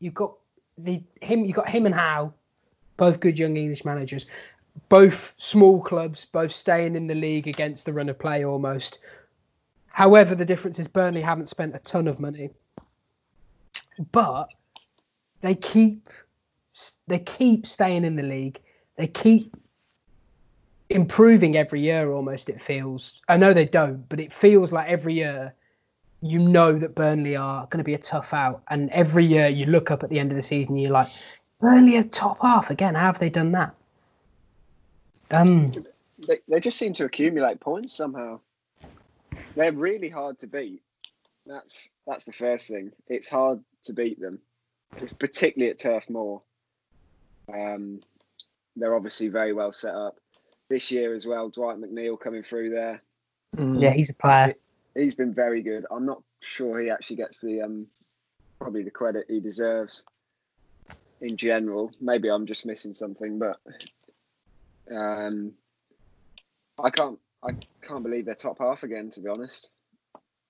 you've 0.00 0.14
got 0.14 0.34
the 0.78 1.02
him. 1.20 1.44
you've 1.44 1.56
got 1.56 1.68
him 1.68 1.86
and 1.86 1.94
Howe, 1.94 2.32
both 2.96 3.20
good 3.20 3.38
young 3.38 3.56
English 3.56 3.84
managers, 3.84 4.26
both 4.88 5.34
small 5.38 5.80
clubs, 5.80 6.26
both 6.32 6.52
staying 6.52 6.96
in 6.96 7.06
the 7.06 7.14
league 7.14 7.46
against 7.48 7.84
the 7.84 7.92
run 7.92 8.08
of 8.08 8.18
play 8.18 8.44
almost. 8.44 8.98
However, 9.88 10.34
the 10.34 10.44
difference 10.44 10.78
is 10.78 10.88
Burnley 10.88 11.20
haven't 11.20 11.48
spent 11.48 11.76
a 11.76 11.78
ton 11.78 12.08
of 12.08 12.18
money, 12.18 12.50
but 14.10 14.48
they 15.40 15.54
keep 15.54 16.08
they 17.06 17.18
keep 17.18 17.66
staying 17.66 18.04
in 18.04 18.16
the 18.16 18.22
league. 18.22 18.60
They 18.96 19.06
keep 19.06 19.56
improving 20.90 21.56
every 21.56 21.80
year 21.80 22.12
almost 22.12 22.50
it 22.50 22.60
feels 22.60 23.22
i 23.28 23.38
know 23.38 23.54
they 23.54 23.64
don't 23.64 24.06
but 24.10 24.20
it 24.20 24.34
feels 24.34 24.70
like 24.70 24.86
every 24.86 25.14
year 25.14 25.54
you 26.20 26.38
know 26.38 26.78
that 26.78 26.94
burnley 26.94 27.34
are 27.34 27.66
going 27.66 27.78
to 27.78 27.84
be 27.84 27.94
a 27.94 27.98
tough 27.98 28.34
out 28.34 28.62
and 28.68 28.90
every 28.90 29.24
year 29.24 29.48
you 29.48 29.64
look 29.64 29.90
up 29.90 30.02
at 30.02 30.10
the 30.10 30.18
end 30.18 30.30
of 30.30 30.36
the 30.36 30.42
season 30.42 30.76
you're 30.76 30.92
like 30.92 31.08
burnley 31.58 31.96
are 31.96 32.02
top 32.04 32.36
half 32.42 32.68
again 32.68 32.94
how 32.94 33.06
have 33.06 33.18
they 33.18 33.30
done 33.30 33.50
that 33.52 33.74
um 35.30 35.72
They, 36.18 36.38
they 36.48 36.60
just 36.60 36.78
seem 36.78 36.92
to 36.94 37.04
accumulate 37.04 37.60
points 37.60 37.92
somehow. 37.92 38.40
They're 39.56 39.72
really 39.72 40.08
hard 40.08 40.38
to 40.40 40.46
beat. 40.46 40.82
That's 41.46 41.90
that's 42.06 42.24
the 42.24 42.32
first 42.32 42.68
thing. 42.68 42.92
It's 43.08 43.28
hard 43.28 43.62
to 43.84 43.92
beat 43.92 44.20
them. 44.20 44.38
It's 45.00 45.12
particularly 45.12 45.70
at 45.70 45.78
Turf 45.78 46.08
Moor. 46.08 46.42
Um, 47.52 48.00
they're 48.76 48.94
obviously 48.94 49.28
very 49.28 49.52
well 49.52 49.72
set 49.72 49.94
up 49.94 50.18
this 50.68 50.90
year 50.90 51.14
as 51.14 51.26
well. 51.26 51.48
Dwight 51.48 51.78
McNeil 51.78 52.18
coming 52.18 52.42
through 52.42 52.70
there. 52.70 53.02
Mm. 53.56 53.80
yeah 53.80 53.92
he's 53.92 54.10
a 54.10 54.14
player 54.14 54.56
He's 54.94 55.14
been 55.14 55.34
very 55.34 55.62
good. 55.62 55.86
I'm 55.90 56.06
not 56.06 56.22
sure 56.40 56.78
he 56.80 56.90
actually 56.90 57.16
gets 57.16 57.40
the 57.40 57.62
um, 57.62 57.86
probably 58.60 58.82
the 58.82 58.90
credit 58.90 59.26
he 59.28 59.40
deserves 59.40 60.04
in 61.20 61.36
general. 61.36 61.90
Maybe 62.00 62.28
I'm 62.28 62.46
just 62.46 62.64
missing 62.64 62.94
something, 62.94 63.38
but 63.38 63.58
um, 64.90 65.52
I 66.78 66.90
can't 66.90 67.18
I 67.42 67.52
can't 67.82 68.04
believe 68.04 68.24
they're 68.24 68.34
top 68.34 68.58
half 68.58 68.84
again. 68.84 69.10
To 69.10 69.20
be 69.20 69.28
honest, 69.28 69.72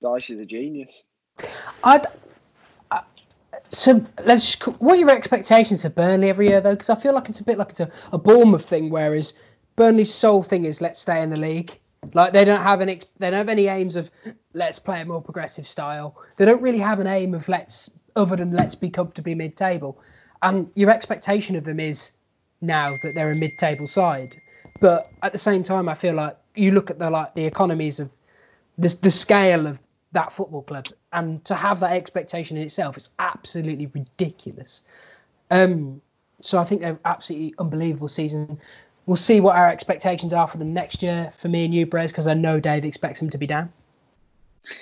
Dyche 0.02 0.30
is 0.30 0.40
a 0.40 0.46
genius. 0.46 1.04
I'd, 1.82 2.06
I, 2.90 3.02
so 3.74 4.04
let's. 4.24 4.54
What 4.80 4.94
are 4.94 5.00
your 5.00 5.10
expectations 5.10 5.82
for 5.82 5.90
Burnley 5.90 6.28
every 6.28 6.48
year 6.48 6.60
though? 6.60 6.74
Because 6.74 6.90
I 6.90 6.94
feel 6.94 7.14
like 7.14 7.28
it's 7.28 7.40
a 7.40 7.44
bit 7.44 7.58
like 7.58 7.70
it's 7.70 7.80
a, 7.80 7.90
a 8.12 8.18
Bournemouth 8.18 8.64
thing, 8.64 8.90
whereas 8.90 9.34
Burnley's 9.76 10.14
sole 10.14 10.42
thing 10.42 10.64
is 10.64 10.80
let's 10.80 11.00
stay 11.00 11.22
in 11.22 11.30
the 11.30 11.36
league. 11.36 11.78
Like 12.12 12.32
they 12.32 12.44
don't 12.44 12.62
have 12.62 12.80
any, 12.80 13.02
they 13.18 13.30
don't 13.30 13.38
have 13.38 13.48
any 13.48 13.66
aims 13.66 13.96
of 13.96 14.10
let's 14.52 14.78
play 14.78 15.00
a 15.00 15.04
more 15.04 15.22
progressive 15.22 15.66
style. 15.66 16.16
They 16.36 16.44
don't 16.44 16.62
really 16.62 16.78
have 16.78 17.00
an 17.00 17.06
aim 17.06 17.34
of 17.34 17.48
let's 17.48 17.90
other 18.16 18.36
than 18.36 18.52
let's 18.52 18.74
be 18.74 18.90
comfortably 18.90 19.34
mid-table. 19.34 19.98
And 20.42 20.70
your 20.74 20.90
expectation 20.90 21.56
of 21.56 21.64
them 21.64 21.80
is 21.80 22.12
now 22.60 22.88
that 23.02 23.12
they're 23.14 23.30
a 23.30 23.34
mid-table 23.34 23.88
side. 23.88 24.36
But 24.80 25.10
at 25.22 25.32
the 25.32 25.38
same 25.38 25.62
time, 25.62 25.88
I 25.88 25.94
feel 25.94 26.14
like 26.14 26.36
you 26.54 26.72
look 26.72 26.90
at 26.90 26.98
the 26.98 27.10
like 27.10 27.34
the 27.34 27.44
economies 27.44 28.00
of 28.00 28.10
the 28.78 28.88
the 29.02 29.10
scale 29.10 29.66
of 29.66 29.80
that 30.14 30.32
football 30.32 30.62
club, 30.62 30.86
and 31.12 31.44
to 31.44 31.54
have 31.54 31.80
that 31.80 31.92
expectation 31.92 32.56
in 32.56 32.62
itself 32.62 32.96
is 32.96 33.10
absolutely 33.18 33.86
ridiculous. 33.86 34.82
Um, 35.50 36.00
so 36.40 36.58
I 36.58 36.64
think 36.64 36.80
they're 36.80 36.98
absolutely 37.04 37.54
unbelievable 37.58 38.08
season. 38.08 38.58
We'll 39.06 39.16
see 39.16 39.40
what 39.40 39.56
our 39.56 39.68
expectations 39.68 40.32
are 40.32 40.48
for 40.48 40.58
them 40.58 40.72
next 40.72 41.02
year 41.02 41.32
for 41.38 41.48
me 41.48 41.64
and 41.64 41.74
you, 41.74 41.86
Brez, 41.86 42.08
because 42.08 42.26
I 42.26 42.34
know 42.34 42.58
Dave 42.58 42.84
expects 42.84 43.20
them 43.20 43.30
to 43.30 43.38
be 43.38 43.46
down. 43.46 43.72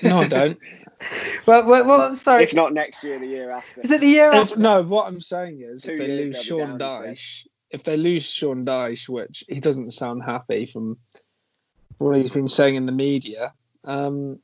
No, 0.03 0.19
I 0.19 0.29
don't. 0.29 0.59
Well, 1.47 1.65
well, 1.65 1.85
well 1.85 2.15
sorry. 2.15 2.45
If 2.45 2.55
not 2.55 2.73
next 2.73 3.03
year, 3.03 3.19
the 3.19 3.27
year 3.27 3.51
after. 3.51 3.81
is 3.81 3.91
it 3.91 4.01
the 4.01 4.07
year 4.07 4.29
if, 4.29 4.35
after? 4.35 4.61
no, 4.61 4.85
what 4.85 5.09
I'm 5.09 5.21
saying 5.21 5.61
is, 5.61 5.83
Two 5.83 5.95
if 5.95 5.99
they 5.99 6.07
lose 6.07 6.31
they'll 6.31 6.43
Sean 6.43 6.79
down, 6.79 7.09
he 7.09 7.09
said. 7.09 7.17
Dyche, 7.17 7.47
if 7.73 7.83
they 7.83 7.97
lose 7.97 8.25
Sean 8.25 8.65
Dyche, 8.65 9.09
which 9.09 9.43
he 9.49 9.59
doesn't 9.59 9.91
sound 9.91 10.23
happy 10.23 10.67
from 10.67 10.99
what 11.99 12.17
he's 12.17 12.31
been 12.31 12.47
saying 12.47 12.77
in 12.77 12.87
the 12.87 12.93
media, 12.93 13.53
um, 13.85 14.39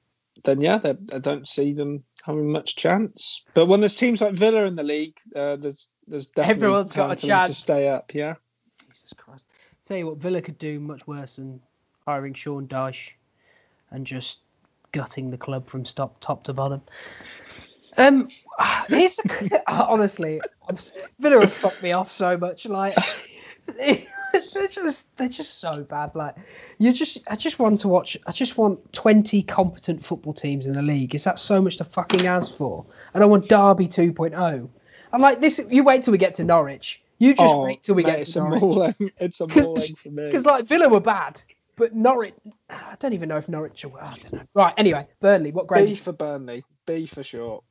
then 0.44 0.60
yeah, 0.60 0.78
they- 0.78 0.96
I 1.12 1.18
don't 1.18 1.48
see 1.48 1.72
them 1.72 2.04
having 2.22 2.50
much 2.50 2.76
chance. 2.76 3.44
But 3.54 3.66
when 3.66 3.80
there's 3.80 3.94
teams 3.94 4.20
like 4.20 4.34
Villa 4.34 4.64
in 4.64 4.76
the 4.76 4.82
league, 4.82 5.16
uh, 5.34 5.56
there's 5.56 5.90
there's 6.06 6.26
definitely 6.26 6.62
Everyone's 6.62 6.92
got 6.92 7.02
time 7.02 7.10
a 7.12 7.16
for 7.16 7.26
them 7.26 7.40
to 7.42 7.54
stay 7.54 7.88
up. 7.88 8.14
Yeah, 8.14 8.34
Jesus 8.90 9.12
Christ. 9.16 9.44
Tell 9.86 9.96
you 9.96 10.06
what, 10.06 10.18
Villa 10.18 10.42
could 10.42 10.58
do 10.58 10.80
much 10.80 11.06
worse 11.06 11.36
than 11.36 11.60
hiring 12.06 12.34
Sean 12.34 12.66
Dyche 12.66 13.10
and 13.90 14.06
just 14.06 14.38
gutting 14.92 15.30
the 15.30 15.38
club 15.38 15.66
from 15.66 15.84
top 15.84 16.20
top 16.20 16.44
to 16.44 16.52
bottom. 16.52 16.82
Um, 17.96 18.28
here's 18.88 19.18
honestly, 19.66 20.40
I'm, 20.68 20.76
Villa 21.18 21.40
have 21.40 21.52
fucked 21.52 21.82
me 21.82 21.92
off 21.92 22.12
so 22.12 22.36
much. 22.36 22.66
Like, 22.66 22.96
they're 24.54 24.68
just 24.68 25.06
they're 25.16 25.28
just 25.28 25.60
so 25.60 25.82
bad. 25.84 26.14
Like, 26.14 26.34
you 26.78 26.92
just 26.92 27.18
I 27.28 27.36
just 27.36 27.58
want 27.58 27.80
to 27.80 27.88
watch. 27.88 28.16
I 28.26 28.32
just 28.32 28.56
want 28.56 28.92
20 28.92 29.42
competent 29.44 30.04
football 30.04 30.34
teams 30.34 30.66
in 30.66 30.74
the 30.74 30.82
league. 30.82 31.14
Is 31.14 31.24
that 31.24 31.38
so 31.38 31.60
much 31.60 31.76
to 31.78 31.84
fucking 31.84 32.26
ask 32.26 32.56
for? 32.56 32.84
And 33.14 33.22
I 33.22 33.26
want 33.26 33.48
Derby 33.48 33.88
2.0. 33.88 34.68
I'm 35.12 35.20
like 35.20 35.40
this. 35.40 35.60
You 35.70 35.84
wait 35.84 36.04
till 36.04 36.12
we 36.12 36.18
get 36.18 36.34
to 36.36 36.44
Norwich. 36.44 37.02
You 37.18 37.34
just 37.34 37.42
oh, 37.42 37.64
wait 37.64 37.82
till 37.82 37.94
we 37.94 38.04
mate, 38.04 38.10
get 38.10 38.20
it's 38.20 38.32
to 38.32 38.40
a 38.40 38.42
Norwich. 38.44 38.60
mauling. 38.60 39.12
It's 39.18 39.40
a 39.40 39.46
mauling 39.56 39.94
for 39.96 40.10
me. 40.10 40.26
Because 40.26 40.44
like 40.44 40.66
Villa 40.66 40.88
were 40.88 41.00
bad, 41.00 41.42
but 41.76 41.94
Norwich. 41.94 42.34
I 42.70 42.96
don't 43.00 43.12
even 43.12 43.28
know 43.28 43.36
if 43.36 43.48
Norwich 43.48 43.84
are. 43.84 44.00
I 44.00 44.16
don't 44.16 44.32
know. 44.32 44.42
Right. 44.54 44.74
Anyway, 44.76 45.06
Burnley. 45.20 45.50
What 45.50 45.66
grade? 45.66 45.88
B 45.88 45.94
for 45.94 46.12
Burnley. 46.12 46.64
B 46.86 47.06
for 47.06 47.22
short. 47.22 47.64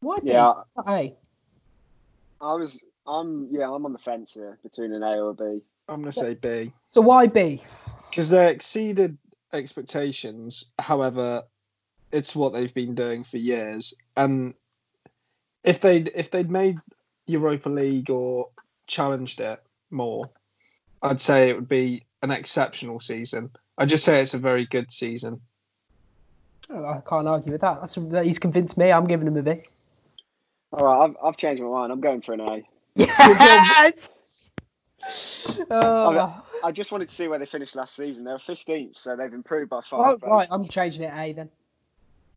Why? 0.00 0.18
Yeah, 0.22 0.54
Not 0.76 0.88
A. 0.88 1.14
I 2.40 2.54
was. 2.54 2.84
I'm. 3.06 3.48
Yeah, 3.50 3.70
I'm 3.70 3.84
on 3.86 3.92
the 3.92 3.98
fence 3.98 4.34
here 4.34 4.58
between 4.62 4.92
an 4.92 5.02
A 5.02 5.22
or 5.22 5.30
a 5.30 5.34
B. 5.34 5.62
I'm 5.92 6.00
gonna 6.00 6.12
say 6.12 6.34
B. 6.34 6.72
So 6.90 7.00
why 7.00 7.26
B? 7.26 7.62
because 8.12 8.28
they 8.28 8.50
exceeded 8.50 9.16
expectations. 9.54 10.70
However, 10.78 11.44
it's 12.12 12.36
what 12.36 12.52
they've 12.52 12.72
been 12.74 12.94
doing 12.94 13.24
for 13.24 13.38
years, 13.38 13.94
and 14.16 14.52
if 15.64 15.80
they 15.80 15.98
would 15.98 16.12
if 16.14 16.30
they'd 16.30 16.50
made 16.50 16.78
Europa 17.26 17.70
League 17.70 18.10
or 18.10 18.48
challenged 18.86 19.40
it 19.40 19.62
more, 19.90 20.30
I'd 21.02 21.22
say 21.22 21.48
it 21.48 21.56
would 21.56 21.68
be 21.68 22.04
an 22.20 22.30
exceptional 22.30 23.00
season. 23.00 23.50
I'd 23.78 23.88
just 23.88 24.04
say 24.04 24.20
it's 24.20 24.34
a 24.34 24.38
very 24.38 24.66
good 24.66 24.92
season. 24.92 25.40
Oh, 26.68 26.84
I 26.84 27.00
can't 27.08 27.26
argue 27.26 27.52
with 27.52 27.62
that. 27.62 27.80
That's 27.80 27.94
that 27.94 28.26
he's 28.26 28.38
convinced 28.38 28.76
me. 28.76 28.92
I'm 28.92 29.06
giving 29.06 29.26
him 29.26 29.36
a 29.38 29.42
B. 29.42 29.62
All 30.72 30.84
right, 30.84 31.04
I've, 31.04 31.16
I've 31.24 31.36
changed 31.38 31.62
my 31.62 31.68
mind. 31.68 31.92
I'm 31.92 32.00
going 32.00 32.20
for 32.20 32.34
an 32.34 32.40
A. 32.40 32.62
Yes. 32.94 34.10
Oh, 35.70 36.42
I 36.64 36.72
just 36.72 36.92
wanted 36.92 37.08
to 37.08 37.14
see 37.14 37.28
where 37.28 37.38
they 37.38 37.46
finished 37.46 37.74
last 37.76 37.96
season. 37.96 38.24
They 38.24 38.32
were 38.32 38.38
15th, 38.38 38.96
so 38.98 39.16
they've 39.16 39.32
improved 39.32 39.70
by 39.70 39.80
five. 39.80 40.00
oh, 40.22 40.28
right. 40.28 40.48
I'm 40.50 40.64
changing 40.68 41.02
it 41.02 41.12
A 41.14 41.32
then. 41.32 41.50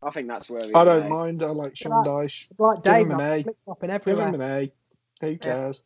I 0.02 0.10
think 0.10 0.28
that's 0.28 0.50
where 0.50 0.66
we 0.66 0.74
I 0.74 0.84
don't 0.84 1.06
A. 1.06 1.08
mind. 1.08 1.42
I 1.42 1.46
like 1.46 1.76
Sean 1.76 1.92
Right. 1.92 2.06
Dyche. 2.06 2.46
Like 2.58 2.82
Give 2.82 2.92
Dave, 2.92 3.06
him 3.06 3.12
an 3.12 3.20
I'm 3.20 3.32
A. 3.32 3.42
flip-flopping 3.42 3.90
Give 4.04 4.18
him 4.18 4.34
an 4.34 4.42
A. 4.42 4.72
Who 5.20 5.38
cares? 5.38 5.80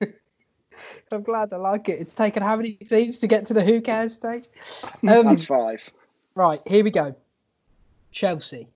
I'm 1.12 1.22
glad 1.22 1.52
I 1.52 1.56
like 1.56 1.88
it. 1.88 2.00
It's 2.00 2.14
taken 2.14 2.42
how 2.42 2.56
many 2.56 2.72
teams 2.72 3.20
to 3.20 3.26
get 3.26 3.46
to 3.46 3.54
the 3.54 3.62
who 3.64 3.80
cares 3.80 4.14
stage? 4.14 4.44
Um, 5.06 5.24
That's 5.24 5.44
five. 5.44 5.90
right, 6.34 6.60
here 6.66 6.84
we 6.84 6.90
go. 6.90 7.14
Chelsea. 8.10 8.68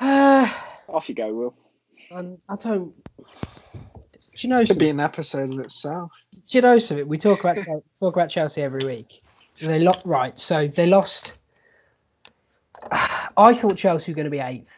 Uh, 0.00 0.48
Off 0.88 1.08
you 1.08 1.14
go, 1.14 1.32
Will. 1.34 1.54
and 2.10 2.38
I 2.48 2.56
don't. 2.56 2.94
Do 4.36 4.46
you 4.46 4.54
know 4.54 4.60
It 4.60 4.68
could 4.68 4.78
be 4.78 4.90
an 4.90 5.00
episode 5.00 5.50
in 5.50 5.60
itself. 5.60 6.12
Do 6.32 6.58
you 6.58 6.62
know 6.62 6.78
something? 6.78 7.08
We 7.08 7.18
talk 7.18 7.40
about 7.40 7.56
talk 8.00 8.14
about 8.14 8.28
Chelsea 8.28 8.62
every 8.62 8.86
week. 8.86 9.22
They 9.60 9.78
lost 9.78 10.02
right, 10.04 10.38
so 10.38 10.68
they 10.68 10.86
lost. 10.86 11.32
I 12.92 13.54
thought 13.54 13.76
Chelsea 13.76 14.12
were 14.12 14.16
going 14.16 14.26
to 14.26 14.30
be 14.30 14.40
eighth. 14.40 14.68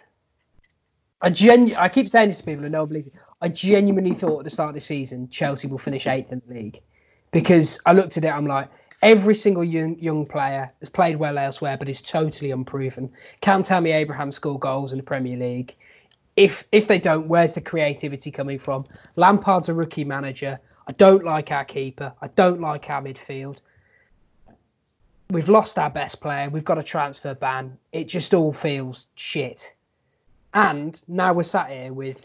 I 1.20 1.30
genu- 1.30 1.74
I 1.76 1.88
keep 1.88 2.09
saying 2.09 2.28
this 2.28 2.38
to 2.38 2.44
people 2.44 2.64
and 2.64 2.72
no 2.72 2.80
one 2.80 2.88
believes 2.88 3.09
it. 3.09 3.14
I 3.40 3.48
genuinely 3.48 4.14
thought 4.14 4.38
at 4.40 4.44
the 4.44 4.50
start 4.50 4.70
of 4.70 4.74
the 4.74 4.80
season 4.80 5.28
Chelsea 5.28 5.66
will 5.66 5.78
finish 5.78 6.06
eighth 6.06 6.32
in 6.32 6.40
the 6.46 6.54
league 6.54 6.80
because 7.32 7.78
I 7.86 7.92
looked 7.92 8.16
at 8.16 8.24
it. 8.24 8.28
I'm 8.28 8.46
like, 8.46 8.68
every 9.02 9.34
single 9.34 9.64
young 9.64 9.98
young 9.98 10.26
player 10.26 10.72
has 10.80 10.88
played 10.88 11.16
well 11.16 11.36
elsewhere, 11.38 11.76
but 11.76 11.88
is 11.88 12.00
totally 12.00 12.52
unproven. 12.52 13.11
Can't 13.40 13.66
tell 13.66 13.80
me 13.80 13.90
Abraham 13.92 14.30
scored 14.30 14.61
goals 14.61 14.92
in 14.92 14.98
the 14.98 15.04
Premier 15.04 15.36
League. 15.36 15.74
If 16.39 16.62
if 16.70 16.86
they 16.86 17.01
don't, 17.01 17.26
where's 17.26 17.55
the 17.55 17.61
creativity 17.61 18.30
coming 18.30 18.61
from? 18.61 18.84
Lampard's 19.16 19.68
a 19.68 19.74
rookie 19.74 20.05
manager. 20.05 20.61
I 20.86 20.93
don't 20.93 21.24
like 21.24 21.51
our 21.51 21.64
keeper. 21.64 22.12
I 22.22 22.28
don't 22.28 22.61
like 22.61 22.89
our 22.91 23.03
midfield. 23.03 23.59
We've 25.30 25.49
lost 25.49 25.80
our 25.80 25.91
best 25.91 26.20
player. 26.20 26.49
We've 26.49 26.64
got 26.64 26.78
a 26.78 26.82
transfer 26.84 27.34
ban. 27.34 27.76
It 27.91 28.05
just 28.05 28.34
all 28.34 28.53
feels 28.53 29.07
shit. 29.16 29.74
And 30.55 31.03
now 31.09 31.32
we're 31.32 31.43
sat 31.43 31.70
here 31.70 31.93
with 31.93 32.24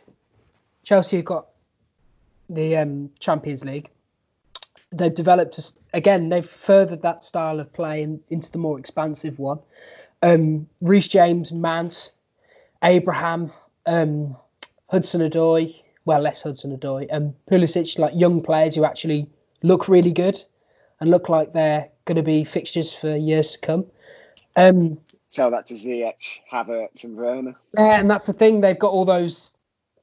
Chelsea 0.83 1.15
have 1.15 1.25
got 1.25 1.47
the 2.49 2.77
um, 2.77 3.09
Champions 3.19 3.65
League. 3.65 3.89
They've 4.91 5.13
developed, 5.13 5.57
a 5.57 5.63
again, 5.97 6.29
they've 6.29 6.45
furthered 6.45 7.01
that 7.01 7.23
style 7.23 7.59
of 7.59 7.73
play 7.73 8.03
in, 8.03 8.19
into 8.29 8.51
the 8.51 8.59
more 8.59 8.77
expansive 8.77 9.39
one. 9.39 9.57
Um, 10.21 10.69
Reece 10.81 11.07
James, 11.07 11.51
Mount, 11.51 12.11
Abraham, 12.83 13.51
um, 13.85 14.35
Hudson 14.89 15.21
Odoi, 15.21 15.75
well, 16.05 16.19
less 16.19 16.41
Hudson 16.41 16.77
Odoi, 16.77 17.07
and 17.09 17.33
Pulisic, 17.49 17.97
like 17.97 18.13
young 18.15 18.41
players 18.41 18.75
who 18.75 18.85
actually 18.85 19.29
look 19.61 19.87
really 19.87 20.11
good 20.11 20.43
and 20.99 21.09
look 21.09 21.29
like 21.29 21.53
they're 21.53 21.89
going 22.05 22.17
to 22.17 22.23
be 22.23 22.43
fixtures 22.43 22.93
for 22.93 23.15
years 23.15 23.53
to 23.53 23.59
come. 23.59 23.85
Um, 24.55 24.99
Tell 25.31 25.49
that 25.51 25.65
to 25.67 25.73
Ziyech, 25.73 26.41
Havertz, 26.51 27.03
and 27.03 27.17
Werner. 27.17 27.55
yeah, 27.73 27.99
and 27.99 28.09
that's 28.09 28.27
the 28.27 28.33
thing. 28.33 28.61
They've 28.61 28.77
got 28.77 28.91
all 28.91 29.05
those 29.05 29.53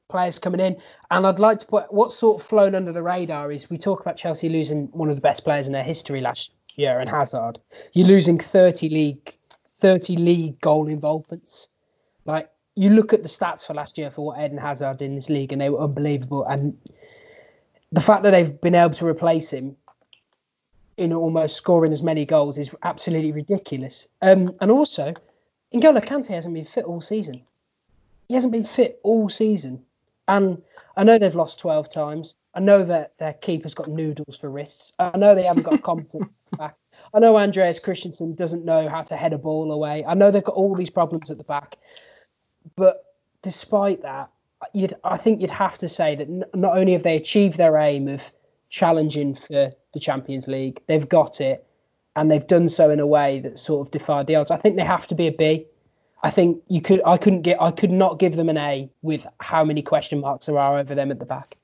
players 0.09 0.37
coming 0.37 0.59
in. 0.59 0.77
And 1.09 1.25
I'd 1.25 1.39
like 1.39 1.59
to 1.59 1.65
put 1.65 1.91
what's 1.91 2.17
sort 2.17 2.41
of 2.41 2.47
flown 2.47 2.75
under 2.75 2.91
the 2.91 3.01
radar 3.01 3.51
is 3.51 3.69
we 3.69 3.77
talk 3.77 4.01
about 4.01 4.17
Chelsea 4.17 4.49
losing 4.49 4.87
one 4.91 5.09
of 5.09 5.15
the 5.15 5.21
best 5.21 5.43
players 5.43 5.67
in 5.67 5.73
their 5.73 5.83
history 5.83 6.21
last 6.21 6.51
year, 6.75 6.99
and 6.99 7.09
Hazard. 7.09 7.59
You're 7.93 8.07
losing 8.07 8.39
30 8.39 8.89
league, 8.89 9.35
30 9.79 10.17
league 10.17 10.59
goal 10.59 10.87
involvements. 10.87 11.69
Like 12.25 12.49
you 12.75 12.89
look 12.89 13.13
at 13.13 13.23
the 13.23 13.29
stats 13.29 13.65
for 13.65 13.73
last 13.73 13.97
year 13.97 14.11
for 14.11 14.25
what 14.25 14.39
Eden 14.41 14.57
Hazard 14.57 14.97
did 14.97 15.05
in 15.05 15.15
this 15.15 15.29
league, 15.29 15.51
and 15.51 15.61
they 15.61 15.69
were 15.69 15.81
unbelievable. 15.81 16.45
And 16.45 16.77
the 17.91 18.01
fact 18.01 18.23
that 18.23 18.31
they've 18.31 18.61
been 18.61 18.75
able 18.75 18.93
to 18.95 19.05
replace 19.05 19.51
him 19.51 19.75
in 20.97 21.13
almost 21.13 21.55
scoring 21.55 21.91
as 21.91 22.01
many 22.01 22.25
goals 22.25 22.57
is 22.57 22.69
absolutely 22.83 23.31
ridiculous. 23.31 24.07
Um, 24.21 24.55
and 24.61 24.71
also, 24.71 25.13
N'Golo 25.73 26.03
Kante 26.03 26.27
hasn't 26.27 26.53
been 26.53 26.65
fit 26.65 26.85
all 26.85 27.01
season. 27.01 27.41
He 28.27 28.35
hasn't 28.35 28.53
been 28.53 28.65
fit 28.65 28.99
all 29.03 29.29
season. 29.29 29.83
And 30.27 30.61
I 30.95 31.03
know 31.03 31.17
they've 31.17 31.35
lost 31.35 31.59
12 31.59 31.89
times. 31.89 32.35
I 32.53 32.59
know 32.59 32.85
that 32.85 33.17
their 33.17 33.33
keeper's 33.33 33.73
got 33.73 33.87
noodles 33.87 34.37
for 34.37 34.49
wrists. 34.49 34.93
I 34.99 35.17
know 35.17 35.33
they 35.33 35.43
haven't 35.43 35.63
got 35.63 35.73
a 35.73 35.77
competent 35.81 36.29
back. 36.57 36.75
I 37.13 37.19
know 37.19 37.37
Andreas 37.37 37.79
Christensen 37.79 38.35
doesn't 38.35 38.63
know 38.63 38.87
how 38.87 39.01
to 39.01 39.17
head 39.17 39.33
a 39.33 39.37
ball 39.37 39.71
away. 39.71 40.05
I 40.05 40.13
know 40.13 40.31
they've 40.31 40.43
got 40.43 40.55
all 40.55 40.75
these 40.75 40.89
problems 40.89 41.29
at 41.29 41.37
the 41.37 41.43
back. 41.43 41.77
But 42.75 43.03
despite 43.41 44.01
that, 44.03 44.29
you'd, 44.73 44.93
I 45.03 45.17
think 45.17 45.41
you'd 45.41 45.49
have 45.49 45.77
to 45.79 45.89
say 45.89 46.15
that 46.15 46.27
n- 46.27 46.45
not 46.53 46.77
only 46.77 46.93
have 46.93 47.03
they 47.03 47.15
achieved 47.17 47.57
their 47.57 47.77
aim 47.77 48.07
of 48.07 48.31
challenging 48.69 49.35
for 49.35 49.71
the 49.93 49.99
Champions 49.99 50.47
League, 50.47 50.81
they've 50.87 51.07
got 51.07 51.41
it, 51.41 51.65
and 52.15 52.29
they've 52.29 52.47
done 52.47 52.69
so 52.69 52.89
in 52.89 52.99
a 52.99 53.07
way 53.07 53.39
that 53.39 53.59
sort 53.59 53.87
of 53.87 53.91
defied 53.91 54.27
the 54.27 54.35
odds. 54.35 54.51
I 54.51 54.57
think 54.57 54.75
they 54.75 54.83
have 54.83 55.07
to 55.07 55.15
be 55.15 55.27
a 55.27 55.31
B. 55.31 55.65
I 56.23 56.29
think 56.29 56.61
you 56.67 56.81
could, 56.81 57.01
I 57.05 57.17
couldn't 57.17 57.41
get, 57.41 57.61
I 57.61 57.71
could 57.71 57.91
not 57.91 58.19
give 58.19 58.35
them 58.35 58.49
an 58.49 58.57
A 58.57 58.89
with 59.01 59.25
how 59.39 59.63
many 59.63 59.81
question 59.81 60.19
marks 60.19 60.45
there 60.45 60.59
are 60.59 60.77
over 60.77 60.93
them 60.93 61.09
at 61.09 61.19
the 61.19 61.25
back. 61.25 61.57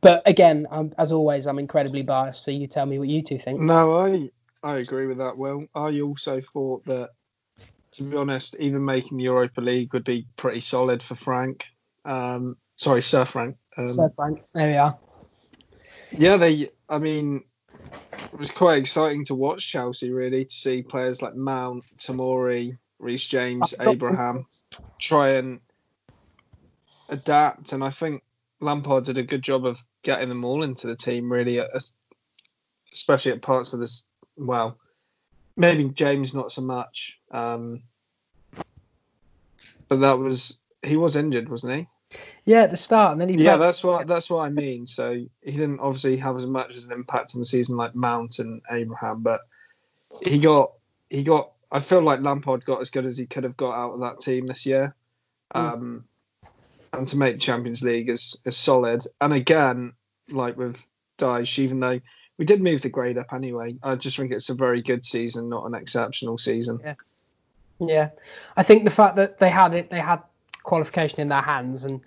But 0.00 0.22
again, 0.24 0.66
I'm, 0.70 0.94
as 0.98 1.12
always, 1.12 1.46
I'm 1.46 1.58
incredibly 1.58 2.02
biased. 2.02 2.44
So 2.44 2.50
you 2.50 2.66
tell 2.68 2.86
me 2.86 2.98
what 2.98 3.08
you 3.08 3.22
two 3.22 3.38
think. 3.38 3.60
No, 3.60 3.96
I 3.98 4.30
I 4.62 4.76
agree 4.78 5.06
with 5.06 5.18
that. 5.18 5.36
Will 5.36 5.66
I 5.74 6.00
also 6.00 6.40
thought 6.40 6.84
that, 6.86 7.10
to 7.96 8.04
be 8.04 8.16
honest, 8.16 8.56
even 8.58 8.84
making 8.84 9.18
the 9.18 9.24
Europa 9.24 9.60
League 9.60 9.92
would 9.92 10.04
be 10.04 10.26
pretty 10.36 10.60
solid 10.60 11.02
for 11.02 11.14
Frank. 11.14 11.66
Um, 12.04 12.56
sorry, 12.76 13.02
Sir 13.02 13.24
Frank. 13.24 13.56
Um, 13.76 13.88
So 13.88 14.12
Frank, 14.16 14.42
there 14.54 14.68
we 14.68 14.76
are. 14.76 14.98
Yeah, 16.12 16.36
they. 16.36 16.70
I 16.88 16.98
mean, 16.98 17.42
it 17.74 18.38
was 18.38 18.50
quite 18.50 18.78
exciting 18.78 19.24
to 19.26 19.34
watch 19.34 19.70
Chelsea. 19.70 20.12
Really, 20.12 20.44
to 20.44 20.54
see 20.54 20.82
players 20.82 21.22
like 21.22 21.34
Mount, 21.34 21.84
Tomori, 21.98 22.78
Reece 22.98 23.26
James, 23.26 23.74
Abraham 23.80 24.46
try 25.00 25.30
and 25.32 25.60
adapt, 27.08 27.72
and 27.72 27.82
I 27.82 27.90
think 27.90 28.22
Lampard 28.60 29.04
did 29.04 29.18
a 29.18 29.22
good 29.22 29.42
job 29.42 29.66
of 29.66 29.82
getting 30.02 30.28
them 30.28 30.44
all 30.44 30.62
into 30.62 30.86
the 30.86 30.96
team. 30.96 31.32
Really, 31.32 31.60
especially 32.92 33.32
at 33.32 33.42
parts 33.42 33.72
of 33.72 33.80
this. 33.80 34.04
Well, 34.36 34.78
maybe 35.56 35.84
James 35.84 36.34
not 36.34 36.52
so 36.52 36.62
much, 36.62 37.18
um, 37.30 37.82
but 39.88 40.00
that 40.00 40.18
was 40.18 40.60
he 40.82 40.96
was 40.96 41.16
injured, 41.16 41.48
wasn't 41.48 41.76
he? 41.76 42.18
Yeah, 42.44 42.62
at 42.62 42.70
the 42.70 42.76
start, 42.76 43.12
and 43.12 43.20
then 43.20 43.28
he. 43.28 43.42
Yeah, 43.42 43.56
that's 43.56 43.82
what 43.82 44.06
that's 44.06 44.30
what 44.30 44.40
I 44.40 44.48
mean. 44.48 44.86
So 44.86 45.12
he 45.14 45.50
didn't 45.50 45.80
obviously 45.80 46.16
have 46.18 46.36
as 46.36 46.46
much 46.46 46.74
as 46.74 46.84
an 46.84 46.92
impact 46.92 47.34
on 47.34 47.40
the 47.40 47.46
season 47.46 47.76
like 47.76 47.94
Mount 47.94 48.38
and 48.38 48.62
Abraham, 48.70 49.22
but 49.22 49.40
he 50.22 50.38
got 50.38 50.72
he 51.10 51.24
got. 51.24 51.52
I 51.72 51.80
feel 51.80 52.02
like 52.02 52.20
Lampard 52.20 52.64
got 52.64 52.80
as 52.80 52.90
good 52.90 53.06
as 53.06 53.18
he 53.18 53.26
could 53.26 53.42
have 53.42 53.56
got 53.56 53.74
out 53.74 53.94
of 53.94 54.00
that 54.00 54.20
team 54.20 54.46
this 54.46 54.64
year, 54.66 54.94
um, 55.52 56.04
and 56.92 57.08
to 57.08 57.16
make 57.16 57.40
Champions 57.40 57.82
League 57.82 58.08
is 58.08 58.40
is 58.44 58.56
solid. 58.56 59.02
And 59.20 59.32
again, 59.32 59.94
like 60.30 60.56
with 60.56 60.86
Dyche, 61.18 61.58
even 61.58 61.80
though 61.80 62.00
we 62.38 62.44
did 62.44 62.62
move 62.62 62.82
the 62.82 62.88
grade 62.88 63.18
up 63.18 63.32
anyway, 63.32 63.76
I 63.82 63.94
just 63.94 64.16
think 64.16 64.32
it's 64.32 64.50
a 64.50 64.54
very 64.54 64.82
good 64.82 65.04
season, 65.04 65.48
not 65.48 65.64
an 65.64 65.74
exceptional 65.74 66.38
season. 66.38 66.80
Yeah, 66.84 66.94
yeah. 67.80 68.08
I 68.56 68.62
think 68.62 68.84
the 68.84 68.90
fact 68.90 69.16
that 69.16 69.38
they 69.38 69.50
had 69.50 69.74
it, 69.74 69.90
they 69.90 70.00
had 70.00 70.20
qualification 70.62 71.20
in 71.20 71.28
their 71.28 71.42
hands, 71.42 71.84
and 71.84 72.00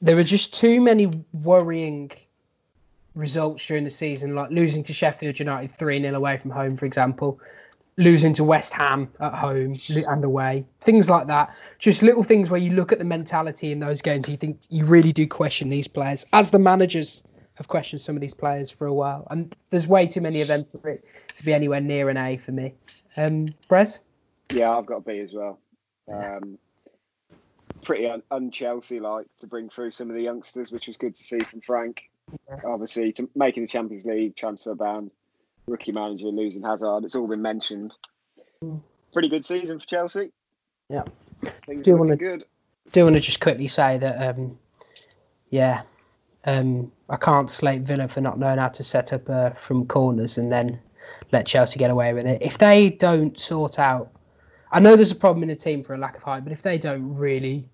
there 0.00 0.16
were 0.16 0.24
just 0.24 0.54
too 0.54 0.80
many 0.80 1.10
worrying 1.32 2.12
results 3.14 3.66
during 3.66 3.84
the 3.84 3.90
season, 3.90 4.34
like 4.34 4.50
losing 4.50 4.84
to 4.84 4.92
Sheffield 4.92 5.38
United 5.38 5.76
three 5.78 6.00
0 6.00 6.14
away 6.14 6.36
from 6.38 6.50
home, 6.50 6.76
for 6.76 6.86
example, 6.86 7.40
losing 7.98 8.34
to 8.34 8.44
West 8.44 8.72
Ham 8.74 9.08
at 9.20 9.34
home 9.34 9.78
and 9.90 10.24
away, 10.24 10.64
things 10.82 11.08
like 11.08 11.26
that. 11.26 11.54
Just 11.78 12.02
little 12.02 12.22
things 12.22 12.50
where 12.50 12.60
you 12.60 12.72
look 12.72 12.92
at 12.92 12.98
the 12.98 13.04
mentality 13.04 13.72
in 13.72 13.80
those 13.80 14.02
games, 14.02 14.28
you 14.28 14.36
think 14.36 14.60
you 14.68 14.84
really 14.84 15.12
do 15.12 15.26
question 15.26 15.68
these 15.70 15.88
players, 15.88 16.24
as 16.32 16.50
the 16.50 16.58
managers 16.58 17.22
have 17.56 17.68
questioned 17.68 18.00
some 18.02 18.16
of 18.16 18.20
these 18.20 18.34
players 18.34 18.70
for 18.70 18.86
a 18.86 18.92
while, 18.94 19.26
and 19.30 19.54
there's 19.70 19.86
way 19.86 20.06
too 20.06 20.20
many 20.20 20.40
of 20.42 20.48
them 20.48 20.64
for 20.64 20.88
it 20.88 21.04
to 21.36 21.44
be 21.44 21.52
anywhere 21.52 21.80
near 21.80 22.08
an 22.10 22.16
A 22.16 22.36
for 22.36 22.52
me. 22.52 22.74
Um, 23.16 23.48
Brez? 23.68 23.98
Yeah, 24.50 24.70
I've 24.76 24.86
got 24.86 24.96
a 24.98 25.00
B 25.00 25.18
as 25.20 25.32
well. 25.32 25.58
Um, 26.12 26.58
pretty 27.82 28.06
un- 28.06 28.22
un-Chelsea 28.30 29.00
like 29.00 29.26
to 29.38 29.46
bring 29.46 29.68
through 29.68 29.90
some 29.90 30.08
of 30.10 30.16
the 30.16 30.22
youngsters, 30.22 30.70
which 30.70 30.86
was 30.86 30.96
good 30.96 31.14
to 31.14 31.22
see 31.22 31.40
from 31.40 31.60
Frank. 31.60 32.10
Obviously, 32.64 33.12
to 33.12 33.28
making 33.34 33.62
the 33.64 33.68
Champions 33.68 34.04
League 34.04 34.36
transfer 34.36 34.74
ban, 34.74 35.10
rookie 35.66 35.92
manager 35.92 36.26
losing 36.26 36.62
Hazard, 36.62 37.04
it's 37.04 37.14
all 37.14 37.26
been 37.26 37.42
mentioned. 37.42 37.96
Mm. 38.62 38.80
Pretty 39.12 39.28
good 39.28 39.44
season 39.44 39.78
for 39.78 39.86
Chelsea. 39.86 40.30
Yeah. 40.88 41.02
things 41.66 41.84
Do 41.84 41.92
looking 41.92 41.98
wanna- 41.98 42.16
good. 42.16 42.44
do 42.92 43.04
want 43.04 43.14
to 43.14 43.20
just 43.20 43.40
quickly 43.40 43.66
say 43.68 43.98
that, 43.98 44.36
um, 44.36 44.58
yeah, 45.50 45.82
um, 46.46 46.90
I 47.08 47.16
can't 47.16 47.50
slate 47.50 47.82
Villa 47.82 48.08
for 48.08 48.20
not 48.20 48.38
knowing 48.38 48.58
how 48.58 48.68
to 48.68 48.84
set 48.84 49.12
up 49.12 49.28
uh, 49.28 49.50
from 49.50 49.86
corners 49.86 50.38
and 50.38 50.50
then 50.50 50.78
let 51.32 51.46
Chelsea 51.46 51.78
get 51.78 51.90
away 51.90 52.12
with 52.14 52.26
it. 52.26 52.40
If 52.40 52.58
they 52.58 52.90
don't 52.90 53.38
sort 53.38 53.78
out, 53.78 54.10
I 54.72 54.80
know 54.80 54.96
there's 54.96 55.10
a 55.10 55.16
problem 55.16 55.42
in 55.42 55.48
the 55.48 55.56
team 55.56 55.82
for 55.82 55.94
a 55.94 55.98
lack 55.98 56.16
of 56.16 56.22
height, 56.22 56.44
but 56.44 56.52
if 56.52 56.62
they 56.62 56.78
don't 56.78 57.14
really, 57.14 57.68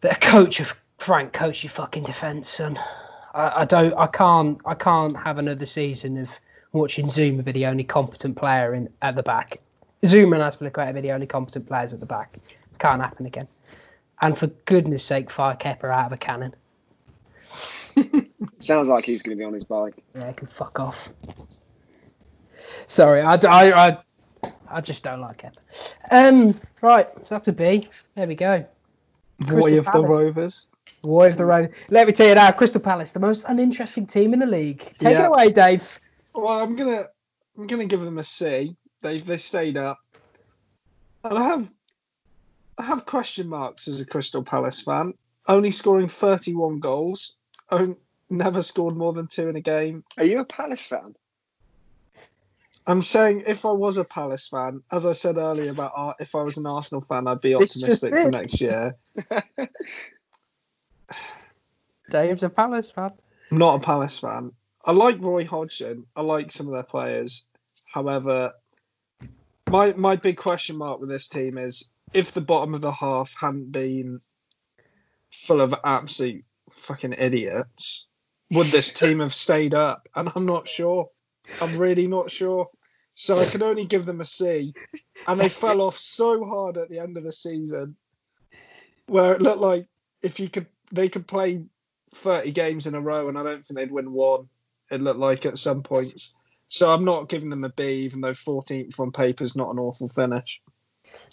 the 0.00 0.16
coach 0.20 0.60
of 0.60 0.74
Frank, 0.98 1.32
coach 1.32 1.62
your 1.62 1.70
fucking 1.70 2.04
defence, 2.04 2.48
son. 2.48 2.78
I, 3.34 3.60
I 3.60 3.64
don't, 3.64 3.94
I 3.94 4.08
can't, 4.08 4.58
I 4.66 4.74
can't 4.74 5.16
have 5.16 5.38
another 5.38 5.66
season 5.66 6.18
of 6.18 6.28
watching 6.72 7.06
Zouma 7.06 7.44
be 7.44 7.52
the 7.52 7.66
only 7.66 7.84
competent 7.84 8.36
player 8.36 8.74
in 8.74 8.88
at 9.02 9.14
the 9.14 9.22
back. 9.22 9.58
Zouma 10.02 10.40
and 10.40 10.72
Azpilicueta 10.72 10.94
be 10.94 11.00
the 11.00 11.12
only 11.12 11.26
competent 11.26 11.66
players 11.66 11.92
at 11.92 12.00
the 12.00 12.06
back. 12.06 12.34
It 12.34 12.78
can't 12.78 13.00
happen 13.00 13.26
again. 13.26 13.48
And 14.20 14.36
for 14.36 14.48
goodness 14.64 15.04
sake, 15.04 15.30
fire 15.30 15.56
Kepa 15.56 15.84
out 15.84 16.06
of 16.06 16.12
a 16.12 16.16
cannon. 16.16 16.54
Sounds 18.58 18.88
like 18.88 19.04
he's 19.04 19.22
going 19.22 19.36
to 19.36 19.40
be 19.40 19.44
on 19.44 19.52
his 19.52 19.64
bike. 19.64 19.94
Yeah, 20.14 20.32
can 20.32 20.46
fuck 20.46 20.80
off. 20.80 21.10
Sorry, 22.86 23.20
I, 23.22 23.34
I, 23.34 23.88
I, 23.88 23.98
I 24.68 24.80
just 24.80 25.02
don't 25.02 25.20
like 25.20 25.42
Kepa. 25.42 25.58
Um, 26.10 26.60
right, 26.80 27.08
so 27.24 27.34
that's 27.34 27.48
a 27.48 27.52
B. 27.52 27.88
There 28.14 28.26
we 28.26 28.34
go. 28.34 28.64
Boy 29.40 29.78
Crystal 29.78 29.78
of 29.78 29.92
the 29.92 30.02
Rovers. 30.02 30.66
Boy 31.02 31.28
of 31.28 31.36
the 31.36 31.44
road. 31.44 31.72
Let 31.90 32.06
me 32.06 32.12
tell 32.12 32.28
you 32.28 32.34
now, 32.34 32.50
Crystal 32.50 32.80
Palace, 32.80 33.12
the 33.12 33.20
most 33.20 33.44
uninteresting 33.48 34.06
team 34.06 34.32
in 34.32 34.40
the 34.40 34.46
league. 34.46 34.80
Take 34.98 35.16
it 35.16 35.26
away, 35.26 35.50
Dave. 35.50 36.00
Well, 36.34 36.60
I'm 36.60 36.76
gonna 36.76 37.06
I'm 37.56 37.66
gonna 37.66 37.86
give 37.86 38.02
them 38.02 38.18
a 38.18 38.24
C. 38.24 38.76
They 39.00 39.18
they 39.18 39.36
stayed 39.36 39.76
up, 39.76 39.98
and 41.22 41.38
I 41.38 41.44
have 41.44 41.70
I 42.78 42.84
have 42.84 43.06
question 43.06 43.48
marks 43.48 43.86
as 43.86 44.00
a 44.00 44.06
Crystal 44.06 44.42
Palace 44.42 44.80
fan. 44.80 45.14
Only 45.46 45.70
scoring 45.70 46.08
31 46.08 46.80
goals. 46.80 47.36
Never 48.30 48.62
scored 48.62 48.96
more 48.96 49.12
than 49.12 49.26
two 49.26 49.48
in 49.48 49.56
a 49.56 49.60
game. 49.60 50.04
Are 50.16 50.24
you 50.24 50.40
a 50.40 50.44
Palace 50.44 50.86
fan? 50.86 51.14
I'm 52.86 53.02
saying 53.02 53.44
if 53.46 53.66
I 53.66 53.70
was 53.70 53.98
a 53.98 54.04
Palace 54.04 54.48
fan, 54.48 54.82
as 54.90 55.04
I 55.04 55.12
said 55.12 55.36
earlier 55.36 55.70
about 55.70 55.92
Ar- 55.94 56.16
if 56.20 56.34
I 56.34 56.42
was 56.42 56.56
an 56.56 56.66
Arsenal 56.66 57.02
fan, 57.02 57.26
I'd 57.26 57.40
be 57.40 57.54
optimistic 57.54 58.14
for 58.14 58.30
next 58.30 58.60
year. 58.60 58.96
Dave's 62.10 62.42
a 62.42 62.48
Palace 62.48 62.90
fan. 62.90 63.12
I'm 63.50 63.58
not 63.58 63.82
a 63.82 63.84
Palace 63.84 64.18
fan. 64.18 64.52
I 64.84 64.92
like 64.92 65.20
Roy 65.20 65.44
Hodgson. 65.44 66.06
I 66.16 66.22
like 66.22 66.50
some 66.50 66.66
of 66.66 66.72
their 66.72 66.82
players. 66.82 67.44
However, 67.92 68.52
my 69.70 69.92
my 69.92 70.16
big 70.16 70.38
question 70.38 70.76
mark 70.76 71.00
with 71.00 71.10
this 71.10 71.28
team 71.28 71.58
is 71.58 71.90
if 72.14 72.32
the 72.32 72.40
bottom 72.40 72.72
of 72.74 72.80
the 72.80 72.92
half 72.92 73.34
hadn't 73.38 73.70
been 73.70 74.18
full 75.30 75.60
of 75.60 75.74
absolute 75.84 76.44
fucking 76.72 77.14
idiots, 77.18 78.06
would 78.50 78.68
this 78.68 78.92
team 78.92 79.20
have 79.20 79.34
stayed 79.34 79.74
up? 79.74 80.08
And 80.14 80.30
I'm 80.34 80.46
not 80.46 80.68
sure. 80.68 81.10
I'm 81.60 81.78
really 81.78 82.06
not 82.06 82.30
sure. 82.30 82.68
So 83.14 83.38
I 83.38 83.46
can 83.46 83.62
only 83.62 83.84
give 83.84 84.06
them 84.06 84.20
a 84.20 84.24
C. 84.24 84.74
And 85.26 85.40
they 85.40 85.48
fell 85.48 85.80
off 85.80 85.98
so 85.98 86.44
hard 86.44 86.76
at 86.76 86.88
the 86.88 87.00
end 87.00 87.16
of 87.16 87.24
the 87.24 87.32
season, 87.32 87.96
where 89.06 89.34
it 89.34 89.42
looked 89.42 89.60
like 89.60 89.86
if 90.22 90.38
you 90.38 90.48
could, 90.48 90.66
they 90.92 91.08
could 91.08 91.26
play 91.26 91.64
30 92.14 92.52
games 92.52 92.86
in 92.86 92.94
a 92.94 93.00
row, 93.00 93.28
and 93.28 93.38
I 93.38 93.42
don't 93.42 93.64
think 93.64 93.78
they'd 93.78 93.90
win 93.90 94.12
one. 94.12 94.48
It 94.90 95.00
looked 95.00 95.18
like 95.20 95.46
at 95.46 95.58
some 95.58 95.82
points. 95.82 96.34
So 96.68 96.92
I'm 96.92 97.04
not 97.04 97.28
giving 97.28 97.50
them 97.50 97.64
a 97.64 97.70
B, 97.70 98.04
even 98.04 98.20
though 98.20 98.32
14th 98.32 98.98
on 99.00 99.10
paper 99.12 99.42
is 99.42 99.56
not 99.56 99.70
an 99.70 99.78
awful 99.78 100.08
finish. 100.08 100.60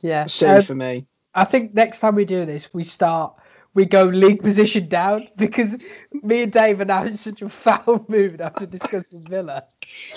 Yeah. 0.01 0.25
C 0.25 0.45
Um, 0.45 0.61
for 0.61 0.75
me. 0.75 1.05
I 1.33 1.45
think 1.45 1.73
next 1.73 1.99
time 1.99 2.15
we 2.15 2.25
do 2.25 2.45
this, 2.45 2.73
we 2.73 2.83
start 2.83 3.36
we 3.76 3.86
go 3.86 4.03
league 4.03 4.41
position 4.41 4.88
down 4.88 5.28
because 5.38 5.76
me 6.23 6.43
and 6.43 6.51
Dave 6.51 6.80
are 6.82 6.86
now 6.86 7.03
in 7.03 7.15
such 7.17 7.41
a 7.43 7.49
foul 7.49 8.03
mood 8.09 8.41
after 8.41 8.65
discussing 8.65 9.21
Villa. 9.21 9.63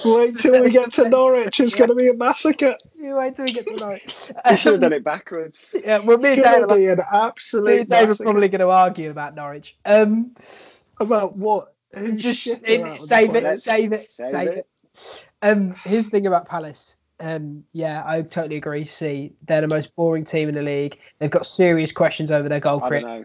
Wait 0.05 0.39
till 0.39 0.65
we 0.65 0.71
get 0.71 0.93
to 0.93 1.09
Norwich. 1.09 1.61
It's 1.61 1.75
going 1.75 1.91
to 1.91 1.95
be 1.95 2.09
a 2.09 2.15
massacre. 2.15 2.77
You 2.97 3.17
wait 3.17 3.37
till 3.37 3.45
we 3.45 3.53
get 3.53 3.67
to 3.67 3.77
Norwich. 3.77 4.17
We 4.49 4.57
should 4.57 4.73
have 4.73 4.81
done 4.81 4.93
it 4.95 5.05
backwards. 5.05 5.69
Yeah, 5.75 5.99
well, 5.99 6.17
me 6.19 6.29
and 6.31 6.39
It's 6.39 6.43
Dave, 6.43 6.45
going 6.45 6.55
are 6.55 6.61
to 6.61 6.67
like, 6.67 6.79
be 6.79 6.87
an 6.87 7.65
me 7.65 7.79
and 7.81 7.89
Dave 7.89 8.09
are 8.09 8.23
probably 8.25 8.49
going 8.49 8.61
to 8.61 8.71
argue 8.71 9.11
about 9.11 9.35
Norwich. 9.35 9.77
Um, 9.85 10.35
About 11.01 11.37
what? 11.37 11.75
Who's 11.95 12.23
just 12.23 12.47
in- 12.47 12.83
around 12.83 12.99
the 13.01 13.07
save 13.07 13.35
it, 13.35 13.59
save 13.59 13.93
it, 13.93 14.01
Save 14.01 14.31
save 14.31 14.49
it. 14.49 14.67
it. 14.95 15.25
Um, 15.43 15.75
here's 15.85 16.05
the 16.05 16.11
thing 16.11 16.27
about 16.27 16.49
Palace. 16.49 16.97
Um, 17.21 17.65
yeah, 17.73 18.03
I 18.07 18.23
totally 18.23 18.57
agree. 18.57 18.85
See, 18.85 19.33
they're 19.47 19.61
the 19.61 19.69
most 19.69 19.95
boring 19.97 20.25
team 20.25 20.49
in 20.49 20.55
the 20.55 20.63
league. 20.63 20.99
They've 21.19 21.31
got 21.31 21.47
serious 21.47 21.91
questions 21.93 22.31
over 22.31 22.49
their 22.49 22.61
goal 22.61 22.83
I 22.83 22.91
don't 22.91 23.03
know. 23.03 23.25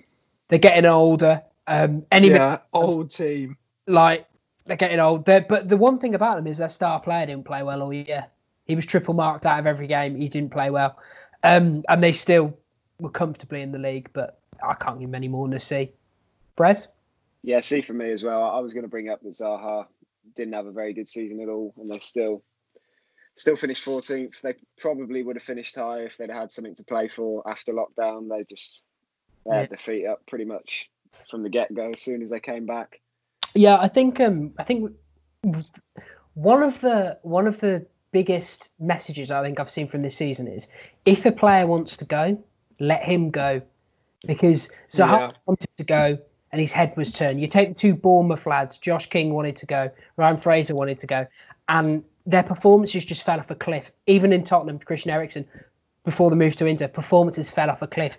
They're 0.50 0.60
getting 0.60 0.86
older. 0.86 1.42
Um, 1.68 2.06
any 2.12 2.30
Yeah, 2.30 2.60
old 2.74 3.12
team. 3.12 3.58
like 3.88 4.28
they're 4.66 4.78
getting 4.78 5.00
old. 5.00 5.26
They're, 5.26 5.42
but 5.42 5.68
the 5.70 5.78
one 5.78 6.00
thing 6.00 6.16
about 6.16 6.36
them 6.38 6.48
is 6.48 6.58
their 6.58 6.70
star 6.70 7.00
player 7.00 7.26
didn't 7.26 7.46
play 7.46 7.64
well 7.64 7.82
all 7.82 7.94
year. 7.94 8.28
He 8.66 8.76
was 8.76 8.86
triple 8.86 9.14
marked 9.14 9.46
out 9.46 9.60
of 9.60 9.68
every 9.68 9.88
game. 9.88 10.16
He 10.16 10.30
didn't 10.30 10.52
play 10.52 10.70
well, 10.70 10.98
um, 11.44 11.84
and 11.90 12.02
they 12.04 12.14
still 12.14 12.58
were 13.00 13.10
comfortably 13.10 13.62
in 13.62 13.72
the 13.72 13.78
league. 13.80 14.10
But 14.14 14.40
I 14.62 14.74
can't 14.74 15.00
give 15.00 15.08
them 15.08 15.16
any 15.16 15.28
more 15.28 15.48
than 15.48 15.58
a 15.58 15.60
C. 15.60 15.92
Brez? 16.58 16.88
Yeah, 17.42 17.60
see 17.60 17.82
for 17.82 17.94
me 17.94 18.12
as 18.12 18.24
well. 18.24 18.44
I 18.44 18.60
was 18.60 18.74
going 18.74 18.84
to 18.84 18.90
bring 18.90 19.10
up 19.10 19.22
that 19.22 19.34
Zaha 19.34 19.88
didn't 20.36 20.54
have 20.54 20.66
a 20.66 20.72
very 20.72 20.94
good 20.94 21.10
season 21.10 21.42
at 21.42 21.50
all, 21.50 21.74
and 21.78 21.90
they 21.90 22.00
still 22.00 22.42
still 23.36 23.56
finished 23.56 23.84
14th. 23.84 24.40
They 24.42 24.54
probably 24.78 25.24
would 25.24 25.36
have 25.36 25.44
finished 25.44 25.76
high 25.76 26.02
if 26.02 26.18
they'd 26.18 26.30
had 26.30 26.52
something 26.52 26.76
to 26.76 26.84
play 26.84 27.08
for 27.08 27.44
after 27.50 27.74
lockdown. 27.74 28.30
They 28.30 28.44
just 28.46 28.84
they 29.46 29.58
had 29.58 29.70
their 29.70 29.78
feet 29.78 30.06
up 30.06 30.26
pretty 30.28 30.46
much 30.46 30.90
from 31.30 31.44
the 31.44 31.50
get 31.50 31.74
go 31.74 31.92
as 31.92 32.02
soon 32.02 32.22
as 32.22 32.30
they 32.30 32.40
came 32.40 32.66
back. 32.66 33.00
Yeah, 33.54 33.78
I 33.78 33.88
think 33.88 34.20
um, 34.20 34.54
I 34.58 34.64
think 34.64 34.92
one 36.34 36.64
of 36.64 36.80
the 36.82 37.20
one 37.22 37.48
of 37.48 37.60
the 37.60 37.86
biggest 38.12 38.70
messages 38.80 39.32
I 39.32 39.44
think 39.44 39.60
I've 39.60 39.72
seen 39.72 39.88
from 39.88 40.02
this 40.02 40.16
season 40.16 40.48
is 40.48 40.68
if 41.06 41.26
a 41.26 41.32
player 41.32 41.68
wants 41.68 41.98
to 41.98 42.06
go, 42.06 42.42
let 42.80 43.04
him 43.04 43.32
go, 43.32 43.62
because 44.26 44.70
Zaha 44.92 45.20
Yeah. 45.20 45.32
wanted 45.46 45.70
to 45.78 45.84
go 45.84 46.18
and 46.52 46.62
his 46.62 46.72
head 46.72 46.94
was 46.96 47.12
turned. 47.12 47.42
You 47.42 47.48
take 47.48 47.70
the 47.70 47.76
two 47.76 47.96
Bournemouth 47.96 48.46
lads, 48.46 48.78
Josh 48.78 49.10
King 49.10 49.34
wanted 49.34 49.58
to 49.58 49.66
go, 49.66 49.90
Ryan 50.18 50.38
Fraser 50.38 50.76
wanted 50.76 51.00
to 51.00 51.08
go, 51.08 51.26
and 51.68 52.04
their 52.26 52.44
performances 52.44 53.04
just 53.04 53.24
fell 53.24 53.40
off 53.40 53.50
a 53.50 53.56
cliff. 53.56 53.92
Even 54.06 54.32
in 54.32 54.44
Tottenham, 54.44 54.80
Christian 54.80 55.12
Eriksen, 55.12 55.46
before 56.06 56.30
the 56.30 56.36
move 56.36 56.56
to 56.58 56.66
Inter, 56.68 56.88
performances 56.88 57.50
fell 57.50 57.70
off 57.70 57.82
a 57.82 57.88
cliff. 57.88 58.18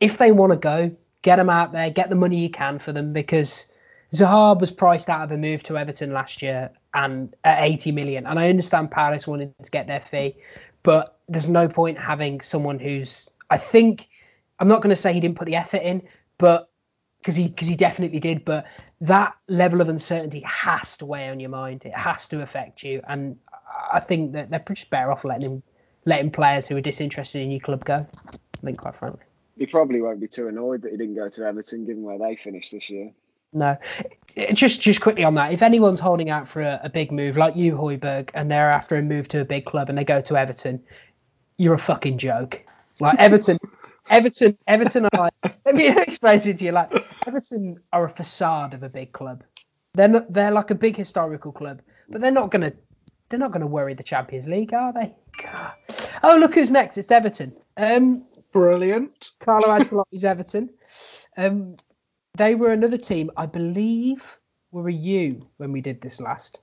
If 0.00 0.18
they 0.18 0.32
want 0.32 0.52
to 0.52 0.58
go, 0.58 0.90
get 1.22 1.36
them 1.36 1.50
out 1.50 1.72
there, 1.72 1.90
get 1.90 2.08
the 2.08 2.14
money 2.14 2.38
you 2.38 2.50
can 2.50 2.78
for 2.78 2.92
them 2.92 3.12
because 3.12 3.66
Zaha 4.12 4.58
was 4.58 4.70
priced 4.70 5.08
out 5.08 5.22
of 5.24 5.32
a 5.32 5.36
move 5.36 5.62
to 5.64 5.76
Everton 5.76 6.12
last 6.12 6.40
year 6.40 6.70
and 6.94 7.34
at 7.44 7.62
80 7.62 7.92
million. 7.92 8.26
And 8.26 8.38
I 8.38 8.48
understand 8.48 8.90
Paris 8.90 9.26
wanted 9.26 9.52
to 9.62 9.70
get 9.70 9.86
their 9.86 10.00
fee, 10.00 10.36
but 10.82 11.18
there's 11.28 11.48
no 11.48 11.68
point 11.68 11.98
having 11.98 12.40
someone 12.40 12.78
who's 12.78 13.28
I 13.50 13.58
think 13.58 14.08
I'm 14.60 14.68
not 14.68 14.82
going 14.82 14.94
to 14.94 15.00
say 15.00 15.12
he 15.12 15.20
didn't 15.20 15.36
put 15.36 15.46
the 15.46 15.56
effort 15.56 15.82
in, 15.82 16.02
but 16.38 16.70
because 17.18 17.36
he 17.36 17.48
because 17.48 17.68
he 17.68 17.76
definitely 17.76 18.20
did, 18.20 18.44
but 18.44 18.66
that 19.00 19.34
level 19.48 19.80
of 19.80 19.88
uncertainty 19.88 20.40
has 20.40 20.96
to 20.98 21.06
weigh 21.06 21.28
on 21.28 21.40
your 21.40 21.50
mind. 21.50 21.84
It 21.84 21.94
has 21.94 22.28
to 22.28 22.42
affect 22.42 22.82
you, 22.82 23.02
and 23.08 23.36
I 23.92 24.00
think 24.00 24.32
that 24.32 24.50
they're 24.50 24.64
just 24.72 24.90
better 24.90 25.12
off 25.12 25.24
letting 25.24 25.50
him 25.50 25.62
letting 26.04 26.30
players 26.30 26.66
who 26.66 26.76
are 26.76 26.80
disinterested 26.80 27.42
in 27.42 27.50
your 27.50 27.60
club 27.60 27.84
go. 27.84 28.06
I 28.26 28.64
think 28.64 28.80
quite 28.80 28.96
frankly. 28.96 29.27
He 29.58 29.66
probably 29.66 30.00
won't 30.00 30.20
be 30.20 30.28
too 30.28 30.48
annoyed 30.48 30.82
that 30.82 30.92
he 30.92 30.96
didn't 30.96 31.16
go 31.16 31.28
to 31.28 31.44
Everton, 31.44 31.84
given 31.84 32.02
where 32.02 32.18
they 32.18 32.36
finished 32.36 32.72
this 32.72 32.88
year. 32.88 33.12
No, 33.52 33.76
just 34.52 34.80
just 34.80 35.00
quickly 35.00 35.24
on 35.24 35.34
that. 35.34 35.52
If 35.52 35.62
anyone's 35.62 36.00
holding 36.00 36.28
out 36.28 36.48
for 36.48 36.60
a, 36.60 36.80
a 36.84 36.90
big 36.90 37.10
move 37.10 37.36
like 37.36 37.56
you, 37.56 37.74
Højbjerg, 37.76 38.30
and 38.34 38.50
they're 38.50 38.70
after 38.70 38.96
a 38.96 39.02
move 39.02 39.26
to 39.28 39.40
a 39.40 39.44
big 39.44 39.64
club 39.64 39.88
and 39.88 39.96
they 39.96 40.04
go 40.04 40.20
to 40.20 40.36
Everton, 40.36 40.82
you're 41.56 41.74
a 41.74 41.78
fucking 41.78 42.18
joke. 42.18 42.62
Like 43.00 43.16
Everton, 43.18 43.58
Everton, 44.10 44.58
Everton 44.66 45.06
are 45.06 45.18
like. 45.18 45.32
Let 45.64 45.74
me 45.74 45.88
explain 45.88 46.40
it 46.40 46.58
to 46.58 46.64
you. 46.64 46.72
Like 46.72 46.92
Everton 47.26 47.80
are 47.92 48.04
a 48.04 48.10
facade 48.10 48.74
of 48.74 48.82
a 48.82 48.88
big 48.88 49.12
club. 49.12 49.42
They're 49.94 50.08
not, 50.08 50.32
they're 50.32 50.50
like 50.50 50.70
a 50.70 50.74
big 50.74 50.96
historical 50.96 51.50
club, 51.50 51.80
but 52.10 52.20
they're 52.20 52.30
not 52.30 52.50
gonna 52.50 52.72
they're 53.30 53.40
not 53.40 53.52
gonna 53.52 53.66
worry 53.66 53.94
the 53.94 54.02
Champions 54.02 54.46
League, 54.46 54.74
are 54.74 54.92
they? 54.92 55.14
God. 55.42 55.72
Oh, 56.22 56.36
look 56.36 56.54
who's 56.54 56.70
next! 56.70 56.98
It's 56.98 57.10
Everton. 57.10 57.54
Um, 57.78 58.24
Brilliant. 58.52 59.30
Carlo 59.40 59.68
Ancelotti's 59.68 60.24
Everton. 60.24 60.70
Um, 61.36 61.76
they 62.36 62.54
were 62.54 62.72
another 62.72 62.98
team, 62.98 63.30
I 63.36 63.46
believe, 63.46 64.22
were 64.70 64.88
a 64.88 64.92
U 64.92 65.46
when 65.56 65.72
we 65.72 65.80
did 65.80 66.00
this 66.00 66.20
last. 66.20 66.60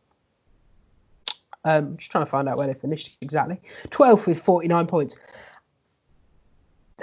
Um, 1.64 1.98
just 1.98 2.12
trying 2.12 2.24
to 2.26 2.30
find 2.30 2.48
out 2.48 2.58
where 2.58 2.68
they 2.68 2.74
finished 2.74 3.18
exactly. 3.22 3.60
12th 3.90 4.28
with 4.28 4.42
49 4.42 4.88
points. 4.88 5.18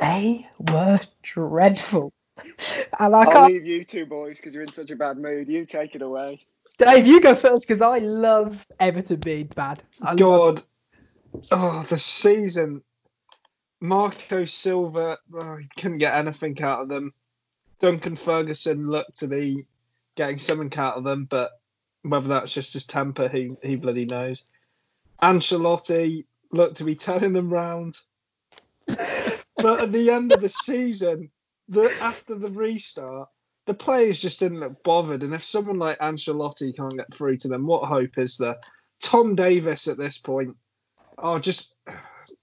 They 0.00 0.48
were 0.58 1.00
dreadful. 1.22 2.12
And 2.98 3.14
I 3.14 3.24
I'll 3.24 3.32
can't. 3.32 3.52
leave 3.52 3.66
you 3.66 3.84
two 3.84 4.06
boys 4.06 4.36
because 4.36 4.54
you're 4.54 4.62
in 4.62 4.72
such 4.72 4.90
a 4.90 4.96
bad 4.96 5.18
mood. 5.18 5.48
You 5.48 5.66
take 5.66 5.94
it 5.94 6.02
away. 6.02 6.38
Dave, 6.78 7.06
you 7.06 7.20
go 7.20 7.34
first 7.34 7.66
because 7.66 7.82
I 7.82 7.98
love 7.98 8.64
Everton 8.80 9.20
being 9.20 9.46
bad. 9.54 9.82
I 10.00 10.12
love, 10.12 10.18
God. 10.18 10.62
Oh, 11.50 11.86
the 11.88 11.98
season. 11.98 12.82
Marco 13.82 14.44
Silva, 14.44 15.18
oh, 15.34 15.56
he 15.56 15.66
couldn't 15.76 15.98
get 15.98 16.14
anything 16.14 16.62
out 16.62 16.82
of 16.82 16.88
them. 16.88 17.10
Duncan 17.80 18.14
Ferguson 18.14 18.86
looked 18.86 19.18
to 19.18 19.26
be 19.26 19.66
getting 20.14 20.38
something 20.38 20.72
out 20.78 20.96
of 20.96 21.02
them, 21.02 21.24
but 21.24 21.50
whether 22.02 22.28
that's 22.28 22.54
just 22.54 22.74
his 22.74 22.84
temper, 22.84 23.28
he, 23.28 23.56
he 23.60 23.74
bloody 23.74 24.04
knows. 24.04 24.46
Ancelotti 25.20 26.26
looked 26.52 26.76
to 26.76 26.84
be 26.84 26.94
turning 26.94 27.32
them 27.32 27.52
round. 27.52 27.98
but 28.86 29.80
at 29.80 29.90
the 29.90 30.10
end 30.10 30.32
of 30.32 30.40
the 30.40 30.48
season, 30.48 31.32
the 31.68 31.92
after 32.00 32.36
the 32.36 32.50
restart, 32.50 33.28
the 33.66 33.74
players 33.74 34.22
just 34.22 34.38
didn't 34.38 34.60
look 34.60 34.80
bothered. 34.84 35.24
And 35.24 35.34
if 35.34 35.42
someone 35.42 35.80
like 35.80 35.98
Ancelotti 35.98 36.76
can't 36.76 36.96
get 36.96 37.12
through 37.12 37.38
to 37.38 37.48
them, 37.48 37.66
what 37.66 37.88
hope 37.88 38.16
is 38.16 38.36
there? 38.36 38.58
Tom 39.02 39.34
Davies 39.34 39.88
at 39.88 39.98
this 39.98 40.18
point, 40.18 40.56
oh, 41.18 41.40
just 41.40 41.74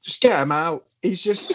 just 0.03 0.21
get 0.21 0.41
him 0.41 0.51
out. 0.51 0.85
He's 1.01 1.23
just 1.23 1.53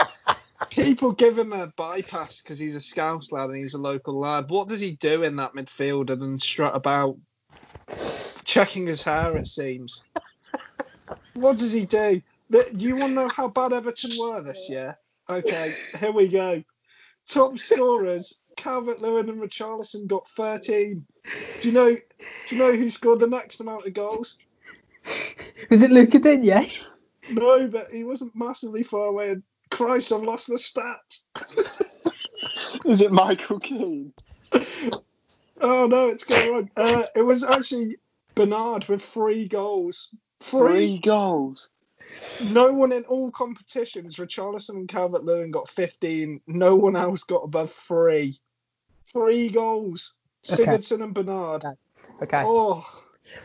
people 0.70 1.12
give 1.12 1.38
him 1.38 1.52
a 1.52 1.68
bypass 1.68 2.40
because 2.40 2.58
he's 2.58 2.76
a 2.76 2.80
Scouse 2.80 3.32
lad 3.32 3.50
and 3.50 3.56
he's 3.56 3.74
a 3.74 3.78
local 3.78 4.18
lad. 4.18 4.50
What 4.50 4.68
does 4.68 4.80
he 4.80 4.92
do 4.92 5.22
in 5.22 5.36
that 5.36 5.54
midfield 5.54 6.10
other 6.10 6.16
than 6.16 6.38
strut 6.38 6.76
about, 6.76 7.16
checking 8.44 8.86
his 8.86 9.02
hair? 9.02 9.36
It 9.36 9.48
seems. 9.48 10.04
What 11.34 11.58
does 11.58 11.72
he 11.72 11.84
do? 11.84 12.22
Do 12.50 12.64
you 12.76 12.96
want 12.96 13.10
to 13.10 13.14
know 13.14 13.28
how 13.28 13.48
bad 13.48 13.72
Everton 13.72 14.12
were 14.18 14.42
this 14.42 14.68
year? 14.68 14.96
Okay, 15.28 15.72
here 15.98 16.12
we 16.12 16.28
go. 16.28 16.62
Top 17.26 17.58
scorers: 17.58 18.40
Calvert 18.56 19.02
Lewin 19.02 19.28
and 19.28 19.40
Richarlison 19.40 20.06
got 20.06 20.28
13. 20.28 21.04
Do 21.60 21.68
you 21.68 21.74
know? 21.74 21.94
Do 21.94 22.56
you 22.56 22.58
know 22.58 22.72
who 22.72 22.88
scored 22.88 23.20
the 23.20 23.26
next 23.26 23.60
amount 23.60 23.86
of 23.86 23.94
goals? 23.94 24.38
Was 25.70 25.82
it 25.82 25.90
Luca 25.90 26.18
Digne? 26.18 26.72
No, 27.28 27.66
but 27.68 27.90
he 27.90 28.04
wasn't 28.04 28.34
massively 28.34 28.82
far 28.82 29.06
away. 29.06 29.36
Christ, 29.70 30.12
I've 30.12 30.22
lost 30.22 30.48
the 30.48 30.54
stats. 30.54 31.24
Is 32.84 33.00
it 33.00 33.12
Michael 33.12 33.58
Keane? 33.58 34.12
Oh 35.60 35.86
no, 35.86 36.08
it's 36.08 36.24
going 36.24 36.50
wrong. 36.50 36.70
Uh, 36.76 37.04
it 37.14 37.22
was 37.22 37.42
actually 37.42 37.96
Bernard 38.34 38.86
with 38.88 39.02
three 39.02 39.48
goals. 39.48 40.14
Three. 40.40 40.68
Three 40.68 40.98
goals. 40.98 41.70
No 42.40 42.72
one 42.72 42.92
in 42.92 43.04
all 43.04 43.30
competitions. 43.30 44.16
Richarlison 44.16 44.70
and 44.70 44.88
Calvert 44.88 45.24
Lewin 45.24 45.50
got 45.50 45.68
15. 45.68 46.40
No 46.46 46.76
one 46.76 46.96
else 46.96 47.22
got 47.22 47.38
above 47.38 47.72
three. 47.72 48.38
Three 49.12 49.48
goals. 49.48 50.14
Okay. 50.50 50.64
Sigurdsson 50.64 51.02
and 51.02 51.14
Bernard. 51.14 51.64
Okay. 52.22 52.42
Oh, 52.44 52.86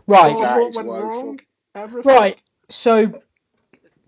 right. 0.07 0.34
God, 0.34 0.43
That 0.43 0.57
what 0.57 0.67
is 0.67 0.75
went 0.75 0.89
wrong? 0.89 1.39
Everything. 1.73 2.11
Right. 2.11 2.38
So, 2.69 3.21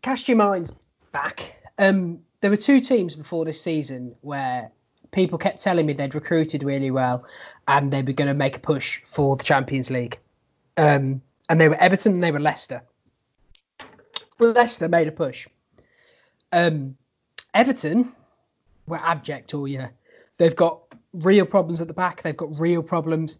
cast 0.04 0.28
your 0.28 0.38
minds 0.38 0.72
back. 1.12 1.58
Um, 1.80 2.20
there 2.41 2.51
were 2.51 2.58
two 2.58 2.80
teams 2.80 3.16
before 3.16 3.45
this 3.45 3.60
season 3.60 4.16
where 4.22 4.70
people 5.12 5.38
kept 5.39 5.64
telling 5.64 5.86
me 5.86 5.93
they'd 5.93 6.14
recruited 6.14 6.62
really 6.62 6.91
well 6.91 7.26
and 7.68 7.91
they 7.91 8.04
were 8.04 8.14
going 8.14 8.28
to 8.28 8.34
make 8.34 8.58
a 8.58 8.60
push 8.60 9.01
for 9.06 9.36
the 9.36 9.43
Champions 9.43 9.89
League. 9.89 10.20
Um, 10.78 11.22
and 11.49 11.60
they 11.60 11.70
were 11.70 11.76
Everton 11.76 12.14
and 12.14 12.24
they 12.24 12.32
were 12.32 12.39
Leicester. 12.39 12.84
Leicester 14.39 14.89
made 14.89 15.08
a 15.08 15.12
push. 15.12 15.47
Um, 16.51 16.97
Everton 17.54 18.12
were 18.88 18.99
abject 18.99 19.54
all 19.54 19.68
year. 19.68 19.93
They've 20.38 20.56
got 20.56 20.82
real 21.14 21.45
problems 21.45 21.82
at 21.82 21.88
the 21.88 21.93
back. 21.93 22.24
They've 22.24 22.36
got 22.36 22.60
real 22.60 22.84
problems 22.84 23.38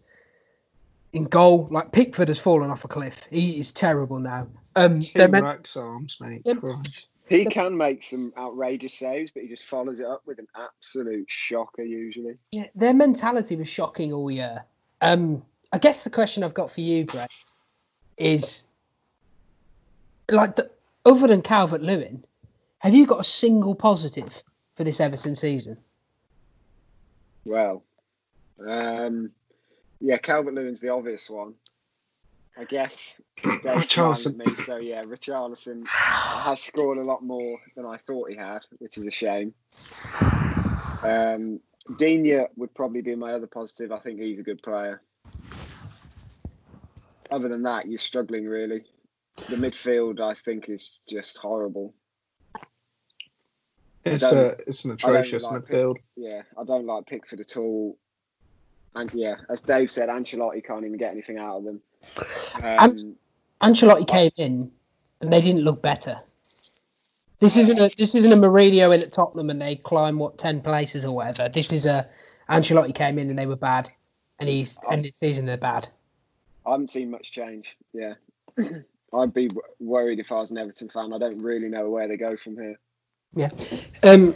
in 1.14 1.24
goal. 1.24 1.68
Like 1.70 1.92
Pickford 1.92 2.28
has 2.28 2.38
fallen 2.38 2.70
off 2.70 2.84
a 2.84 2.88
cliff. 2.88 3.20
He 3.30 3.60
is 3.60 3.72
terrible 3.72 4.18
now. 4.18 4.46
Um, 4.76 5.00
they're 5.14 5.28
King 5.28 5.42
Rex 5.42 5.76
arms, 5.76 6.18
mate. 6.20 6.42
Yep. 6.44 6.58
He 7.26 7.46
can 7.46 7.74
make 7.74 8.02
some 8.02 8.32
outrageous 8.36 8.92
saves, 8.92 9.30
but 9.30 9.44
he 9.44 9.48
just 9.48 9.64
follows 9.64 9.98
it 9.98 10.06
up 10.06 10.22
with 10.26 10.38
an 10.38 10.48
absolute 10.54 11.24
shocker 11.30 11.82
usually. 11.82 12.36
Yeah, 12.52 12.66
their 12.74 12.92
mentality 12.92 13.56
was 13.56 13.68
shocking 13.68 14.12
all 14.12 14.30
year. 14.30 14.62
Um, 15.00 15.42
I 15.72 15.78
guess 15.78 16.04
the 16.04 16.10
question 16.10 16.44
I've 16.44 16.52
got 16.52 16.70
for 16.70 16.82
you, 16.82 17.04
Grace, 17.04 17.54
is 18.18 18.64
like 20.30 20.56
the, 20.56 20.70
other 21.06 21.26
than 21.26 21.40
Calvert 21.40 21.82
Lewin, 21.82 22.22
have 22.78 22.94
you 22.94 23.06
got 23.06 23.20
a 23.20 23.24
single 23.24 23.74
positive 23.74 24.42
for 24.76 24.84
this 24.84 25.00
Everton 25.00 25.34
season? 25.34 25.78
Well, 27.46 27.82
um, 28.66 29.30
yeah, 30.04 30.18
Calvert 30.18 30.54
Lewin's 30.54 30.80
the 30.80 30.90
obvious 30.90 31.30
one. 31.30 31.54
I 32.56 32.64
guess. 32.64 33.20
At 34.26 34.36
me, 34.36 34.54
so 34.62 34.76
yeah, 34.76 35.02
Richarlison 35.02 35.86
has 35.88 36.62
scored 36.62 36.98
a 36.98 37.02
lot 37.02 37.24
more 37.24 37.58
than 37.74 37.86
I 37.86 37.96
thought 37.96 38.30
he 38.30 38.36
had, 38.36 38.64
which 38.78 38.98
is 38.98 39.06
a 39.06 39.10
shame. 39.10 39.54
Um, 41.02 41.60
Digne 41.96 42.46
would 42.56 42.74
probably 42.74 43.00
be 43.00 43.16
my 43.16 43.32
other 43.32 43.46
positive. 43.46 43.92
I 43.92 43.98
think 43.98 44.20
he's 44.20 44.38
a 44.38 44.42
good 44.42 44.62
player. 44.62 45.02
Other 47.30 47.48
than 47.48 47.62
that, 47.62 47.88
you're 47.88 47.98
struggling 47.98 48.44
really. 48.44 48.84
The 49.48 49.56
midfield, 49.56 50.20
I 50.20 50.34
think, 50.34 50.68
is 50.68 51.02
just 51.08 51.38
horrible. 51.38 51.94
It's 54.04 54.22
a 54.22 54.56
it's 54.66 54.84
an 54.84 54.92
atrocious 54.92 55.44
like 55.44 55.62
midfield. 55.62 55.96
Yeah, 56.14 56.42
I 56.58 56.64
don't 56.64 56.86
like 56.86 57.06
Pickford 57.06 57.40
at 57.40 57.56
all. 57.56 57.98
And 58.94 59.12
yeah, 59.14 59.36
as 59.48 59.60
Dave 59.60 59.90
said, 59.90 60.08
Ancelotti 60.08 60.64
can't 60.64 60.84
even 60.84 60.96
get 60.98 61.12
anything 61.12 61.38
out 61.38 61.58
of 61.58 61.64
them. 61.64 61.80
Um, 62.16 62.62
And- 62.62 63.16
Ancelotti 63.60 64.06
came 64.06 64.30
in 64.36 64.70
and 65.20 65.32
they 65.32 65.40
didn't 65.40 65.62
look 65.62 65.80
better. 65.80 66.20
This 67.40 67.56
isn't 67.56 67.78
a 67.78 67.94
this 67.96 68.14
isn't 68.14 68.32
a 68.32 68.36
Mourinho 68.36 68.94
in 68.94 69.02
at 69.02 69.12
Tottenham 69.12 69.50
and 69.50 69.60
they 69.60 69.76
climb 69.76 70.18
what 70.18 70.38
ten 70.38 70.60
places 70.60 71.04
or 71.04 71.12
whatever. 71.14 71.48
This 71.48 71.70
is 71.72 71.86
a 71.86 72.06
Ancelotti 72.48 72.94
came 72.94 73.18
in 73.18 73.30
and 73.30 73.38
they 73.38 73.46
were 73.46 73.56
bad, 73.56 73.90
and 74.38 74.48
he's 74.48 74.78
and 74.90 75.04
this 75.04 75.16
season 75.16 75.46
they're 75.46 75.56
bad. 75.56 75.88
I 76.66 76.72
haven't 76.72 76.88
seen 76.90 77.10
much 77.10 77.32
change. 77.32 77.76
Yeah, 77.92 78.14
I'd 78.58 79.34
be 79.34 79.48
w- 79.48 79.62
worried 79.80 80.20
if 80.20 80.30
I 80.30 80.36
was 80.36 80.50
an 80.50 80.58
Everton 80.58 80.88
fan. 80.88 81.12
I 81.12 81.18
don't 81.18 81.42
really 81.42 81.68
know 81.68 81.88
where 81.90 82.06
they 82.08 82.16
go 82.16 82.36
from 82.36 82.56
here. 82.56 82.78
Yeah. 83.34 83.50
Um, 84.02 84.34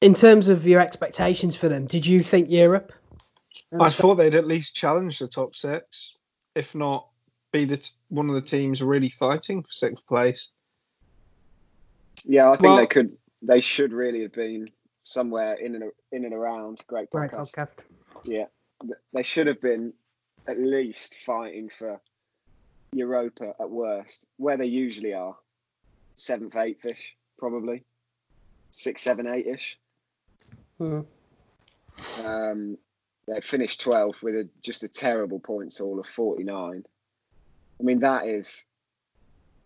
in 0.00 0.14
terms 0.14 0.48
of 0.48 0.66
your 0.66 0.80
expectations 0.80 1.56
for 1.56 1.68
them, 1.68 1.86
did 1.86 2.06
you 2.06 2.22
think 2.22 2.50
Europe? 2.50 2.92
I 3.78 3.90
thought 3.90 4.16
they'd 4.16 4.34
at 4.34 4.46
least 4.46 4.74
challenge 4.74 5.18
the 5.18 5.28
top 5.28 5.54
six, 5.54 6.16
if 6.54 6.74
not 6.74 7.08
be 7.52 7.64
the 7.64 7.78
t- 7.78 7.90
one 8.08 8.28
of 8.28 8.34
the 8.34 8.42
teams 8.42 8.82
really 8.82 9.08
fighting 9.10 9.62
for 9.62 9.72
sixth 9.72 10.06
place. 10.06 10.50
Yeah, 12.24 12.48
I 12.50 12.52
think 12.52 12.62
Well- 12.62 12.76
they 12.76 12.86
could. 12.86 13.16
They 13.40 13.60
should 13.60 13.92
really 13.92 14.22
have 14.22 14.32
been 14.32 14.66
somewhere 15.04 15.54
in 15.54 15.76
and 15.76 15.92
in 16.10 16.24
and 16.24 16.34
around. 16.34 16.82
Great 16.88 17.08
Great 17.10 17.30
podcast. 17.30 17.54
podcast. 17.54 17.74
Yeah, 18.24 18.46
they 19.12 19.22
should 19.22 19.46
have 19.46 19.60
been 19.60 19.92
at 20.48 20.58
least 20.58 21.18
fighting 21.20 21.68
for 21.68 22.00
Europa 22.92 23.54
at 23.60 23.70
worst, 23.70 24.26
where 24.38 24.56
they 24.56 24.66
usually 24.66 25.14
are, 25.14 25.36
seventh, 26.16 26.56
eighth 26.56 26.84
ish, 26.84 27.16
probably 27.38 27.84
six, 28.70 29.02
seven, 29.02 29.26
eight 29.28 29.46
ish. 29.46 29.78
Hmm. 30.78 31.00
Um, 32.24 32.78
they 33.28 33.40
finished 33.40 33.84
12th 33.84 34.22
with 34.22 34.34
a, 34.34 34.48
just 34.62 34.84
a 34.84 34.88
terrible 34.88 35.38
points 35.38 35.78
haul 35.78 36.00
of 36.00 36.06
49. 36.06 36.84
I 37.80 37.82
mean, 37.82 38.00
that 38.00 38.26
is. 38.26 38.64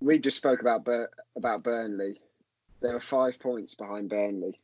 We 0.01 0.19
just 0.19 0.37
spoke 0.37 0.61
about 0.61 0.85
Bur- 0.85 1.11
about 1.37 1.63
Burnley. 1.63 2.21
They 2.83 2.89
were 2.89 3.01
five 3.01 3.39
points 3.39 3.75
behind 3.75 4.11
Burnley. 4.11 4.59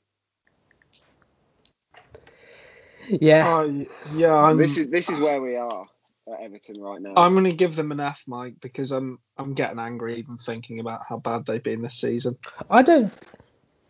Yeah. 3.09 3.59
Uh, 3.59 3.85
yeah, 4.13 4.35
I'm. 4.35 4.59
this 4.59 4.77
is 4.77 4.91
this 4.91 5.09
is 5.09 5.21
where 5.21 5.41
we 5.41 5.57
are 5.57 5.87
at 6.31 6.41
Everton 6.41 6.83
right 6.83 7.01
now. 7.01 7.15
I'm 7.17 7.33
going 7.33 7.45
to 7.45 7.53
give 7.53 7.77
them 7.77 7.93
an 7.93 8.01
F, 8.01 8.25
Mike, 8.27 8.57
because 8.61 8.91
I'm 8.93 9.19
I'm 9.39 9.55
getting 9.55 9.79
angry 9.79 10.17
even 10.17 10.37
thinking 10.37 10.81
about 10.81 11.03
how 11.09 11.19
bad 11.19 11.47
they've 11.47 11.63
been 11.63 11.83
this 11.83 12.01
season. 12.01 12.37
I 12.69 12.83
don't. 12.83 13.13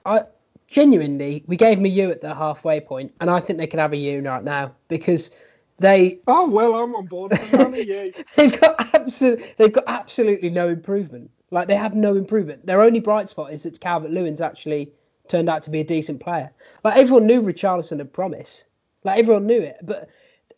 I 0.04 0.22
genuinely, 0.68 1.44
we 1.46 1.56
gave 1.56 1.78
them 1.78 1.86
a 1.86 1.88
U 1.88 2.10
at 2.10 2.20
the 2.20 2.34
halfway 2.34 2.80
point, 2.80 3.12
and 3.20 3.30
I 3.30 3.40
think 3.40 3.58
they 3.58 3.66
could 3.66 3.80
have 3.80 3.92
a 3.92 3.96
U 3.96 4.20
right 4.20 4.44
now 4.44 4.74
because 4.88 5.30
they 5.78 6.20
Oh 6.26 6.48
well, 6.48 6.74
I'm 6.74 6.94
on 6.94 7.06
board. 7.06 7.32
they've 8.36 8.60
got 8.60 8.94
absolute 8.94 9.44
they've 9.56 9.72
got 9.72 9.84
absolutely 9.86 10.50
no 10.50 10.68
improvement. 10.68 11.30
Like 11.50 11.68
they 11.68 11.76
have 11.76 11.94
no 11.94 12.14
improvement. 12.14 12.66
Their 12.66 12.82
only 12.82 13.00
bright 13.00 13.28
spot 13.28 13.52
is 13.52 13.62
that 13.62 13.80
Calvert 13.80 14.10
Lewin's 14.10 14.40
actually 14.40 14.92
turned 15.28 15.48
out 15.48 15.62
to 15.62 15.70
be 15.70 15.80
a 15.80 15.84
decent 15.84 16.20
player. 16.20 16.50
Like 16.84 16.98
everyone 16.98 17.26
knew 17.26 17.42
Richarlison 17.42 17.98
had 17.98 18.12
promise. 18.12 18.64
Like 19.04 19.18
everyone 19.18 19.46
knew 19.46 19.60
it, 19.60 19.78
but 19.82 20.08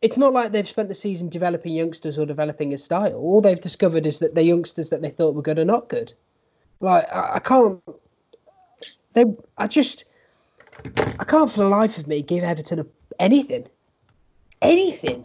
it's 0.03 0.17
not 0.17 0.33
like 0.33 0.51
they've 0.51 0.69
spent 0.69 0.89
the 0.89 0.95
season 0.95 1.29
developing 1.29 1.75
youngsters 1.75 2.19
or 2.19 2.25
developing 2.25 2.73
a 2.73 2.79
style. 2.79 3.15
All 3.15 3.43
they've 3.43 3.61
discovered 3.61 4.07
is 4.07 4.19
that 4.21 4.35
the 4.35 4.43
youngsters 4.43 4.89
that 4.91 5.03
they 5.03 5.11
thought 5.11 5.35
were 5.35 5.43
good 5.43 5.59
are 5.59 5.65
not 5.65 5.89
good. 5.89 6.15
Like 6.81 7.07
I, 7.13 7.35
I 7.35 7.39
can't. 7.41 7.81
They, 9.13 9.25
I 9.59 9.67
just, 9.67 10.05
I 10.97 11.25
can't 11.25 11.51
for 11.51 11.61
the 11.61 11.69
life 11.69 11.99
of 11.99 12.07
me 12.07 12.23
give 12.23 12.45
Everton 12.45 12.81
a, 12.81 12.87
anything, 13.19 13.67
anything, 14.63 15.25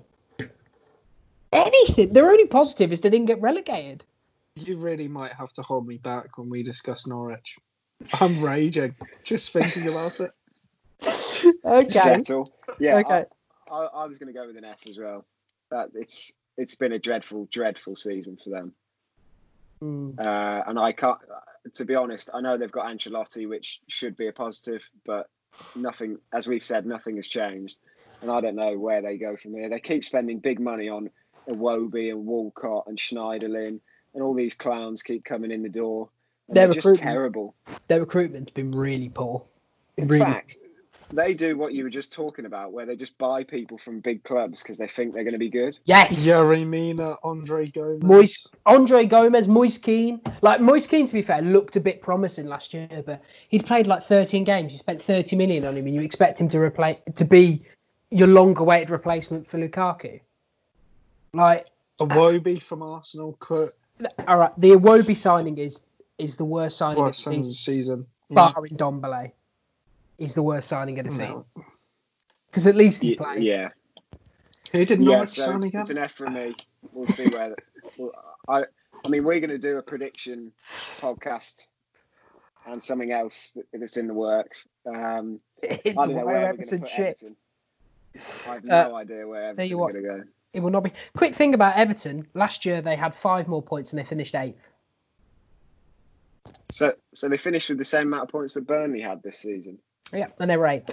anything. 1.51 2.13
Their 2.13 2.29
only 2.29 2.47
positive 2.47 2.91
is 2.91 3.01
they 3.01 3.09
didn't 3.09 3.27
get 3.27 3.41
relegated. 3.41 4.03
You 4.55 4.77
really 4.77 5.07
might 5.07 5.33
have 5.33 5.51
to 5.53 5.61
hold 5.61 5.85
me 5.85 5.97
back 5.97 6.37
when 6.37 6.49
we 6.49 6.63
discuss 6.63 7.05
Norwich. 7.05 7.57
I'm 8.13 8.41
raging 8.41 8.95
just 9.23 9.51
thinking 9.51 9.87
about 9.87 10.19
it. 10.19 10.31
Okay. 11.63 11.89
Settle. 11.89 12.51
Yeah. 12.79 12.95
Okay. 12.95 13.25
I, 13.69 13.73
I, 13.73 13.85
I 13.85 14.05
was 14.07 14.17
going 14.17 14.33
to 14.33 14.39
go 14.39 14.47
with 14.47 14.57
an 14.57 14.63
F 14.63 14.79
as 14.89 14.97
well. 14.97 15.25
That 15.69 15.89
it's 15.93 16.31
it's 16.57 16.75
been 16.75 16.91
a 16.91 16.97
dreadful, 16.99 17.47
dreadful 17.51 17.95
season 17.95 18.37
for 18.37 18.49
them. 18.49 18.73
Mm. 19.83 20.19
Uh, 20.19 20.63
and 20.65 20.79
I 20.79 20.91
can't. 20.91 21.19
To 21.73 21.85
be 21.85 21.95
honest, 21.95 22.29
I 22.33 22.41
know 22.41 22.57
they've 22.57 22.71
got 22.71 22.85
Ancelotti, 22.85 23.47
which 23.49 23.79
should 23.87 24.15
be 24.15 24.27
a 24.27 24.31
positive, 24.31 24.87
but 25.05 25.29
nothing, 25.75 26.19
as 26.31 26.47
we've 26.47 26.63
said, 26.63 26.85
nothing 26.85 27.15
has 27.15 27.27
changed. 27.27 27.77
And 28.21 28.31
I 28.31 28.39
don't 28.39 28.55
know 28.55 28.77
where 28.77 29.01
they 29.01 29.17
go 29.17 29.35
from 29.35 29.53
here. 29.53 29.69
They 29.69 29.79
keep 29.79 30.03
spending 30.03 30.39
big 30.39 30.59
money 30.59 30.89
on 30.89 31.09
Iwobi 31.49 32.09
and 32.11 32.25
Walcott 32.25 32.85
and 32.87 32.97
Schneiderlin, 32.97 33.79
and 34.13 34.23
all 34.23 34.33
these 34.33 34.53
clowns 34.55 35.03
keep 35.03 35.25
coming 35.25 35.51
in 35.51 35.63
the 35.63 35.69
door. 35.69 36.09
Their 36.47 36.67
they're 36.67 36.81
just 36.81 36.99
terrible. 37.01 37.55
Their 37.87 38.01
recruitment's 38.01 38.51
been 38.51 38.71
really 38.71 39.09
poor. 39.09 39.43
In 39.97 40.07
Really- 40.07 40.23
fact, 40.25 40.57
they 41.09 41.33
do 41.33 41.57
what 41.57 41.73
you 41.73 41.83
were 41.83 41.89
just 41.89 42.13
talking 42.13 42.45
about, 42.45 42.71
where 42.71 42.85
they 42.85 42.95
just 42.95 43.17
buy 43.17 43.43
people 43.43 43.77
from 43.77 43.99
big 43.99 44.23
clubs 44.23 44.61
because 44.61 44.77
they 44.77 44.87
think 44.87 45.13
they're 45.13 45.23
going 45.23 45.33
to 45.33 45.39
be 45.39 45.49
good. 45.49 45.77
Yes. 45.85 46.25
Yerry 46.25 46.65
Mina, 46.65 47.17
Andre 47.23 47.67
Gomes. 47.67 48.03
Moise, 48.03 48.47
Andre 48.65 49.05
Gomes, 49.05 49.47
Moise 49.47 49.77
Keane. 49.77 50.21
Like 50.41 50.61
Moise 50.61 50.87
Keane, 50.87 51.07
to 51.07 51.13
be 51.13 51.21
fair, 51.21 51.41
looked 51.41 51.75
a 51.75 51.79
bit 51.79 52.01
promising 52.01 52.47
last 52.47 52.73
year, 52.73 53.03
but 53.05 53.21
he'd 53.49 53.65
played 53.65 53.87
like 53.87 54.03
13 54.05 54.43
games. 54.43 54.73
You 54.73 54.79
spent 54.79 55.01
30 55.01 55.35
million 55.35 55.65
on 55.65 55.77
him, 55.77 55.85
and 55.85 55.95
you 55.95 56.01
expect 56.01 56.39
him 56.39 56.49
to 56.49 56.59
replace 56.59 56.97
to 57.15 57.25
be 57.25 57.61
your 58.11 58.27
longer-awaited 58.27 58.89
replacement 58.89 59.49
for 59.49 59.57
Lukaku. 59.57 60.21
Like, 61.33 61.67
Iwobi 61.99 62.61
from 62.61 62.81
Arsenal. 62.81 63.35
Kurt 63.39 63.73
all 64.27 64.37
right, 64.37 64.51
the 64.57 64.71
Iwobi 64.71 65.17
signing 65.17 65.57
is 65.57 65.81
is 66.17 66.37
the 66.37 66.45
worst 66.45 66.77
signing 66.77 66.97
of 66.97 66.97
the 66.97 67.07
Watson 67.07 67.43
season, 67.43 67.53
season. 67.53 68.05
Yeah. 68.29 68.51
barring 68.53 68.77
Dombele. 68.77 69.31
Is 70.17 70.33
the 70.35 70.43
worst 70.43 70.67
signing 70.69 70.97
of 70.99 71.05
the 71.05 71.11
season 71.11 71.27
No. 71.29 71.45
because 72.47 72.67
at 72.67 72.75
least 72.75 73.01
he 73.01 73.09
Ye- 73.09 73.15
played. 73.15 73.43
Yeah, 73.43 73.69
Who 74.71 74.85
did 74.85 74.99
yeah. 75.01 75.05
Norwich 75.05 75.29
So 75.31 75.45
sign 75.45 75.55
it's, 75.57 75.65
again? 75.65 75.81
it's 75.81 75.89
an 75.89 75.97
F 75.97 76.11
from 76.13 76.33
me. 76.33 76.55
We'll 76.93 77.07
see 77.07 77.27
where. 77.27 77.49
The, 77.49 77.55
well, 77.97 78.11
I, 78.47 78.63
I 79.05 79.09
mean, 79.09 79.23
we're 79.25 79.39
going 79.39 79.49
to 79.49 79.57
do 79.57 79.77
a 79.77 79.81
prediction 79.81 80.51
podcast 80.99 81.67
and 82.65 82.81
something 82.81 83.11
else 83.11 83.57
that's 83.73 83.97
in 83.97 84.07
the 84.07 84.13
works. 84.13 84.67
Um, 84.85 85.39
It's 85.61 85.99
I 86.01 86.05
don't 86.05 86.15
know 86.15 86.25
where 86.25 86.47
Everton 86.49 86.79
put 86.81 86.89
shit. 86.89 86.99
Everton. 87.21 87.35
I 88.47 88.53
have 88.53 88.63
Uh, 88.69 88.87
no 88.89 88.95
idea 88.95 89.27
where 89.27 89.53
tell 89.53 89.65
you 89.65 89.83
Everton's 89.83 90.03
going 90.03 90.17
to 90.17 90.23
go. 90.23 90.29
It 90.53 90.59
will 90.61 90.69
not 90.69 90.83
be. 90.83 90.93
Quick 91.17 91.35
thing 91.35 91.53
about 91.53 91.75
Everton. 91.75 92.25
Last 92.33 92.65
year 92.65 92.81
they 92.81 92.95
had 92.95 93.13
five 93.13 93.47
more 93.49 93.61
points 93.61 93.91
and 93.91 93.99
they 93.99 94.05
finished 94.05 94.33
eighth. 94.35 94.61
So, 96.69 96.93
so 97.13 97.27
they 97.27 97.37
finished 97.37 97.69
with 97.69 97.77
the 97.79 97.85
same 97.85 98.07
amount 98.07 98.23
of 98.23 98.29
points 98.29 98.53
that 98.53 98.65
Burnley 98.67 99.01
had 99.01 99.21
this 99.23 99.39
season. 99.39 99.79
Yeah, 100.13 100.27
and 100.39 100.49
they're 100.49 100.65
eighth. 100.67 100.91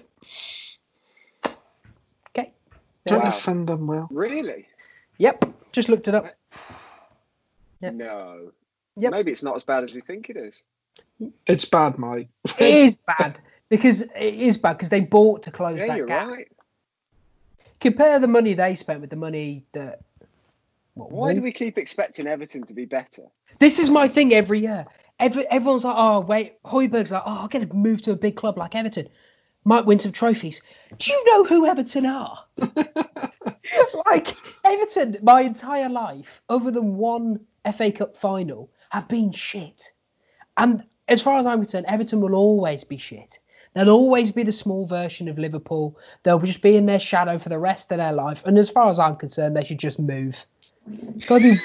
Okay. 2.31 2.53
Don't 3.07 3.23
Wow. 3.25 3.31
defend 3.31 3.69
them 3.69 3.87
well. 3.87 4.09
Really? 4.11 4.67
Yep. 5.19 5.45
Just 5.73 5.89
looked 5.89 6.09
it 6.09 6.15
up. 6.15 6.27
Yep. 7.81 7.95
No. 7.95 8.53
Yep. 8.97 9.13
Maybe 9.13 9.33
it's 9.33 9.43
not 9.43 9.57
as 9.57 9.65
bad 9.65 9.85
as 9.85 9.95
we 9.95 10.01
think 10.01 10.31
it 10.31 10.37
is. 10.37 10.65
It's 11.47 11.65
bad, 11.65 11.99
Mike. 11.99 12.29
It 12.59 12.75
is 12.75 12.97
bad 12.97 13.41
because 13.69 14.03
it 14.03 14.11
is 14.35 14.59
bad 14.59 14.75
because 14.75 14.89
they 14.89 15.01
bought 15.01 15.45
to 15.45 15.51
close 15.51 15.79
Yeah, 15.79 15.87
that 15.89 15.97
you're 15.97 16.07
gap. 16.07 16.29
right. 16.29 16.49
Compare 17.81 18.21
the 18.21 18.29
money 18.29 18.55
they 18.55 18.75
spent 18.77 19.01
with 19.01 19.11
the 19.11 19.17
money 19.17 19.65
that. 19.73 20.01
What, 20.95 21.11
Why 21.11 21.35
do 21.35 21.41
we 21.41 21.53
keep 21.53 21.79
expecting 21.79 22.27
Everton 22.27 22.65
to 22.65 22.75
be 22.75 22.85
better? 22.85 23.23
This 23.59 23.79
is 23.79 23.89
my 23.89 24.09
thing 24.09 24.35
every 24.35 24.61
year. 24.61 24.87
Every, 25.19 25.47
everyone's 25.49 25.85
like, 25.85 25.95
oh 25.97 26.21
wait, 26.21 26.63
Højbjerg's 26.65 27.13
like, 27.13 27.23
oh, 27.25 27.43
I'm 27.43 27.49
gonna 27.49 27.73
move 27.73 28.03
to 28.03 28.13
a 28.13 28.17
big 28.17 28.37
club 28.37 28.59
like 28.59 28.75
Everton, 28.75 29.09
might 29.65 29.87
win 29.87 29.99
some 29.99 30.13
trophies. 30.13 30.61
Do 30.99 31.13
you 31.13 31.25
know 31.27 31.45
who 31.45 31.67
Everton 31.67 32.07
are? 32.07 32.45
like 34.07 34.35
Everton, 34.65 35.19
my 35.23 35.43
entire 35.43 35.89
life, 35.89 36.43
other 36.49 36.71
than 36.71 36.97
one 36.97 37.41
FA 37.77 37.93
Cup 37.93 38.17
final, 38.17 38.71
have 38.91 39.09
been 39.09 39.33
shit. 39.33 39.93
And 40.57 40.85
as 41.09 41.23
far 41.23 41.39
as 41.39 41.47
I'm 41.47 41.61
concerned, 41.61 41.87
Everton 41.89 42.21
will 42.21 42.35
always 42.35 42.85
be 42.85 42.99
shit. 42.99 43.39
They'll 43.75 43.91
always 43.91 44.31
be 44.33 44.43
the 44.43 44.53
small 44.53 44.87
version 44.87 45.29
of 45.29 45.39
Liverpool. 45.39 45.99
They'll 46.23 46.39
just 46.41 46.61
be 46.61 46.77
in 46.77 46.87
their 46.87 47.01
shadow 47.01 47.39
for 47.39 47.49
the 47.49 47.59
rest 47.59 47.91
of 47.91 47.99
their 47.99 48.13
life. 48.13 48.43
And 48.45 48.59
as 48.59 48.69
far 48.69 48.91
as 48.91 48.99
I'm 48.99 49.17
concerned, 49.17 49.57
they 49.57 49.65
should 49.65 49.79
just 49.79 49.99
move. 49.99 50.45
It's 50.87 51.27
got 51.27 51.39
to 51.39 51.53
be 51.53 51.57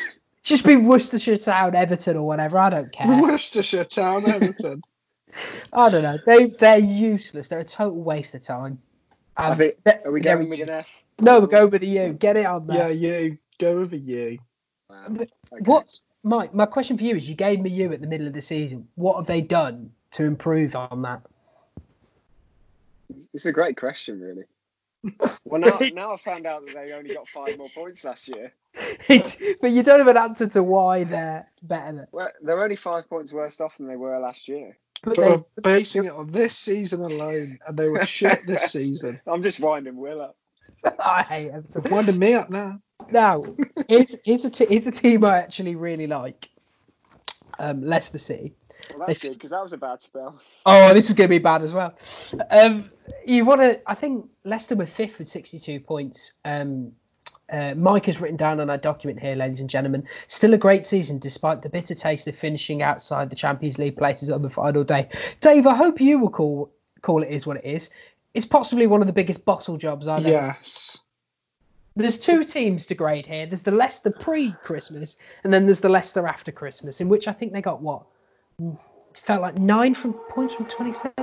just 0.47 0.63
be 0.63 0.77
Worcestershire 0.77 1.37
Town, 1.37 1.75
Everton, 1.75 2.15
or 2.17 2.23
whatever. 2.25 2.57
I 2.57 2.69
don't 2.69 2.91
care. 2.91 3.21
Worcestershire 3.21 3.83
Town, 3.83 4.27
Everton. 4.29 4.81
I 5.73 5.89
don't 5.89 6.03
know. 6.03 6.17
They 6.25 6.45
they're 6.47 6.79
useless. 6.79 7.47
They're 7.49 7.59
a 7.59 7.65
total 7.65 8.01
waste 8.01 8.33
of 8.33 8.41
time. 8.41 8.79
I 9.35 9.49
And 9.49 9.57
think, 9.57 9.75
they're- 9.83 10.01
we 10.09 10.21
going 10.21 10.49
with 10.49 10.61
an 10.61 10.69
F? 10.69 10.89
No, 11.19 11.39
we're 11.39 11.47
going 11.47 11.69
with 11.69 11.81
the 11.81 11.87
U. 11.87 12.13
Get 12.13 12.37
it 12.37 12.45
on 12.45 12.65
there. 12.67 12.77
yeah, 12.77 12.87
you 12.87 13.37
go 13.59 13.79
with 13.79 13.91
a 13.93 13.97
U. 13.97 14.37
Wow. 14.89 15.05
Okay. 15.11 15.27
What, 15.65 15.99
Mike? 16.23 16.53
My 16.53 16.65
question 16.65 16.97
for 16.97 17.03
you 17.03 17.15
is: 17.17 17.27
You 17.27 17.35
gave 17.35 17.59
me 17.59 17.69
you 17.69 17.91
at 17.91 17.99
the 18.01 18.07
middle 18.07 18.27
of 18.27 18.33
the 18.33 18.41
season. 18.41 18.87
What 18.95 19.17
have 19.17 19.25
they 19.27 19.41
done 19.41 19.91
to 20.11 20.23
improve 20.23 20.75
on 20.75 21.01
that? 21.01 21.21
It's 23.33 23.45
a 23.45 23.51
great 23.51 23.77
question, 23.77 24.19
really. 24.21 24.43
Well, 25.45 25.61
now, 25.61 25.79
now 25.93 26.13
I 26.13 26.17
found 26.17 26.45
out 26.45 26.65
that 26.65 26.75
they 26.75 26.91
only 26.91 27.13
got 27.13 27.27
five 27.27 27.57
more 27.57 27.69
points 27.69 28.03
last 28.03 28.27
year. 28.27 28.51
but 29.07 29.71
you 29.71 29.81
don't 29.81 29.99
have 29.99 30.07
an 30.07 30.17
answer 30.17 30.47
to 30.47 30.61
why 30.61 31.05
they're 31.05 31.49
better. 31.63 31.95
Than, 31.95 32.07
Well, 32.11 32.29
they're 32.41 32.61
only 32.61 32.75
five 32.75 33.09
points 33.09 33.31
worse 33.31 33.61
off 33.61 33.77
than 33.77 33.87
they 33.87 33.95
were 33.95 34.19
last 34.19 34.49
year. 34.49 34.77
but 35.03 35.15
But 35.15 35.21
they, 35.21 35.29
we're 35.29 35.43
basing 35.63 36.05
it 36.05 36.11
on 36.11 36.31
this 36.31 36.57
season 36.57 37.01
alone, 37.01 37.59
and 37.65 37.77
they 37.77 37.87
were 37.87 38.05
shit 38.05 38.39
this 38.45 38.63
season. 38.73 39.21
I'm 39.25 39.41
just 39.41 39.61
winding 39.61 39.95
Will 39.95 40.21
up. 40.21 40.35
I 40.99 41.23
hate 41.23 41.51
Everton. 41.51 41.91
Winding 41.91 42.19
me 42.19 42.33
up 42.33 42.49
now. 42.49 42.79
Now, 43.09 43.43
it's 43.87 44.15
here's, 44.25 44.43
a 44.43 44.49
t- 44.49 44.67
here's 44.67 44.87
a 44.87 44.91
team 44.91 45.23
I 45.23 45.37
actually 45.37 45.75
really 45.75 46.07
like. 46.07 46.49
Um, 47.57 47.83
Leicester 47.83 48.17
City. 48.19 48.53
Well, 48.95 49.07
that's 49.07 49.19
good 49.19 49.33
because 49.33 49.51
that 49.51 49.61
was 49.61 49.73
a 49.73 49.77
bad 49.77 50.01
spell. 50.01 50.39
Oh, 50.65 50.93
this 50.93 51.09
is 51.09 51.15
going 51.15 51.27
to 51.27 51.35
be 51.35 51.39
bad 51.39 51.61
as 51.61 51.73
well. 51.73 51.93
Um, 52.49 52.89
you 53.25 53.45
want 53.45 53.61
to? 53.61 53.81
I 53.89 53.95
think 53.95 54.29
Leicester 54.43 54.75
were 54.75 54.85
fifth 54.85 55.19
with 55.19 55.27
62 55.29 55.79
points. 55.79 56.33
Um, 56.45 56.93
uh, 57.51 57.73
Mike 57.75 58.05
has 58.05 58.19
written 58.19 58.38
down 58.38 58.59
on 58.59 58.69
our 58.69 58.77
document 58.77 59.19
here, 59.19 59.35
ladies 59.35 59.61
and 59.61 59.69
gentlemen. 59.69 60.05
Still 60.27 60.53
a 60.53 60.57
great 60.57 60.85
season 60.85 61.19
despite 61.19 61.61
the 61.61 61.69
bitter 61.69 61.95
taste 61.95 62.27
of 62.27 62.35
finishing 62.35 62.81
outside 62.81 63.29
the 63.29 63.35
Champions 63.35 63.77
League 63.77 63.97
places 63.97 64.29
on 64.29 64.41
the 64.41 64.49
final 64.49 64.83
day. 64.83 65.07
Dave, 65.39 65.65
I 65.65 65.75
hope 65.75 66.01
you 66.01 66.19
will 66.19 66.29
call 66.29 66.71
call 67.01 67.23
it 67.23 67.29
is 67.29 67.45
what 67.45 67.57
it 67.57 67.65
is. 67.65 67.89
It's 68.33 68.45
possibly 68.45 68.88
one 68.88 69.01
of 69.01 69.07
the 69.07 69.13
biggest 69.13 69.45
bottle 69.45 69.77
jobs 69.77 70.07
I've 70.07 70.25
ever 70.25 70.29
Yes. 70.29 71.03
there's 71.95 72.19
two 72.19 72.43
teams 72.43 72.85
to 72.88 72.95
grade 72.95 73.25
here. 73.25 73.45
There's 73.45 73.63
the 73.63 73.71
Leicester 73.71 74.11
pre-Christmas, 74.11 75.15
and 75.43 75.53
then 75.53 75.65
there's 75.65 75.79
the 75.79 75.89
Leicester 75.89 76.27
after 76.27 76.51
Christmas, 76.51 77.01
in 77.01 77.09
which 77.09 77.27
I 77.27 77.33
think 77.33 77.53
they 77.53 77.61
got 77.61 77.81
what 77.81 78.03
felt 79.14 79.41
like 79.41 79.58
nine 79.58 79.93
from 79.93 80.14
points 80.14 80.53
from 80.55 80.66
27, 80.66 81.14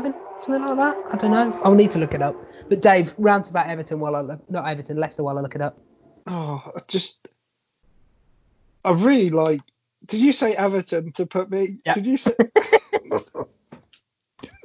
something 0.40 0.62
like 0.62 0.76
that. 0.76 0.96
I 1.10 1.16
don't 1.16 1.32
know. 1.32 1.60
I'll 1.64 1.74
need 1.74 1.90
to 1.92 1.98
look 1.98 2.14
it 2.14 2.22
up. 2.22 2.36
But 2.68 2.82
Dave, 2.82 3.14
rant 3.18 3.50
about 3.50 3.66
Everton 3.66 4.00
while 4.00 4.16
I 4.16 4.20
look, 4.20 4.50
not 4.50 4.66
Everton, 4.68 4.96
Leicester 4.96 5.22
while 5.22 5.38
I 5.38 5.40
look 5.40 5.54
it 5.54 5.60
up. 5.60 5.78
Oh, 6.26 6.62
I 6.76 6.80
just. 6.88 7.28
I 8.84 8.92
really 8.92 9.30
like. 9.30 9.60
Did 10.06 10.20
you 10.20 10.32
say 10.32 10.54
Everton 10.54 11.12
to 11.12 11.26
put 11.26 11.50
me? 11.50 11.78
Yeah. 11.84 11.94
Did 11.94 12.06
you 12.06 12.16
say. 12.16 12.32
the 12.38 13.48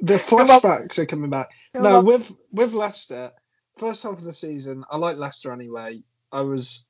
flashbacks 0.02 0.98
are 0.98 1.06
coming 1.06 1.30
back. 1.30 1.50
Come 1.72 1.82
no, 1.82 1.98
on. 1.98 2.06
with 2.06 2.32
with 2.52 2.72
Leicester, 2.72 3.32
first 3.76 4.02
half 4.02 4.18
of 4.18 4.24
the 4.24 4.32
season, 4.32 4.84
I 4.90 4.96
like 4.96 5.16
Leicester 5.16 5.52
anyway. 5.52 6.02
I 6.30 6.42
was. 6.42 6.86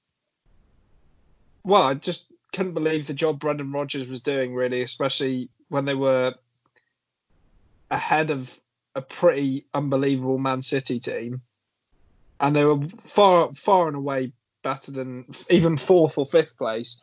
Well, 1.65 1.83
I 1.83 1.95
just 1.95 2.27
couldn't 2.53 2.75
believe 2.75 3.07
the 3.07 3.15
job 3.15 3.39
Brendan 3.39 3.71
Rodgers 3.71 4.07
was 4.09 4.23
doing, 4.23 4.55
really, 4.55 4.83
especially 4.83 5.51
when 5.71 5.87
they 5.87 5.95
were 5.95 6.35
ahead 7.91 8.31
of 8.31 8.61
a 8.95 9.01
pretty 9.01 9.67
unbelievable 9.73 10.37
Man 10.37 10.63
City 10.63 11.01
team, 11.01 11.41
and 12.39 12.55
they 12.55 12.65
were 12.65 12.87
far 12.99 13.55
far 13.55 13.89
and 13.89 13.97
away 13.97 14.33
better 14.63 14.93
than 14.93 15.25
even 15.49 15.77
fourth 15.77 16.19
or 16.19 16.27
fifth 16.27 16.59
place. 16.59 17.03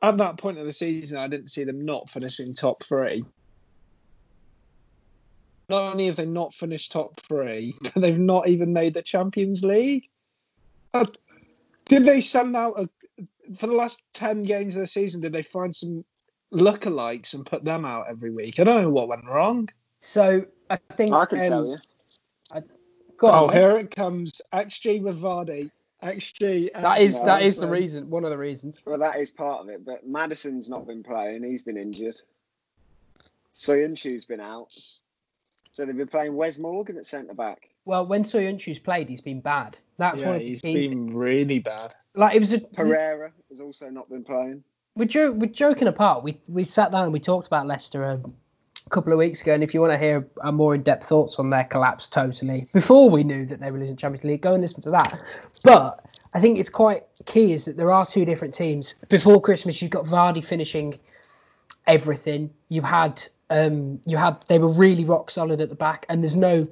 At 0.00 0.18
that 0.18 0.38
point 0.38 0.58
of 0.58 0.66
the 0.66 0.72
season, 0.72 1.18
I 1.18 1.28
didn't 1.28 1.50
see 1.50 1.64
them 1.64 1.84
not 1.84 2.10
finishing 2.10 2.54
top 2.54 2.82
three. 2.82 3.24
Not 5.68 5.92
only 5.92 6.06
have 6.06 6.16
they 6.16 6.26
not 6.26 6.54
finished 6.54 6.92
top 6.92 7.20
three, 7.20 7.74
but 7.82 7.94
they've 7.96 8.18
not 8.18 8.48
even 8.48 8.72
made 8.72 8.94
the 8.94 9.02
Champions 9.02 9.62
League. 9.62 10.08
Uh, 10.92 11.06
did 11.84 12.04
they 12.04 12.20
send 12.20 12.56
out 12.56 12.80
a, 12.80 12.88
for 13.54 13.66
the 13.66 13.74
last 13.74 14.02
ten 14.12 14.42
games 14.42 14.74
of 14.74 14.80
the 14.80 14.86
season? 14.86 15.20
Did 15.20 15.32
they 15.32 15.42
find 15.42 15.74
some 15.74 16.04
lookalikes 16.52 17.34
and 17.34 17.44
put 17.44 17.64
them 17.64 17.84
out 17.84 18.06
every 18.08 18.30
week? 18.30 18.60
I 18.60 18.64
don't 18.64 18.82
know 18.82 18.90
what 18.90 19.08
went 19.08 19.24
wrong. 19.26 19.68
So 20.00 20.44
I 20.70 20.78
think 20.96 21.12
I 21.12 21.24
can 21.26 21.38
um, 21.38 21.44
tell 21.62 21.66
you. 21.66 21.76
Go 23.18 23.28
on, 23.28 23.44
oh, 23.44 23.46
mate. 23.46 23.56
here 23.56 23.78
it 23.78 23.94
comes. 23.94 24.40
XG 24.52 25.00
with 25.02 25.20
Vardy. 25.20 25.70
XG. 26.02 26.72
that 26.74 27.00
is 27.00 27.20
No, 27.20 27.26
that 27.26 27.42
is 27.42 27.56
the 27.56 27.68
reason, 27.68 28.10
one 28.10 28.24
of 28.24 28.30
the 28.30 28.38
reasons. 28.38 28.80
Well, 28.84 28.98
that 28.98 29.18
is 29.20 29.30
part 29.30 29.60
of 29.60 29.68
it, 29.68 29.84
but 29.84 30.06
Maddison's 30.06 30.68
not 30.68 30.86
been 30.86 31.04
playing. 31.04 31.44
He's 31.44 31.62
been 31.62 31.76
injured. 31.76 32.16
Söyüncü's 33.54 34.24
been 34.24 34.40
out. 34.40 34.72
So 35.70 35.86
they've 35.86 35.96
been 35.96 36.08
playing 36.08 36.34
Wes 36.34 36.58
Morgan 36.58 36.98
at 36.98 37.06
centre 37.06 37.34
back. 37.34 37.68
Well, 37.84 38.06
when 38.06 38.24
Söyüncü's 38.24 38.78
played, 38.78 39.08
he's 39.08 39.20
been 39.20 39.40
bad. 39.40 39.78
That's 39.98 40.16
one 40.16 40.24
Yeah, 40.24 40.34
of 40.34 40.40
the 40.40 40.48
he's 40.48 40.62
team. 40.62 41.06
been 41.06 41.16
really 41.16 41.58
bad. 41.60 41.94
Like 42.14 42.34
it 42.34 42.40
was 42.40 42.52
a 42.52 42.58
Pereira 42.58 43.32
has 43.48 43.60
also 43.60 43.88
not 43.88 44.08
been 44.08 44.24
playing. 44.24 44.64
We're, 44.94 45.06
jo- 45.06 45.32
we're 45.32 45.46
joking 45.46 45.88
apart. 45.88 46.22
We 46.22 46.38
we 46.48 46.64
sat 46.64 46.92
down 46.92 47.04
and 47.04 47.12
we 47.12 47.20
talked 47.20 47.46
about 47.46 47.66
Leicester 47.66 48.04
a 48.04 48.20
couple 48.90 49.12
of 49.12 49.18
weeks 49.18 49.40
ago. 49.40 49.54
And 49.54 49.62
if 49.62 49.72
you 49.72 49.80
want 49.80 49.92
to 49.92 49.98
hear 49.98 50.28
our 50.42 50.52
more 50.52 50.74
in 50.74 50.82
depth 50.82 51.08
thoughts 51.08 51.38
on 51.38 51.48
their 51.50 51.64
collapse, 51.64 52.06
totally 52.06 52.68
before 52.72 53.08
we 53.08 53.24
knew 53.24 53.46
that 53.46 53.60
they 53.60 53.70
were 53.70 53.78
losing 53.78 53.96
Champions 53.96 54.24
League, 54.24 54.42
go 54.42 54.50
and 54.50 54.60
listen 54.60 54.82
to 54.82 54.90
that. 54.90 55.22
But 55.64 56.04
I 56.34 56.40
think 56.40 56.58
it's 56.58 56.68
quite 56.68 57.04
key 57.24 57.52
is 57.52 57.64
that 57.64 57.76
there 57.76 57.90
are 57.90 58.04
two 58.04 58.24
different 58.24 58.52
teams. 58.52 58.94
Before 59.08 59.40
Christmas, 59.40 59.80
you've 59.80 59.90
got 59.90 60.04
Vardy 60.04 60.44
finishing 60.44 60.98
everything. 61.86 62.50
You 62.68 62.82
had 62.82 63.22
um 63.48 64.00
you 64.04 64.18
had 64.18 64.36
they 64.48 64.58
were 64.58 64.72
really 64.72 65.04
rock 65.04 65.30
solid 65.30 65.62
at 65.62 65.70
the 65.70 65.74
back, 65.74 66.04
and 66.10 66.22
there's 66.22 66.36
no 66.36 66.68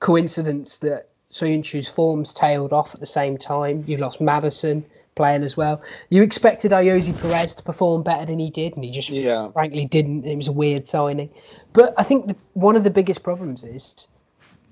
coincidence 0.00 0.78
that 0.78 1.08
Söyüncü's 1.30 1.88
forms 1.88 2.34
tailed 2.34 2.72
off 2.72 2.94
at 2.94 3.00
the 3.00 3.06
same 3.06 3.38
time. 3.38 3.84
You've 3.86 4.00
lost 4.00 4.20
Maddison 4.20 4.84
playing 5.20 5.42
as 5.42 5.54
well. 5.54 5.82
You 6.08 6.22
expected 6.22 6.72
Ayoze 6.72 7.14
Perez 7.20 7.54
to 7.56 7.62
perform 7.62 8.02
better 8.02 8.24
than 8.24 8.38
he 8.38 8.48
did, 8.48 8.74
and 8.74 8.82
he 8.82 8.90
just 8.90 9.10
Yeah. 9.10 9.50
frankly 9.50 9.84
didn't. 9.84 10.24
It 10.24 10.34
was 10.34 10.48
a 10.48 10.52
weird 10.52 10.88
signing. 10.88 11.28
But 11.74 11.92
I 11.98 12.04
think 12.04 12.28
the, 12.28 12.36
one 12.54 12.74
of 12.74 12.84
the 12.84 12.90
biggest 12.90 13.22
problems 13.22 13.62
is, 13.62 14.06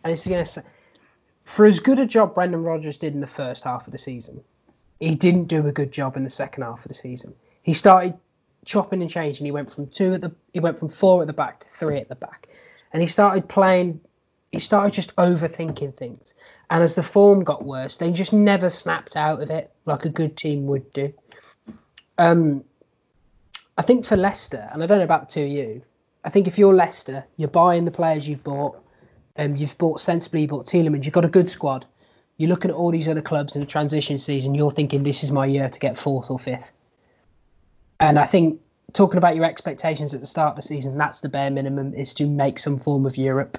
and 0.02 0.10
it's 0.10 0.26
going 0.26 0.42
to 0.42 0.50
say, 0.50 0.62
for 1.44 1.66
as 1.66 1.80
good 1.80 1.98
a 1.98 2.06
job 2.06 2.34
Brendan 2.34 2.62
Rodgers 2.62 2.96
did 2.96 3.12
in 3.12 3.20
the 3.20 3.26
first 3.26 3.62
half 3.64 3.86
of 3.86 3.92
the 3.92 3.98
season, 3.98 4.40
he 5.00 5.14
didn't 5.14 5.48
do 5.48 5.66
a 5.66 5.72
good 5.72 5.92
job 5.92 6.16
in 6.16 6.24
the 6.24 6.30
second 6.30 6.62
half 6.62 6.82
of 6.82 6.88
the 6.88 6.94
season. 6.94 7.34
He 7.62 7.74
started 7.74 8.14
chopping 8.64 9.02
and 9.02 9.10
changing. 9.10 9.44
He 9.44 9.52
went 9.52 9.70
from 9.70 9.88
two 9.88 10.14
at 10.14 10.22
the, 10.22 10.34
he 10.54 10.60
went 10.60 10.78
from 10.78 10.88
four 10.88 11.20
at 11.20 11.26
the 11.26 11.34
back 11.34 11.60
to 11.60 11.66
three 11.78 11.98
at 11.98 12.08
the 12.08 12.14
back, 12.14 12.48
and 12.94 13.02
he 13.02 13.06
started 13.06 13.50
playing. 13.50 14.00
He 14.50 14.60
started 14.60 14.94
just 14.94 15.14
overthinking 15.16 15.94
things, 15.98 16.32
and 16.70 16.82
as 16.82 16.94
the 16.94 17.02
form 17.02 17.44
got 17.44 17.66
worse, 17.66 17.98
they 17.98 18.12
just 18.12 18.32
never 18.32 18.70
snapped 18.70 19.14
out 19.14 19.42
of 19.42 19.50
it 19.50 19.70
like 19.88 20.04
a 20.04 20.10
good 20.10 20.36
team 20.36 20.66
would 20.66 20.92
do. 20.92 21.12
Um, 22.18 22.64
I 23.76 23.82
think 23.82 24.04
for 24.04 24.16
Leicester, 24.16 24.68
and 24.72 24.82
I 24.82 24.86
don't 24.86 24.98
know 24.98 25.04
about 25.04 25.28
two 25.30 25.42
of 25.42 25.48
you, 25.48 25.82
I 26.24 26.30
think 26.30 26.46
if 26.46 26.58
you're 26.58 26.74
Leicester, 26.74 27.24
you're 27.36 27.48
buying 27.48 27.84
the 27.84 27.90
players 27.90 28.28
you've 28.28 28.42
bought, 28.44 28.76
um, 29.36 29.56
you've 29.56 29.78
bought 29.78 30.00
sensibly, 30.00 30.42
you 30.42 30.48
bought 30.48 30.66
Tielemans, 30.66 31.04
you've 31.04 31.14
got 31.14 31.24
a 31.24 31.28
good 31.28 31.48
squad. 31.48 31.86
You're 32.36 32.48
looking 32.48 32.70
at 32.70 32.76
all 32.76 32.90
these 32.90 33.08
other 33.08 33.22
clubs 33.22 33.54
in 33.54 33.60
the 33.60 33.66
transition 33.66 34.18
season, 34.18 34.54
you're 34.54 34.70
thinking 34.70 35.02
this 35.02 35.22
is 35.22 35.30
my 35.30 35.46
year 35.46 35.68
to 35.68 35.78
get 35.78 35.98
fourth 35.98 36.30
or 36.30 36.38
fifth. 36.38 36.70
And 38.00 38.18
I 38.18 38.26
think 38.26 38.60
talking 38.92 39.18
about 39.18 39.36
your 39.36 39.44
expectations 39.44 40.14
at 40.14 40.20
the 40.20 40.26
start 40.26 40.50
of 40.50 40.56
the 40.56 40.62
season, 40.62 40.98
that's 40.98 41.20
the 41.20 41.28
bare 41.28 41.50
minimum 41.50 41.94
is 41.94 42.14
to 42.14 42.26
make 42.26 42.58
some 42.58 42.78
form 42.78 43.06
of 43.06 43.16
Europe. 43.16 43.58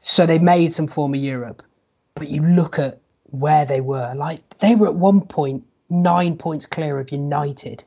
So 0.00 0.26
they 0.26 0.38
made 0.38 0.72
some 0.72 0.86
form 0.86 1.14
of 1.14 1.20
Europe, 1.20 1.62
but 2.14 2.28
you 2.28 2.42
look 2.42 2.78
at 2.78 3.00
where 3.30 3.64
they 3.64 3.80
were. 3.80 4.12
Like 4.14 4.58
they 4.58 4.74
were 4.74 4.88
at 4.88 4.94
one 4.94 5.20
point 5.20 5.64
nine 5.88 6.36
points 6.36 6.66
clear 6.66 6.98
of 6.98 7.10
United. 7.10 7.84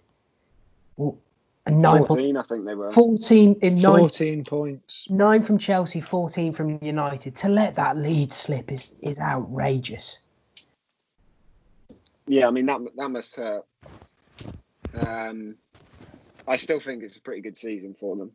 And 1.66 1.82
nine 1.82 2.00
points. 2.00 2.16
14, 2.16 2.38
I 2.38 2.44
think 2.44 2.66
they 2.66 2.76
were. 2.76 2.92
14 2.92 3.60
in 3.62 3.76
nine, 3.76 4.00
14 4.00 4.44
points. 4.44 5.10
nine 5.10 5.42
from 5.44 5.58
Chelsea, 5.58 6.02
14 6.02 6.52
from 6.52 6.80
United. 6.82 7.36
To 7.38 7.50
let 7.50 7.76
that 7.76 7.98
lead 7.98 8.34
slip 8.34 8.72
is, 8.72 8.94
is 9.02 9.20
outrageous. 9.20 10.20
Yeah, 12.28 12.48
I 12.48 12.52
mean 12.52 12.68
that 12.68 12.80
that 12.96 13.10
must 13.10 13.36
hurt. 13.36 13.66
Um, 15.06 15.56
I 16.48 16.56
still 16.56 16.80
think 16.80 17.04
it's 17.04 17.18
a 17.18 17.22
pretty 17.22 17.42
good 17.42 17.58
season 17.58 17.96
for 18.00 18.16
them. 18.16 18.32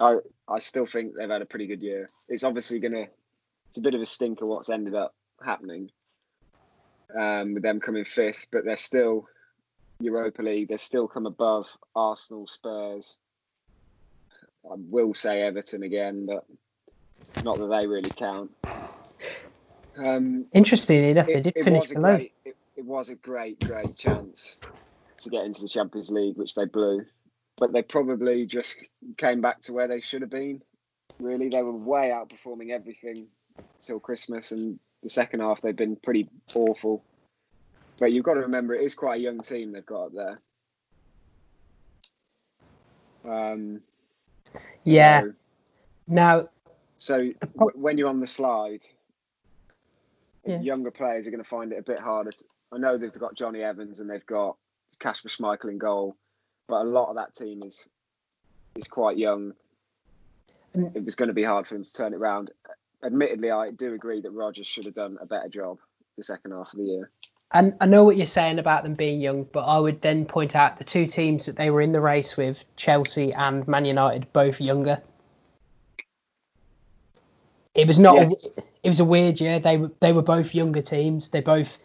I 0.00 0.16
I 0.48 0.58
still 0.58 0.86
think 0.86 1.14
they've 1.16 1.28
had 1.28 1.42
a 1.42 1.46
pretty 1.46 1.66
good 1.66 1.82
year. 1.82 2.08
It's 2.28 2.44
obviously 2.44 2.80
gonna 2.80 3.06
it's 3.70 3.78
a 3.78 3.82
bit 3.82 3.94
of 3.94 4.02
a 4.02 4.06
stinker 4.06 4.46
what's 4.46 4.68
ended 4.68 4.96
up 4.96 5.14
happening 5.44 5.90
um, 7.16 7.54
with 7.54 7.62
them 7.62 7.78
coming 7.78 8.04
fifth, 8.04 8.48
but 8.50 8.64
they're 8.64 8.76
still 8.76 9.28
Europa 10.00 10.42
League. 10.42 10.68
They've 10.68 10.82
still 10.82 11.06
come 11.06 11.26
above 11.26 11.68
Arsenal, 11.94 12.48
Spurs. 12.48 13.16
I 14.64 14.74
will 14.74 15.14
say 15.14 15.42
Everton 15.42 15.84
again, 15.84 16.26
but 16.26 16.44
not 17.44 17.58
that 17.58 17.68
they 17.68 17.86
really 17.86 18.10
count. 18.10 18.50
Um, 19.96 20.46
Interestingly 20.52 21.10
enough, 21.10 21.28
they 21.28 21.40
did 21.40 21.54
finish 21.54 21.88
below. 21.90 22.16
great, 22.16 22.32
it, 22.44 22.56
it 22.76 22.84
was 22.84 23.08
a 23.08 23.14
great, 23.14 23.62
great 23.62 23.96
chance 23.96 24.60
to 25.20 25.30
get 25.30 25.44
into 25.44 25.62
the 25.62 25.68
Champions 25.68 26.10
League, 26.10 26.36
which 26.36 26.56
they 26.56 26.64
blew. 26.64 27.04
But 27.56 27.72
they 27.72 27.82
probably 27.82 28.46
just 28.46 28.78
came 29.16 29.40
back 29.40 29.60
to 29.62 29.72
where 29.72 29.86
they 29.86 30.00
should 30.00 30.22
have 30.22 30.30
been. 30.30 30.60
Really, 31.20 31.50
they 31.50 31.62
were 31.62 31.76
way 31.76 32.08
outperforming 32.08 32.70
everything 32.70 33.28
till 33.80 34.00
Christmas, 34.00 34.52
and 34.52 34.78
the 35.02 35.08
second 35.08 35.40
half 35.40 35.60
they've 35.60 35.74
been 35.76 35.96
pretty 35.96 36.28
awful. 36.54 37.02
But 37.98 38.12
you've 38.12 38.24
got 38.24 38.34
to 38.34 38.40
remember, 38.40 38.74
it 38.74 38.82
is 38.84 38.94
quite 38.94 39.20
a 39.20 39.22
young 39.22 39.40
team 39.40 39.72
they've 39.72 39.84
got 39.84 40.06
up 40.06 40.12
there. 40.14 40.38
Um, 43.24 43.82
Yeah. 44.84 45.20
So, 45.22 45.32
Now, 46.06 46.48
so 46.96 47.16
w- 47.56 47.78
when 47.78 47.98
you're 47.98 48.08
on 48.08 48.20
the 48.20 48.26
slide, 48.26 48.84
Yeah. 50.44 50.60
younger 50.60 50.90
players 50.90 51.26
are 51.26 51.30
going 51.30 51.42
to 51.42 51.48
find 51.48 51.72
it 51.72 51.78
a 51.78 51.82
bit 51.82 52.00
harder. 52.00 52.32
To, 52.32 52.44
I 52.72 52.78
know 52.78 52.96
they've 52.96 53.12
got 53.12 53.34
Jonny 53.34 53.62
Evans 53.62 54.00
and 54.00 54.08
they've 54.10 54.24
got 54.26 54.56
Kasper 54.98 55.28
Schmeichel 55.28 55.70
in 55.70 55.78
goal, 55.78 56.16
but 56.66 56.82
a 56.82 56.88
lot 56.88 57.08
of 57.10 57.16
that 57.16 57.34
team 57.34 57.62
is 57.62 57.88
is 58.76 58.88
quite 58.88 59.18
young. 59.18 59.52
And- 60.72 60.94
It 60.96 61.04
was 61.04 61.16
going 61.16 61.28
to 61.28 61.34
be 61.34 61.42
hard 61.42 61.66
for 61.66 61.74
them 61.74 61.84
to 61.84 61.92
turn 61.92 62.12
it 62.14 62.16
around. 62.16 62.52
Admittedly, 63.04 63.50
I 63.50 63.70
do 63.70 63.94
agree 63.94 64.20
that 64.20 64.30
Rodgers 64.30 64.66
should 64.66 64.84
have 64.84 64.94
done 64.94 65.16
a 65.20 65.26
better 65.26 65.48
job 65.48 65.78
the 66.16 66.24
second 66.24 66.52
half 66.52 66.72
of 66.72 66.78
the 66.78 66.84
year. 66.84 67.10
and 67.52 67.74
I 67.80 67.86
know 67.86 68.04
what 68.04 68.16
you're 68.16 68.26
saying 68.26 68.58
about 68.58 68.82
them 68.82 68.94
being 68.94 69.20
young, 69.20 69.44
but 69.52 69.60
I 69.60 69.78
would 69.78 70.02
then 70.02 70.26
point 70.26 70.54
out 70.54 70.78
the 70.78 70.84
two 70.84 71.06
teams 71.06 71.46
that 71.46 71.56
they 71.56 71.70
were 71.70 71.80
in 71.80 71.92
the 71.92 72.00
race 72.00 72.36
with, 72.36 72.64
Chelsea 72.76 73.32
and 73.32 73.66
Man 73.66 73.84
United, 73.84 74.32
both 74.32 74.60
younger. 74.60 75.00
It 77.74 77.86
was 77.86 77.98
not. 77.98 78.18
A, 78.18 78.30
it 78.82 78.88
was 78.88 79.00
a 79.00 79.04
weird 79.04 79.40
year. 79.40 79.60
They 79.60 79.76
were 79.78 79.90
they 80.00 80.12
were 80.12 80.22
both 80.22 80.54
younger 80.54 80.82
teams. 80.82 81.28
They 81.28 81.40
both. 81.40 81.78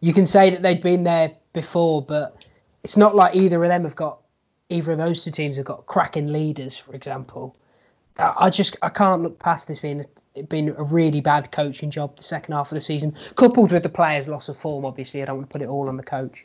You 0.00 0.12
can 0.12 0.26
say 0.26 0.50
that 0.50 0.62
they'd 0.62 0.82
been 0.82 1.04
there 1.04 1.32
before, 1.52 2.02
but 2.02 2.46
it's 2.84 2.96
not 2.96 3.16
like 3.16 3.34
either 3.34 3.62
of 3.62 3.68
them 3.68 3.84
have 3.84 3.96
got. 3.96 4.20
Either 4.68 4.92
of 4.92 4.98
those 4.98 5.24
two 5.24 5.32
teams 5.32 5.56
have 5.56 5.66
got 5.66 5.86
cracking 5.86 6.28
leaders, 6.28 6.76
for 6.76 6.94
example. 6.94 7.56
I 8.18 8.34
I 8.36 8.50
just 8.50 8.76
I 8.82 8.88
can't 8.90 9.22
look 9.22 9.38
past 9.38 9.66
this 9.66 9.80
being 9.80 10.04
it 10.34 10.48
being 10.48 10.68
a 10.70 10.82
really 10.84 11.20
bad 11.20 11.50
coaching 11.50 11.90
job 11.90 12.16
the 12.16 12.22
second 12.22 12.54
half 12.54 12.70
of 12.70 12.76
the 12.76 12.80
season, 12.80 13.14
coupled 13.36 13.72
with 13.72 13.82
the 13.82 13.88
players' 13.88 14.28
loss 14.28 14.48
of 14.48 14.56
form. 14.56 14.84
Obviously, 14.84 15.22
I 15.22 15.26
don't 15.26 15.38
want 15.38 15.50
to 15.50 15.52
put 15.52 15.62
it 15.62 15.68
all 15.68 15.88
on 15.88 15.96
the 15.96 16.02
coach. 16.02 16.44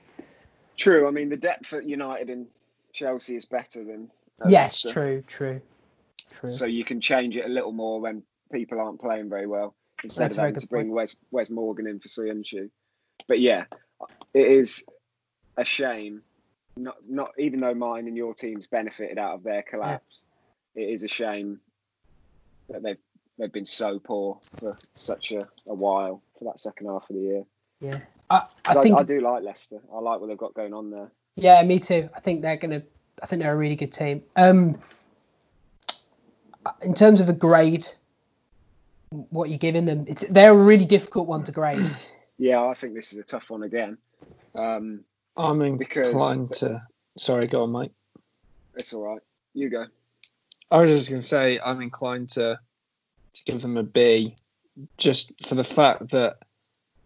True. 0.77 1.07
I 1.07 1.11
mean, 1.11 1.29
the 1.29 1.37
depth 1.37 1.73
at 1.73 1.87
United 1.87 2.29
and 2.29 2.47
Chelsea 2.91 3.35
is 3.35 3.45
better 3.45 3.83
than. 3.83 4.09
at 4.41 4.49
yes, 4.49 4.81
true, 4.81 5.23
true, 5.27 5.61
true. 6.39 6.49
So 6.49 6.65
you 6.65 6.83
can 6.83 6.99
change 6.99 7.37
it 7.37 7.45
a 7.45 7.49
little 7.49 7.71
more 7.71 7.99
when 8.01 8.23
people 8.51 8.79
aren't 8.79 8.99
playing 8.99 9.29
very 9.29 9.47
well 9.47 9.75
instead 10.03 10.23
That's 10.23 10.35
of 10.35 10.41
having 10.41 10.59
to 10.59 10.67
bring 10.67 10.91
Wes, 10.91 11.15
Wes 11.31 11.49
Morgan 11.49 11.87
in 11.87 11.99
for 11.99 12.07
Söyüncü. 12.07 12.69
But 13.27 13.39
yeah, 13.39 13.65
it 14.33 14.47
is 14.47 14.83
a 15.57 15.65
shame. 15.65 16.21
Not 16.77 16.97
not 17.07 17.31
even 17.37 17.59
though 17.59 17.73
mine 17.73 18.07
and 18.07 18.17
your 18.17 18.33
teams 18.33 18.67
benefited 18.67 19.17
out 19.17 19.35
of 19.35 19.43
their 19.43 19.63
collapse, 19.63 20.25
it 20.75 20.89
is 20.89 21.03
a 21.03 21.07
shame 21.07 21.61
that 22.69 22.83
they've 22.83 22.97
they've 23.37 23.51
been 23.51 23.65
so 23.65 23.99
poor 23.99 24.39
for 24.59 24.77
such 24.93 25.31
a, 25.31 25.47
a 25.67 25.73
while 25.73 26.21
for 26.37 26.45
that 26.45 26.59
second 26.59 26.87
half 26.87 27.09
of 27.09 27.15
the 27.15 27.21
year. 27.21 27.43
yeah, 27.79 27.99
I 28.29 28.43
I, 28.65 28.81
think 28.81 28.99
I 28.99 29.03
do 29.03 29.19
like 29.21 29.43
Leicester. 29.43 29.79
I 29.93 29.99
like 29.99 30.19
what 30.19 30.27
they've 30.27 30.37
got 30.37 30.53
going 30.53 30.73
on 30.73 30.89
there. 30.91 31.11
Yeah, 31.35 31.61
me 31.63 31.79
too. 31.79 32.09
I 32.15 32.19
think 32.19 32.41
they're 32.41 32.57
gonna. 32.57 32.81
I 33.21 33.25
think 33.27 33.41
they're 33.41 33.53
a 33.53 33.57
really 33.57 33.75
good 33.75 33.93
team. 33.93 34.23
Um, 34.35 34.77
in 36.81 36.93
terms 36.93 37.21
of 37.21 37.29
a 37.29 37.33
grade, 37.33 37.87
what 39.09 39.49
you're 39.49 39.57
giving 39.59 39.85
them? 39.85 40.05
It's, 40.07 40.23
they're 40.29 40.51
a 40.51 40.55
really 40.57 40.85
difficult 40.85 41.27
one 41.27 41.43
to 41.45 41.51
grade. 41.51 41.89
Yeah, 42.37 42.65
I 42.65 42.73
think 42.73 42.95
this 42.95 43.13
is 43.13 43.17
a 43.19 43.23
tough 43.23 43.49
one 43.49 43.63
again. 43.63 43.97
Um, 44.55 45.05
I'm 45.37 45.77
Because- 45.77 46.07
inclined 46.07 46.51
to. 46.55 46.85
Sorry, 47.17 47.47
go 47.47 47.63
on, 47.63 47.71
Mike. 47.71 47.91
it's 48.75 48.93
all 48.93 49.03
right. 49.03 49.21
You 49.53 49.69
go. 49.69 49.85
I 50.69 50.81
was 50.81 50.91
just 50.91 51.09
going 51.09 51.21
to 51.21 51.25
say 51.25 51.61
I'm 51.63 51.79
inclined 51.81 52.27
to 52.31 52.59
to 53.35 53.43
give 53.45 53.61
them 53.61 53.77
a 53.77 53.83
B, 53.83 54.35
just 54.97 55.31
for 55.45 55.55
the 55.55 55.63
fact 55.63 56.09
that 56.09 56.37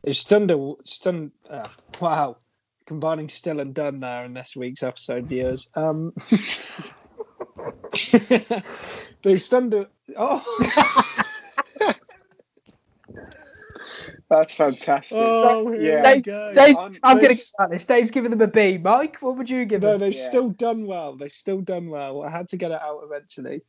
it's 0.03 0.23
Thunder. 0.23 0.73
Stunned. 0.84 1.32
Uh, 1.49 1.67
wow, 1.99 2.38
combining 2.86 3.30
still 3.30 3.59
and 3.59 3.73
done 3.73 3.99
there 3.99 4.25
in 4.25 4.34
this 4.34 4.55
week's 4.55 4.82
episode, 4.84 5.25
viewers. 5.27 5.69
Um, 5.75 6.13
they've 9.23 9.41
stunned. 9.41 9.73
a- 9.73 9.89
Oh, 10.17 10.43
That's 14.30 14.53
fantastic. 14.53 15.17
oh, 15.19 15.71
here 15.71 16.01
Yeah. 16.03 16.13
we 16.15 16.21
go. 16.21 16.53
Dave's, 16.53 16.77
I'm- 16.80 16.97
I'm, 17.01 17.17
gonna 17.17 17.30
get 17.30 17.69
this. 17.71 17.86
Dave's 17.86 18.11
giving 18.11 18.30
them 18.32 18.41
a 18.41 18.47
B. 18.47 18.77
Mike, 18.77 19.17
what 19.21 19.38
would 19.38 19.49
you 19.49 19.65
give 19.65 19.82
No, 19.82 19.91
them? 19.93 20.01
they've 20.01 20.13
Yeah. 20.15 20.27
still 20.27 20.49
done 20.49 20.86
well. 20.86 21.15
They've 21.15 21.32
still 21.32 21.61
done 21.61 21.89
well. 21.89 22.21
I 22.23 22.30
had 22.30 22.49
to 22.49 22.57
get 22.57 22.69
it 22.71 22.80
out 22.82 23.01
eventually. 23.03 23.61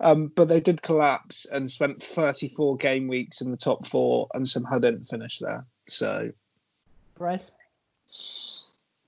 Um, 0.00 0.30
but 0.34 0.46
they 0.46 0.60
did 0.60 0.80
collapse 0.80 1.44
and 1.44 1.70
spent 1.70 2.02
34 2.02 2.76
game 2.76 3.08
weeks 3.08 3.40
in 3.40 3.50
the 3.50 3.56
top 3.56 3.86
four 3.86 4.28
and 4.32 4.48
somehow 4.48 4.78
didn't 4.78 5.04
finish 5.04 5.38
there. 5.38 5.66
So, 5.88 6.30
Bryce? 7.16 7.50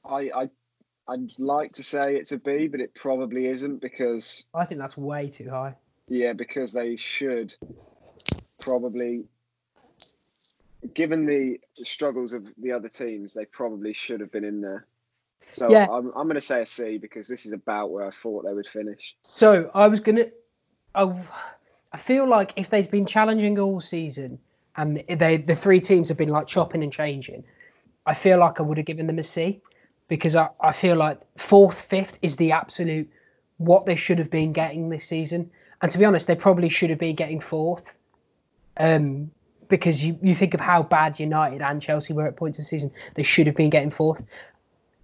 I, 0.05 0.31
I 0.35 0.51
I'd 1.09 1.33
like 1.39 1.73
to 1.75 1.83
say 1.83 2.17
it's 2.17 2.33
a 2.33 2.39
B, 2.39 2.69
but 2.69 2.81
it 2.81 2.95
probably 2.95 3.47
isn't 3.47 3.81
because 3.81 4.45
I 4.55 4.65
think 4.65 4.81
that's 4.81 4.97
way 4.97 5.29
too 5.29 5.51
high. 5.51 5.75
yeah, 6.09 6.33
because 6.33 6.73
they 6.73 6.97
should 6.97 7.55
probably 8.61 9.25
given 10.95 11.27
the 11.27 11.61
struggles 11.77 12.33
of 12.33 12.47
the 12.59 12.73
other 12.73 12.89
teams, 12.89 13.35
they 13.35 13.45
probably 13.45 13.93
should 13.93 14.21
have 14.21 14.33
been 14.33 14.45
in 14.45 14.61
there. 14.61 14.87
So 15.51 15.71
Yeah. 15.71 15.87
I'm 15.91 16.13
I'm 16.15 16.27
gonna 16.29 16.41
say 16.41 16.63
a 16.63 16.67
C 16.67 16.99
because 16.99 17.27
this 17.27 17.45
is 17.45 17.53
about 17.53 17.91
where 17.91 18.07
I 18.07 18.11
thought 18.11 18.45
they 18.45 18.55
would 18.55 18.67
finish. 18.67 19.17
So 19.23 19.71
I 19.75 19.89
was 19.89 20.01
gonna. 20.01 20.27
I, 20.95 21.23
I 21.93 21.99
feel 21.99 22.29
like 22.29 22.53
if 22.57 22.71
they'd 22.71 22.91
been 22.91 23.07
challenging 23.07 23.59
all 23.59 23.81
season 23.81 24.39
and 24.77 25.03
they 25.09 25.37
the 25.37 25.55
three 25.55 25.81
teams 25.81 26.09
have 26.09 26.19
been 26.19 26.29
like 26.29 26.47
chopping 26.47 26.83
and 26.83 26.93
changing, 26.93 27.45
I 28.07 28.15
feel 28.15 28.39
like 28.39 28.61
I 28.61 28.63
would 28.63 28.79
have 28.79 28.87
given 28.87 29.07
them 29.07 29.19
a 29.19 29.25
C 29.25 29.61
because 30.09 30.37
I, 30.37 30.49
I 30.61 30.73
feel 30.73 30.97
like 30.97 31.21
fourth, 31.37 31.81
fifth 31.81 32.19
is 32.23 32.37
the 32.37 32.53
absolute 32.53 33.09
what 33.59 33.87
they 33.87 33.97
should 33.97 34.19
have 34.19 34.31
been 34.31 34.53
getting 34.53 34.89
this 34.89 35.07
season. 35.07 35.51
And 35.83 35.91
to 35.93 35.99
be 35.99 36.05
honest, 36.05 36.27
they 36.27 36.35
probably 36.35 36.69
should 36.69 36.91
have 36.91 36.99
been 36.99 37.15
getting 37.17 37.41
fourth. 37.41 37.85
Um, 38.77 39.31
because 39.69 40.03
you, 40.03 40.19
you 40.21 40.35
think 40.35 40.53
of 40.55 40.61
how 40.61 40.83
bad 40.83 41.21
United 41.21 41.63
and 41.63 41.81
Chelsea 41.81 42.13
were 42.13 42.27
at 42.27 42.37
points 42.37 42.59
of 42.59 42.65
the 42.65 42.69
season, 42.69 42.91
they 43.15 43.23
should 43.23 43.47
have 43.47 43.55
been 43.55 43.71
getting 43.71 43.91
fourth. 43.91 44.21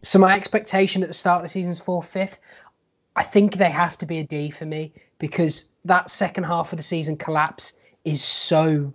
So 0.02 0.18
my 0.18 0.34
expectation 0.34 1.02
at 1.02 1.08
the 1.08 1.14
start 1.14 1.38
of 1.38 1.42
the 1.44 1.48
season 1.48 1.70
is 1.70 1.78
fourth, 1.78 2.08
fifth. 2.08 2.38
I 3.14 3.22
think 3.22 3.56
they 3.56 3.70
have 3.70 3.96
to 3.98 4.06
be 4.06 4.18
a 4.18 4.24
D 4.24 4.50
for 4.50 4.66
me 4.66 4.92
because 5.18 5.66
that 5.84 6.10
second 6.10 6.44
half 6.44 6.72
of 6.72 6.76
the 6.76 6.82
season 6.82 7.16
collapse 7.16 7.72
is 8.04 8.22
so 8.22 8.92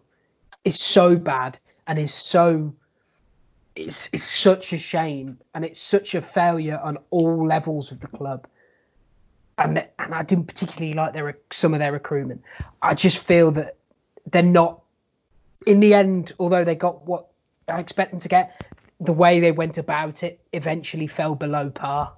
is 0.64 0.80
so 0.80 1.16
bad 1.18 1.58
and 1.88 1.98
is 1.98 2.14
so 2.14 2.74
it's 3.76 4.10
it's 4.12 4.24
such 4.24 4.74
a 4.74 4.78
shame 4.78 5.38
and 5.54 5.66
it's 5.66 5.82
such 5.82 6.16
a 6.16 6.22
failure 6.22 6.80
on 6.84 6.98
all 7.10 7.48
levels 7.48 7.92
of 7.92 8.00
the 8.00 8.08
club. 8.08 8.48
And 9.58 9.84
and 10.00 10.14
I 10.14 10.24
didn't 10.24 10.46
particularly 10.46 10.94
like 10.94 11.14
their 11.14 11.38
some 11.52 11.74
of 11.74 11.80
their 11.80 11.92
recruitment. 11.92 12.44
I 12.82 12.94
just 12.94 13.20
feel 13.20 13.52
that 13.52 13.78
they're 14.32 14.44
not 14.44 14.82
in 15.66 15.80
the 15.80 15.94
end, 15.94 16.34
although 16.40 16.64
they 16.64 16.76
got 16.76 17.06
what 17.06 17.28
I 17.68 17.80
expect 17.80 18.12
them 18.12 18.20
to 18.20 18.28
get, 18.28 18.66
the 19.00 19.14
way 19.14 19.40
they 19.40 19.52
went 19.52 19.78
about 19.78 20.24
it 20.24 20.40
eventually 20.54 21.08
fell 21.08 21.36
below 21.36 21.70
par. 21.70 22.14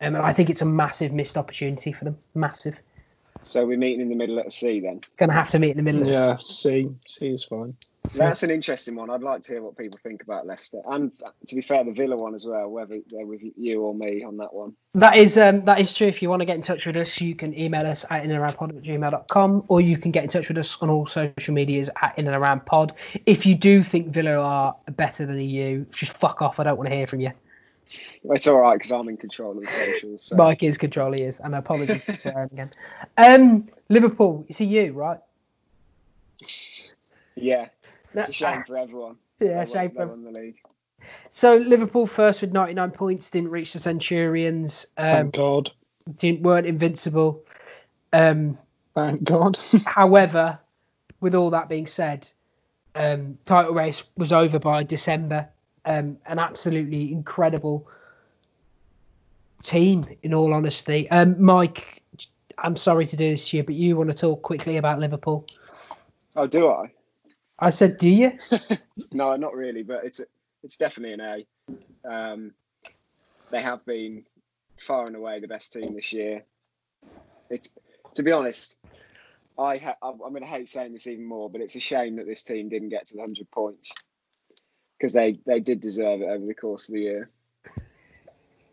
Um, 0.00 0.16
and 0.16 0.24
I 0.24 0.32
think 0.32 0.50
it's 0.50 0.62
a 0.62 0.66
massive 0.66 1.12
missed 1.12 1.36
opportunity 1.36 1.92
for 1.92 2.04
them. 2.04 2.18
Massive. 2.34 2.76
So 3.42 3.66
we're 3.66 3.78
meeting 3.78 4.00
in 4.00 4.08
the 4.08 4.14
middle 4.14 4.38
at 4.38 4.52
sea 4.52 4.80
then. 4.80 5.00
Going 5.16 5.30
to 5.30 5.34
have 5.34 5.50
to 5.50 5.58
meet 5.58 5.70
in 5.70 5.76
the 5.76 5.82
middle. 5.82 6.02
Of 6.02 6.06
this. 6.06 6.16
yeah, 6.16 6.36
C. 6.44 6.88
C 7.06 7.28
is 7.28 7.44
fine. 7.44 7.74
That's 8.14 8.42
an 8.42 8.50
interesting 8.50 8.96
one. 8.96 9.10
I'd 9.10 9.22
like 9.22 9.42
to 9.42 9.52
hear 9.52 9.62
what 9.62 9.76
people 9.76 10.00
think 10.02 10.22
about 10.22 10.46
Leicester, 10.46 10.80
and 10.88 11.12
to 11.46 11.54
be 11.54 11.60
fair, 11.60 11.84
the 11.84 11.92
Villa 11.92 12.16
one 12.16 12.34
as 12.34 12.44
well. 12.44 12.68
Whether 12.68 12.96
they're 13.08 13.26
with 13.26 13.40
you 13.56 13.82
or 13.82 13.94
me 13.94 14.24
on 14.24 14.38
that 14.38 14.52
one. 14.52 14.74
That 14.94 15.16
is 15.16 15.36
um, 15.38 15.64
that 15.66 15.80
is 15.80 15.92
true. 15.92 16.08
If 16.08 16.22
you 16.22 16.28
want 16.28 16.40
to 16.40 16.46
get 16.46 16.56
in 16.56 16.62
touch 16.62 16.86
with 16.86 16.96
us, 16.96 17.20
you 17.20 17.34
can 17.34 17.56
email 17.56 17.86
us 17.86 18.04
at 18.10 18.24
inaroundpod 18.24 18.70
at 18.70 18.82
gmail.com 18.82 19.64
or 19.68 19.80
you 19.80 19.96
can 19.96 20.10
get 20.10 20.24
in 20.24 20.30
touch 20.30 20.48
with 20.48 20.58
us 20.58 20.76
on 20.80 20.90
all 20.90 21.06
social 21.06 21.54
medias 21.54 21.88
at 22.00 22.18
in 22.18 22.26
and 22.26 22.34
around 22.34 22.66
pod. 22.66 22.94
If 23.26 23.46
you 23.46 23.54
do 23.54 23.82
think 23.82 24.08
Villa 24.08 24.36
are 24.36 24.74
better 24.96 25.26
than 25.26 25.38
EU, 25.38 25.84
just 25.92 26.12
fuck 26.12 26.42
off. 26.42 26.58
I 26.58 26.64
don't 26.64 26.78
want 26.78 26.88
to 26.88 26.96
hear 26.96 27.06
from 27.06 27.20
you. 27.20 27.32
It's 28.24 28.46
all 28.46 28.58
right 28.58 28.74
because 28.74 28.92
I'm 28.92 29.08
in 29.08 29.16
control 29.16 29.56
of 29.56 29.62
the 29.62 29.68
socials. 29.68 30.22
So. 30.22 30.36
Mike 30.36 30.62
is 30.62 30.78
control, 30.78 31.12
he 31.12 31.22
is. 31.22 31.40
And 31.40 31.54
apologies 31.54 32.06
for 32.06 32.16
swearing 32.16 32.50
again. 32.52 32.70
Um, 33.16 33.68
Liverpool, 33.88 34.44
you 34.48 34.54
see 34.54 34.64
you, 34.64 34.92
right? 34.92 35.18
Yeah, 37.34 37.68
it's 38.14 38.28
a 38.28 38.32
shame 38.32 38.62
for 38.66 38.76
everyone. 38.76 39.16
Yeah, 39.40 39.64
They 39.64 39.70
shame 39.70 39.90
for 39.90 40.06
they 40.06 40.32
the 40.32 40.38
league. 40.38 40.56
So 41.30 41.56
Liverpool 41.56 42.06
first 42.06 42.40
with 42.40 42.52
99 42.52 42.90
points, 42.90 43.30
didn't 43.30 43.50
reach 43.50 43.72
the 43.72 43.80
Centurions, 43.80 44.86
um, 44.96 45.08
Thank 45.08 45.34
God. 45.34 45.70
didn't, 46.18 46.42
weren't 46.42 46.66
invincible. 46.66 47.44
Um, 48.12 48.58
Thank 48.94 49.24
God. 49.24 49.58
however, 49.86 50.58
with 51.20 51.34
all 51.34 51.50
that 51.50 51.68
being 51.68 51.86
said, 51.86 52.28
um, 52.94 53.38
title 53.44 53.72
race 53.72 54.02
was 54.16 54.32
over 54.32 54.58
by 54.58 54.82
December. 54.82 55.48
Um, 55.84 56.18
an 56.26 56.38
absolutely 56.38 57.12
incredible 57.12 57.88
team, 59.62 60.04
in 60.22 60.34
all 60.34 60.52
honesty. 60.52 61.10
Um, 61.10 61.42
Mike, 61.42 62.02
I'm 62.58 62.76
sorry 62.76 63.06
to 63.06 63.16
do 63.16 63.30
this 63.30 63.48
to 63.50 63.58
you, 63.58 63.62
but 63.62 63.74
you 63.74 63.96
want 63.96 64.10
to 64.10 64.14
talk 64.14 64.42
quickly 64.42 64.76
about 64.76 64.98
Liverpool? 64.98 65.46
Oh, 66.36 66.46
do 66.46 66.68
I? 66.68 66.92
I 67.58 67.70
said, 67.70 67.98
do 67.98 68.08
you? 68.08 68.32
No, 69.12 69.34
not 69.36 69.54
really, 69.54 69.82
but 69.82 70.04
it's 70.04 70.20
it's 70.62 70.76
definitely 70.76 71.14
an 71.14 71.20
A. 72.04 72.08
Um, 72.08 72.52
they 73.50 73.62
have 73.62 73.84
been 73.86 74.24
far 74.78 75.06
and 75.06 75.16
away 75.16 75.40
the 75.40 75.48
best 75.48 75.72
team 75.72 75.94
this 75.94 76.12
year. 76.12 76.44
It's 77.48 77.70
to 78.14 78.22
be 78.22 78.30
honest, 78.30 78.78
I 79.58 79.78
ha- 79.78 79.96
I'm 80.02 80.20
I'm 80.22 80.30
going 80.30 80.42
to 80.42 80.46
hate 80.48 80.68
saying 80.68 80.92
this 80.92 81.06
even 81.06 81.24
more, 81.24 81.48
but 81.48 81.62
it's 81.62 81.76
a 81.76 81.80
shame 81.80 82.16
that 82.16 82.26
this 82.26 82.42
team 82.42 82.68
didn't 82.68 82.90
get 82.90 83.06
to 83.08 83.14
the 83.14 83.20
hundred 83.20 83.50
points 83.50 83.94
because 85.00 85.12
they 85.14 85.34
they 85.46 85.60
did 85.60 85.80
deserve 85.80 86.20
it 86.20 86.26
over 86.28 86.44
the 86.44 86.54
course 86.54 86.88
of 86.88 86.94
the 86.94 87.00
year. 87.00 87.30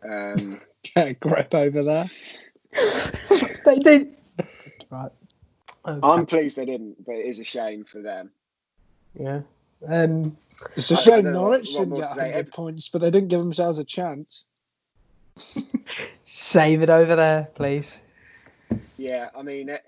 Um, 0.04 0.60
Get 0.94 1.08
a 1.08 1.14
grip 1.14 1.54
over 1.54 1.82
there. 1.82 2.06
they 3.64 3.78
did. 3.78 4.14
Right. 4.90 5.10
Okay. 5.86 6.00
I'm 6.06 6.26
pleased 6.26 6.56
they 6.56 6.66
didn't, 6.66 7.04
but 7.04 7.14
it 7.14 7.26
is 7.26 7.40
a 7.40 7.44
shame 7.44 7.84
for 7.84 8.02
them. 8.02 8.30
yeah. 9.18 9.40
Um, 9.88 10.36
It's 10.76 10.90
a 10.90 10.94
I- 10.94 10.98
I 10.98 11.00
shame 11.00 11.32
Norwich 11.32 11.70
what 11.72 11.78
didn't 11.80 11.94
get 11.96 12.08
to 12.08 12.14
say. 12.14 12.26
100 12.26 12.52
points, 12.52 12.88
but 12.88 13.00
they 13.00 13.10
didn't 13.10 13.28
give 13.28 13.40
themselves 13.40 13.78
a 13.78 13.84
chance. 13.84 14.44
save 16.26 16.82
it 16.82 16.90
over 16.90 17.16
there, 17.16 17.48
please. 17.54 17.98
Yeah, 18.98 19.30
I 19.36 19.42
mean, 19.42 19.68
it, 19.70 19.84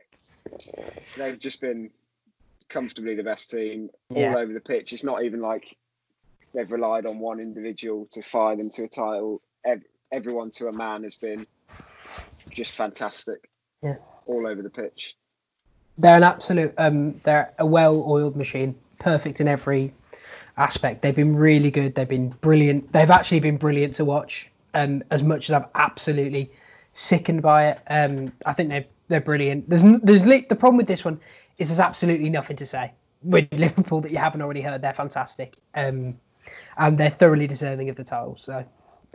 they've 1.16 1.38
just 1.38 1.60
been 1.60 1.90
comfortably 2.68 3.14
the 3.16 3.24
best 3.24 3.50
team 3.50 3.90
Yeah. 4.10 4.30
all 4.32 4.38
over 4.38 4.52
the 4.52 4.60
pitch. 4.60 4.92
It's 4.92 5.04
not 5.04 5.22
even 5.24 5.40
like 5.40 5.76
they've 6.54 6.70
relied 6.70 7.06
on 7.06 7.18
one 7.18 7.40
individual 7.40 8.06
to 8.12 8.22
fire 8.22 8.56
them 8.56 8.70
to 8.70 8.84
a 8.84 8.88
title. 8.88 9.42
Ev- 9.64 9.84
everyone 10.12 10.50
to 10.52 10.68
a 10.68 10.72
man 10.72 11.02
has 11.02 11.14
been 11.14 11.46
just 12.50 12.72
fantastic. 12.72 13.48
Yeah. 13.82 13.96
all 14.26 14.46
over 14.46 14.60
the 14.60 14.70
pitch. 14.70 15.16
They're 15.96 16.16
an 16.16 16.22
absolute. 16.22 16.74
Um, 16.78 17.20
they're 17.24 17.52
a 17.58 17.66
well-oiled 17.66 18.36
machine, 18.36 18.74
perfect 18.98 19.40
in 19.40 19.48
every 19.48 19.92
aspect. 20.56 21.02
They've 21.02 21.14
been 21.14 21.34
really 21.34 21.70
good. 21.70 21.94
They've 21.94 22.08
been 22.08 22.30
brilliant. 22.40 22.92
They've 22.92 23.10
actually 23.10 23.40
been 23.40 23.56
brilliant 23.56 23.94
to 23.96 24.04
watch. 24.04 24.50
Um, 24.74 25.02
as 25.10 25.22
much 25.22 25.50
as 25.50 25.54
I'm 25.54 25.66
absolutely 25.74 26.50
sickened 26.92 27.42
by 27.42 27.68
it, 27.68 27.80
um, 27.88 28.32
I 28.46 28.52
think 28.52 28.68
they're 28.68 28.84
they're 29.08 29.20
brilliant. 29.20 29.68
There's 29.68 29.82
there's 30.02 30.22
the 30.22 30.56
problem 30.56 30.76
with 30.76 30.86
this 30.86 31.04
one 31.04 31.20
is 31.58 31.68
there's 31.68 31.80
absolutely 31.80 32.30
nothing 32.30 32.56
to 32.56 32.66
say 32.66 32.92
with 33.22 33.48
Liverpool 33.52 34.00
that 34.02 34.10
you 34.10 34.18
haven't 34.18 34.42
already 34.42 34.60
heard. 34.60 34.82
They're 34.82 34.94
fantastic. 34.94 35.56
Um, 35.74 36.18
and 36.80 36.96
they're 36.98 37.10
thoroughly 37.10 37.46
deserving 37.46 37.90
of 37.90 37.96
the 37.96 38.02
title. 38.02 38.36
So, 38.40 38.64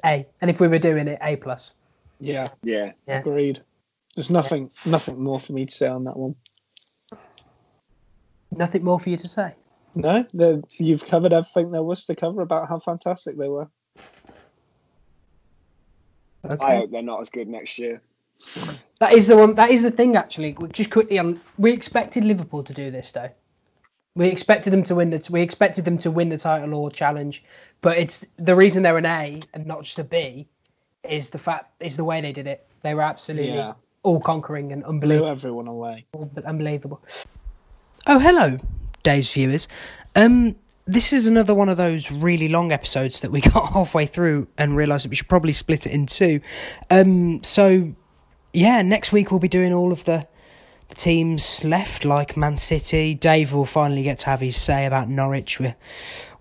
A. 0.06 0.26
And 0.40 0.50
if 0.50 0.62
we 0.62 0.68
were 0.68 0.80
doing 0.80 1.08
it, 1.08 1.20
A 1.22 1.36
plus. 1.36 1.72
Yeah, 2.20 2.50
Yeah, 2.64 2.94
Yeah. 3.08 3.20
agreed. 3.20 3.60
There's 4.16 4.30
nothing, 4.30 4.72
nothing 4.86 5.22
more 5.22 5.40
for 5.42 5.52
me 5.52 5.66
to 5.66 5.74
say 5.74 5.88
on 5.88 6.06
that 6.06 6.16
one. 6.16 6.36
Nothing 8.52 8.86
more 8.86 9.00
for 9.00 9.10
you 9.10 9.18
to 9.18 9.28
say. 9.28 9.54
No, 9.96 10.26
you've 10.78 11.06
covered 11.06 11.34
everything 11.34 11.72
there 11.72 11.84
was 11.84 12.06
to 12.06 12.16
cover 12.16 12.42
about 12.42 12.70
how 12.70 12.80
fantastic 12.80 13.38
they 13.38 13.50
were. 13.50 13.68
Okay. 16.46 16.64
I 16.64 16.76
hope 16.76 16.92
they're 16.92 17.02
not 17.02 17.22
as 17.22 17.30
good 17.30 17.48
next 17.48 17.80
year. 17.80 18.02
That 19.00 19.14
is 19.14 19.28
the 19.28 19.36
one. 19.36 19.56
That 19.56 19.72
is 19.72 19.84
the 19.84 19.92
thing. 19.92 20.16
Actually, 20.16 20.56
just 20.72 20.92
quickly 20.92 21.18
on. 21.18 21.40
We 21.58 21.74
expected 21.74 22.24
Liverpool 22.24 22.64
to 22.64 22.74
do 22.74 22.92
this, 22.92 23.12
though. 23.12 23.30
We 24.16 24.28
expected 24.30 24.72
them 24.72 24.84
to 24.84 24.96
win 24.96 25.10
the. 25.10 25.26
We 25.30 25.42
expected 25.42 25.84
them 25.86 25.98
to 26.00 26.10
win 26.12 26.30
the 26.30 26.38
title 26.38 26.74
or 26.74 26.90
challenge, 26.90 27.44
but 27.82 27.98
it's 27.98 28.26
the 28.40 28.56
reason 28.56 28.84
they're 28.84 28.98
an 28.98 29.06
A 29.06 29.42
and 29.54 29.66
not 29.66 29.84
just 29.84 30.00
a 30.00 30.04
B, 30.06 30.48
is 31.04 31.30
the 31.30 31.38
fact 31.38 31.72
is 31.82 31.98
the 31.98 32.04
way 32.06 32.22
they 32.22 32.32
did 32.32 32.48
it. 32.48 32.64
They 32.82 32.94
were 32.94 33.02
absolutely 33.02 33.54
Yeah. 33.54 33.74
all 34.04 34.22
conquering 34.22 34.72
and 34.72 34.84
Blew 34.84 34.90
unbelievable. 34.90 35.28
everyone 35.30 35.68
away. 35.68 36.06
Unbelievable. 36.46 37.02
Oh, 38.08 38.20
hello, 38.20 38.58
Dave's 39.04 39.34
viewers. 39.34 39.68
Um, 40.16 40.56
this 40.86 41.12
is 41.12 41.28
another 41.28 41.54
one 41.54 41.68
of 41.68 41.76
those 41.78 42.10
really 42.12 42.48
long 42.48 42.72
episodes 42.72 43.20
that 43.20 43.32
we 43.32 43.42
got 43.54 43.74
halfway 43.74 44.06
through 44.06 44.48
and 44.58 44.78
realised 44.78 45.04
that 45.06 45.10
we 45.10 45.16
should 45.18 45.28
probably 45.28 45.52
split 45.54 45.86
it 45.86 45.92
in 45.92 46.06
two. 46.06 46.40
Um, 46.90 47.44
so 47.44 47.94
yeah, 48.54 48.82
next 48.82 49.12
week 49.12 49.30
we'll 49.32 49.40
be 49.42 49.50
doing 49.50 49.74
all 49.74 49.92
of 49.92 50.06
the 50.06 50.26
the 50.90 50.96
teams 50.96 51.64
left, 51.64 52.06
like 52.06 52.38
Man 52.38 52.58
City. 52.58 53.14
Dave 53.14 53.54
will 53.54 53.66
finally 53.66 54.04
get 54.04 54.20
to 54.20 54.26
have 54.28 54.42
his 54.42 54.58
say 54.58 54.86
about 54.86 55.10
Norwich. 55.10 55.60
We're, 55.60 55.76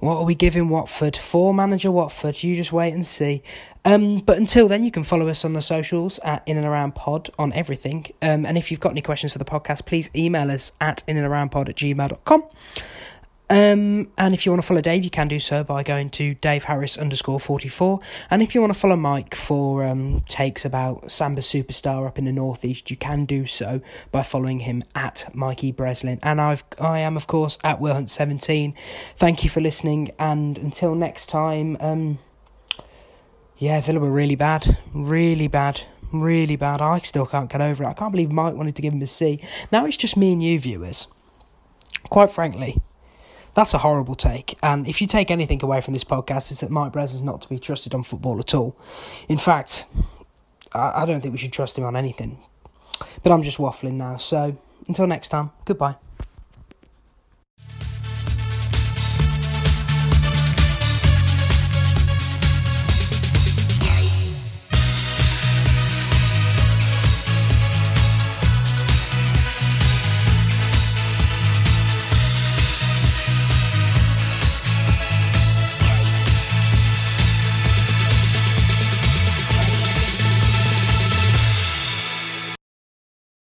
what 0.00 0.16
are 0.16 0.24
we 0.24 0.34
giving 0.34 0.68
Watford? 0.68 1.16
For 1.16 1.54
manager 1.54 1.90
Watford, 1.90 2.42
you 2.42 2.54
just 2.56 2.72
wait 2.72 2.92
and 2.92 3.06
see. 3.06 3.42
Um, 3.86 4.18
but 4.18 4.38
until 4.38 4.68
then, 4.68 4.84
you 4.84 4.90
can 4.90 5.02
follow 5.02 5.28
us 5.28 5.44
on 5.44 5.52
the 5.52 5.62
socials 5.62 6.18
at 6.20 6.42
In 6.46 6.56
and 6.56 6.66
Around 6.66 6.94
Pod 6.94 7.30
on 7.38 7.52
everything. 7.52 8.06
Um, 8.22 8.46
and 8.46 8.56
if 8.56 8.70
you've 8.70 8.80
got 8.80 8.92
any 8.92 9.02
questions 9.02 9.32
for 9.32 9.38
the 9.38 9.44
podcast, 9.44 9.86
please 9.86 10.10
email 10.14 10.50
us 10.50 10.72
at 10.80 11.02
in 11.06 11.16
and 11.16 11.26
around 11.26 11.50
pod 11.50 11.68
at 11.68 11.76
gmail.com. 11.76 12.44
Um, 13.54 14.08
and 14.18 14.34
if 14.34 14.44
you 14.44 14.50
want 14.50 14.62
to 14.62 14.66
follow 14.66 14.80
Dave, 14.80 15.04
you 15.04 15.10
can 15.10 15.28
do 15.28 15.38
so 15.38 15.62
by 15.62 15.84
going 15.84 16.10
to 16.10 16.34
Dave 16.34 16.64
Harris 16.64 16.98
underscore 16.98 17.38
44. 17.38 18.00
And 18.28 18.42
if 18.42 18.52
you 18.52 18.60
want 18.60 18.72
to 18.72 18.78
follow 18.78 18.96
Mike 18.96 19.36
for 19.36 19.84
um, 19.84 20.22
takes 20.22 20.64
about 20.64 21.12
Samba 21.12 21.40
Superstar 21.40 22.04
up 22.04 22.18
in 22.18 22.24
the 22.24 22.32
Northeast, 22.32 22.90
you 22.90 22.96
can 22.96 23.24
do 23.24 23.46
so 23.46 23.80
by 24.10 24.24
following 24.24 24.58
him 24.58 24.82
at 24.96 25.32
Mikey 25.32 25.70
Breslin. 25.70 26.18
And 26.24 26.40
I've, 26.40 26.64
I 26.80 26.98
am, 26.98 27.16
of 27.16 27.28
course, 27.28 27.56
at 27.62 27.78
Willhunt17. 27.78 28.74
Thank 29.16 29.44
you 29.44 29.50
for 29.50 29.60
listening. 29.60 30.10
And 30.18 30.58
until 30.58 30.96
next 30.96 31.28
time, 31.28 31.76
um, 31.78 32.18
yeah, 33.56 33.80
Villa 33.80 34.00
were 34.00 34.10
really 34.10 34.34
bad. 34.34 34.78
Really 34.92 35.46
bad. 35.46 35.82
Really 36.10 36.56
bad. 36.56 36.80
I 36.80 36.98
still 36.98 37.26
can't 37.26 37.48
get 37.48 37.60
over 37.60 37.84
it. 37.84 37.86
I 37.86 37.92
can't 37.92 38.10
believe 38.10 38.32
Mike 38.32 38.54
wanted 38.54 38.74
to 38.74 38.82
give 38.82 38.92
him 38.92 39.02
a 39.02 39.06
C. 39.06 39.40
Now 39.70 39.86
it's 39.86 39.96
just 39.96 40.16
me 40.16 40.32
and 40.32 40.42
you, 40.42 40.58
viewers. 40.58 41.06
Quite 42.10 42.32
frankly. 42.32 42.80
That's 43.54 43.72
a 43.72 43.78
horrible 43.78 44.14
take. 44.14 44.58
And 44.62 44.86
if 44.86 45.00
you 45.00 45.06
take 45.06 45.30
anything 45.30 45.62
away 45.62 45.80
from 45.80 45.94
this 45.94 46.04
podcast, 46.04 46.50
it's 46.50 46.60
that 46.60 46.70
Mike 46.70 46.92
Bres 46.92 47.14
is 47.14 47.22
not 47.22 47.40
to 47.42 47.48
be 47.48 47.58
trusted 47.58 47.94
on 47.94 48.02
football 48.02 48.38
at 48.40 48.54
all. 48.54 48.76
In 49.28 49.38
fact, 49.38 49.86
I, 50.72 51.02
I 51.02 51.04
don't 51.06 51.20
think 51.20 51.32
we 51.32 51.38
should 51.38 51.52
trust 51.52 51.78
him 51.78 51.84
on 51.84 51.96
anything. 51.96 52.38
But 53.22 53.32
I'm 53.32 53.42
just 53.42 53.58
waffling 53.58 53.94
now. 53.94 54.16
So 54.16 54.56
until 54.88 55.06
next 55.06 55.28
time, 55.28 55.50
goodbye. 55.64 55.96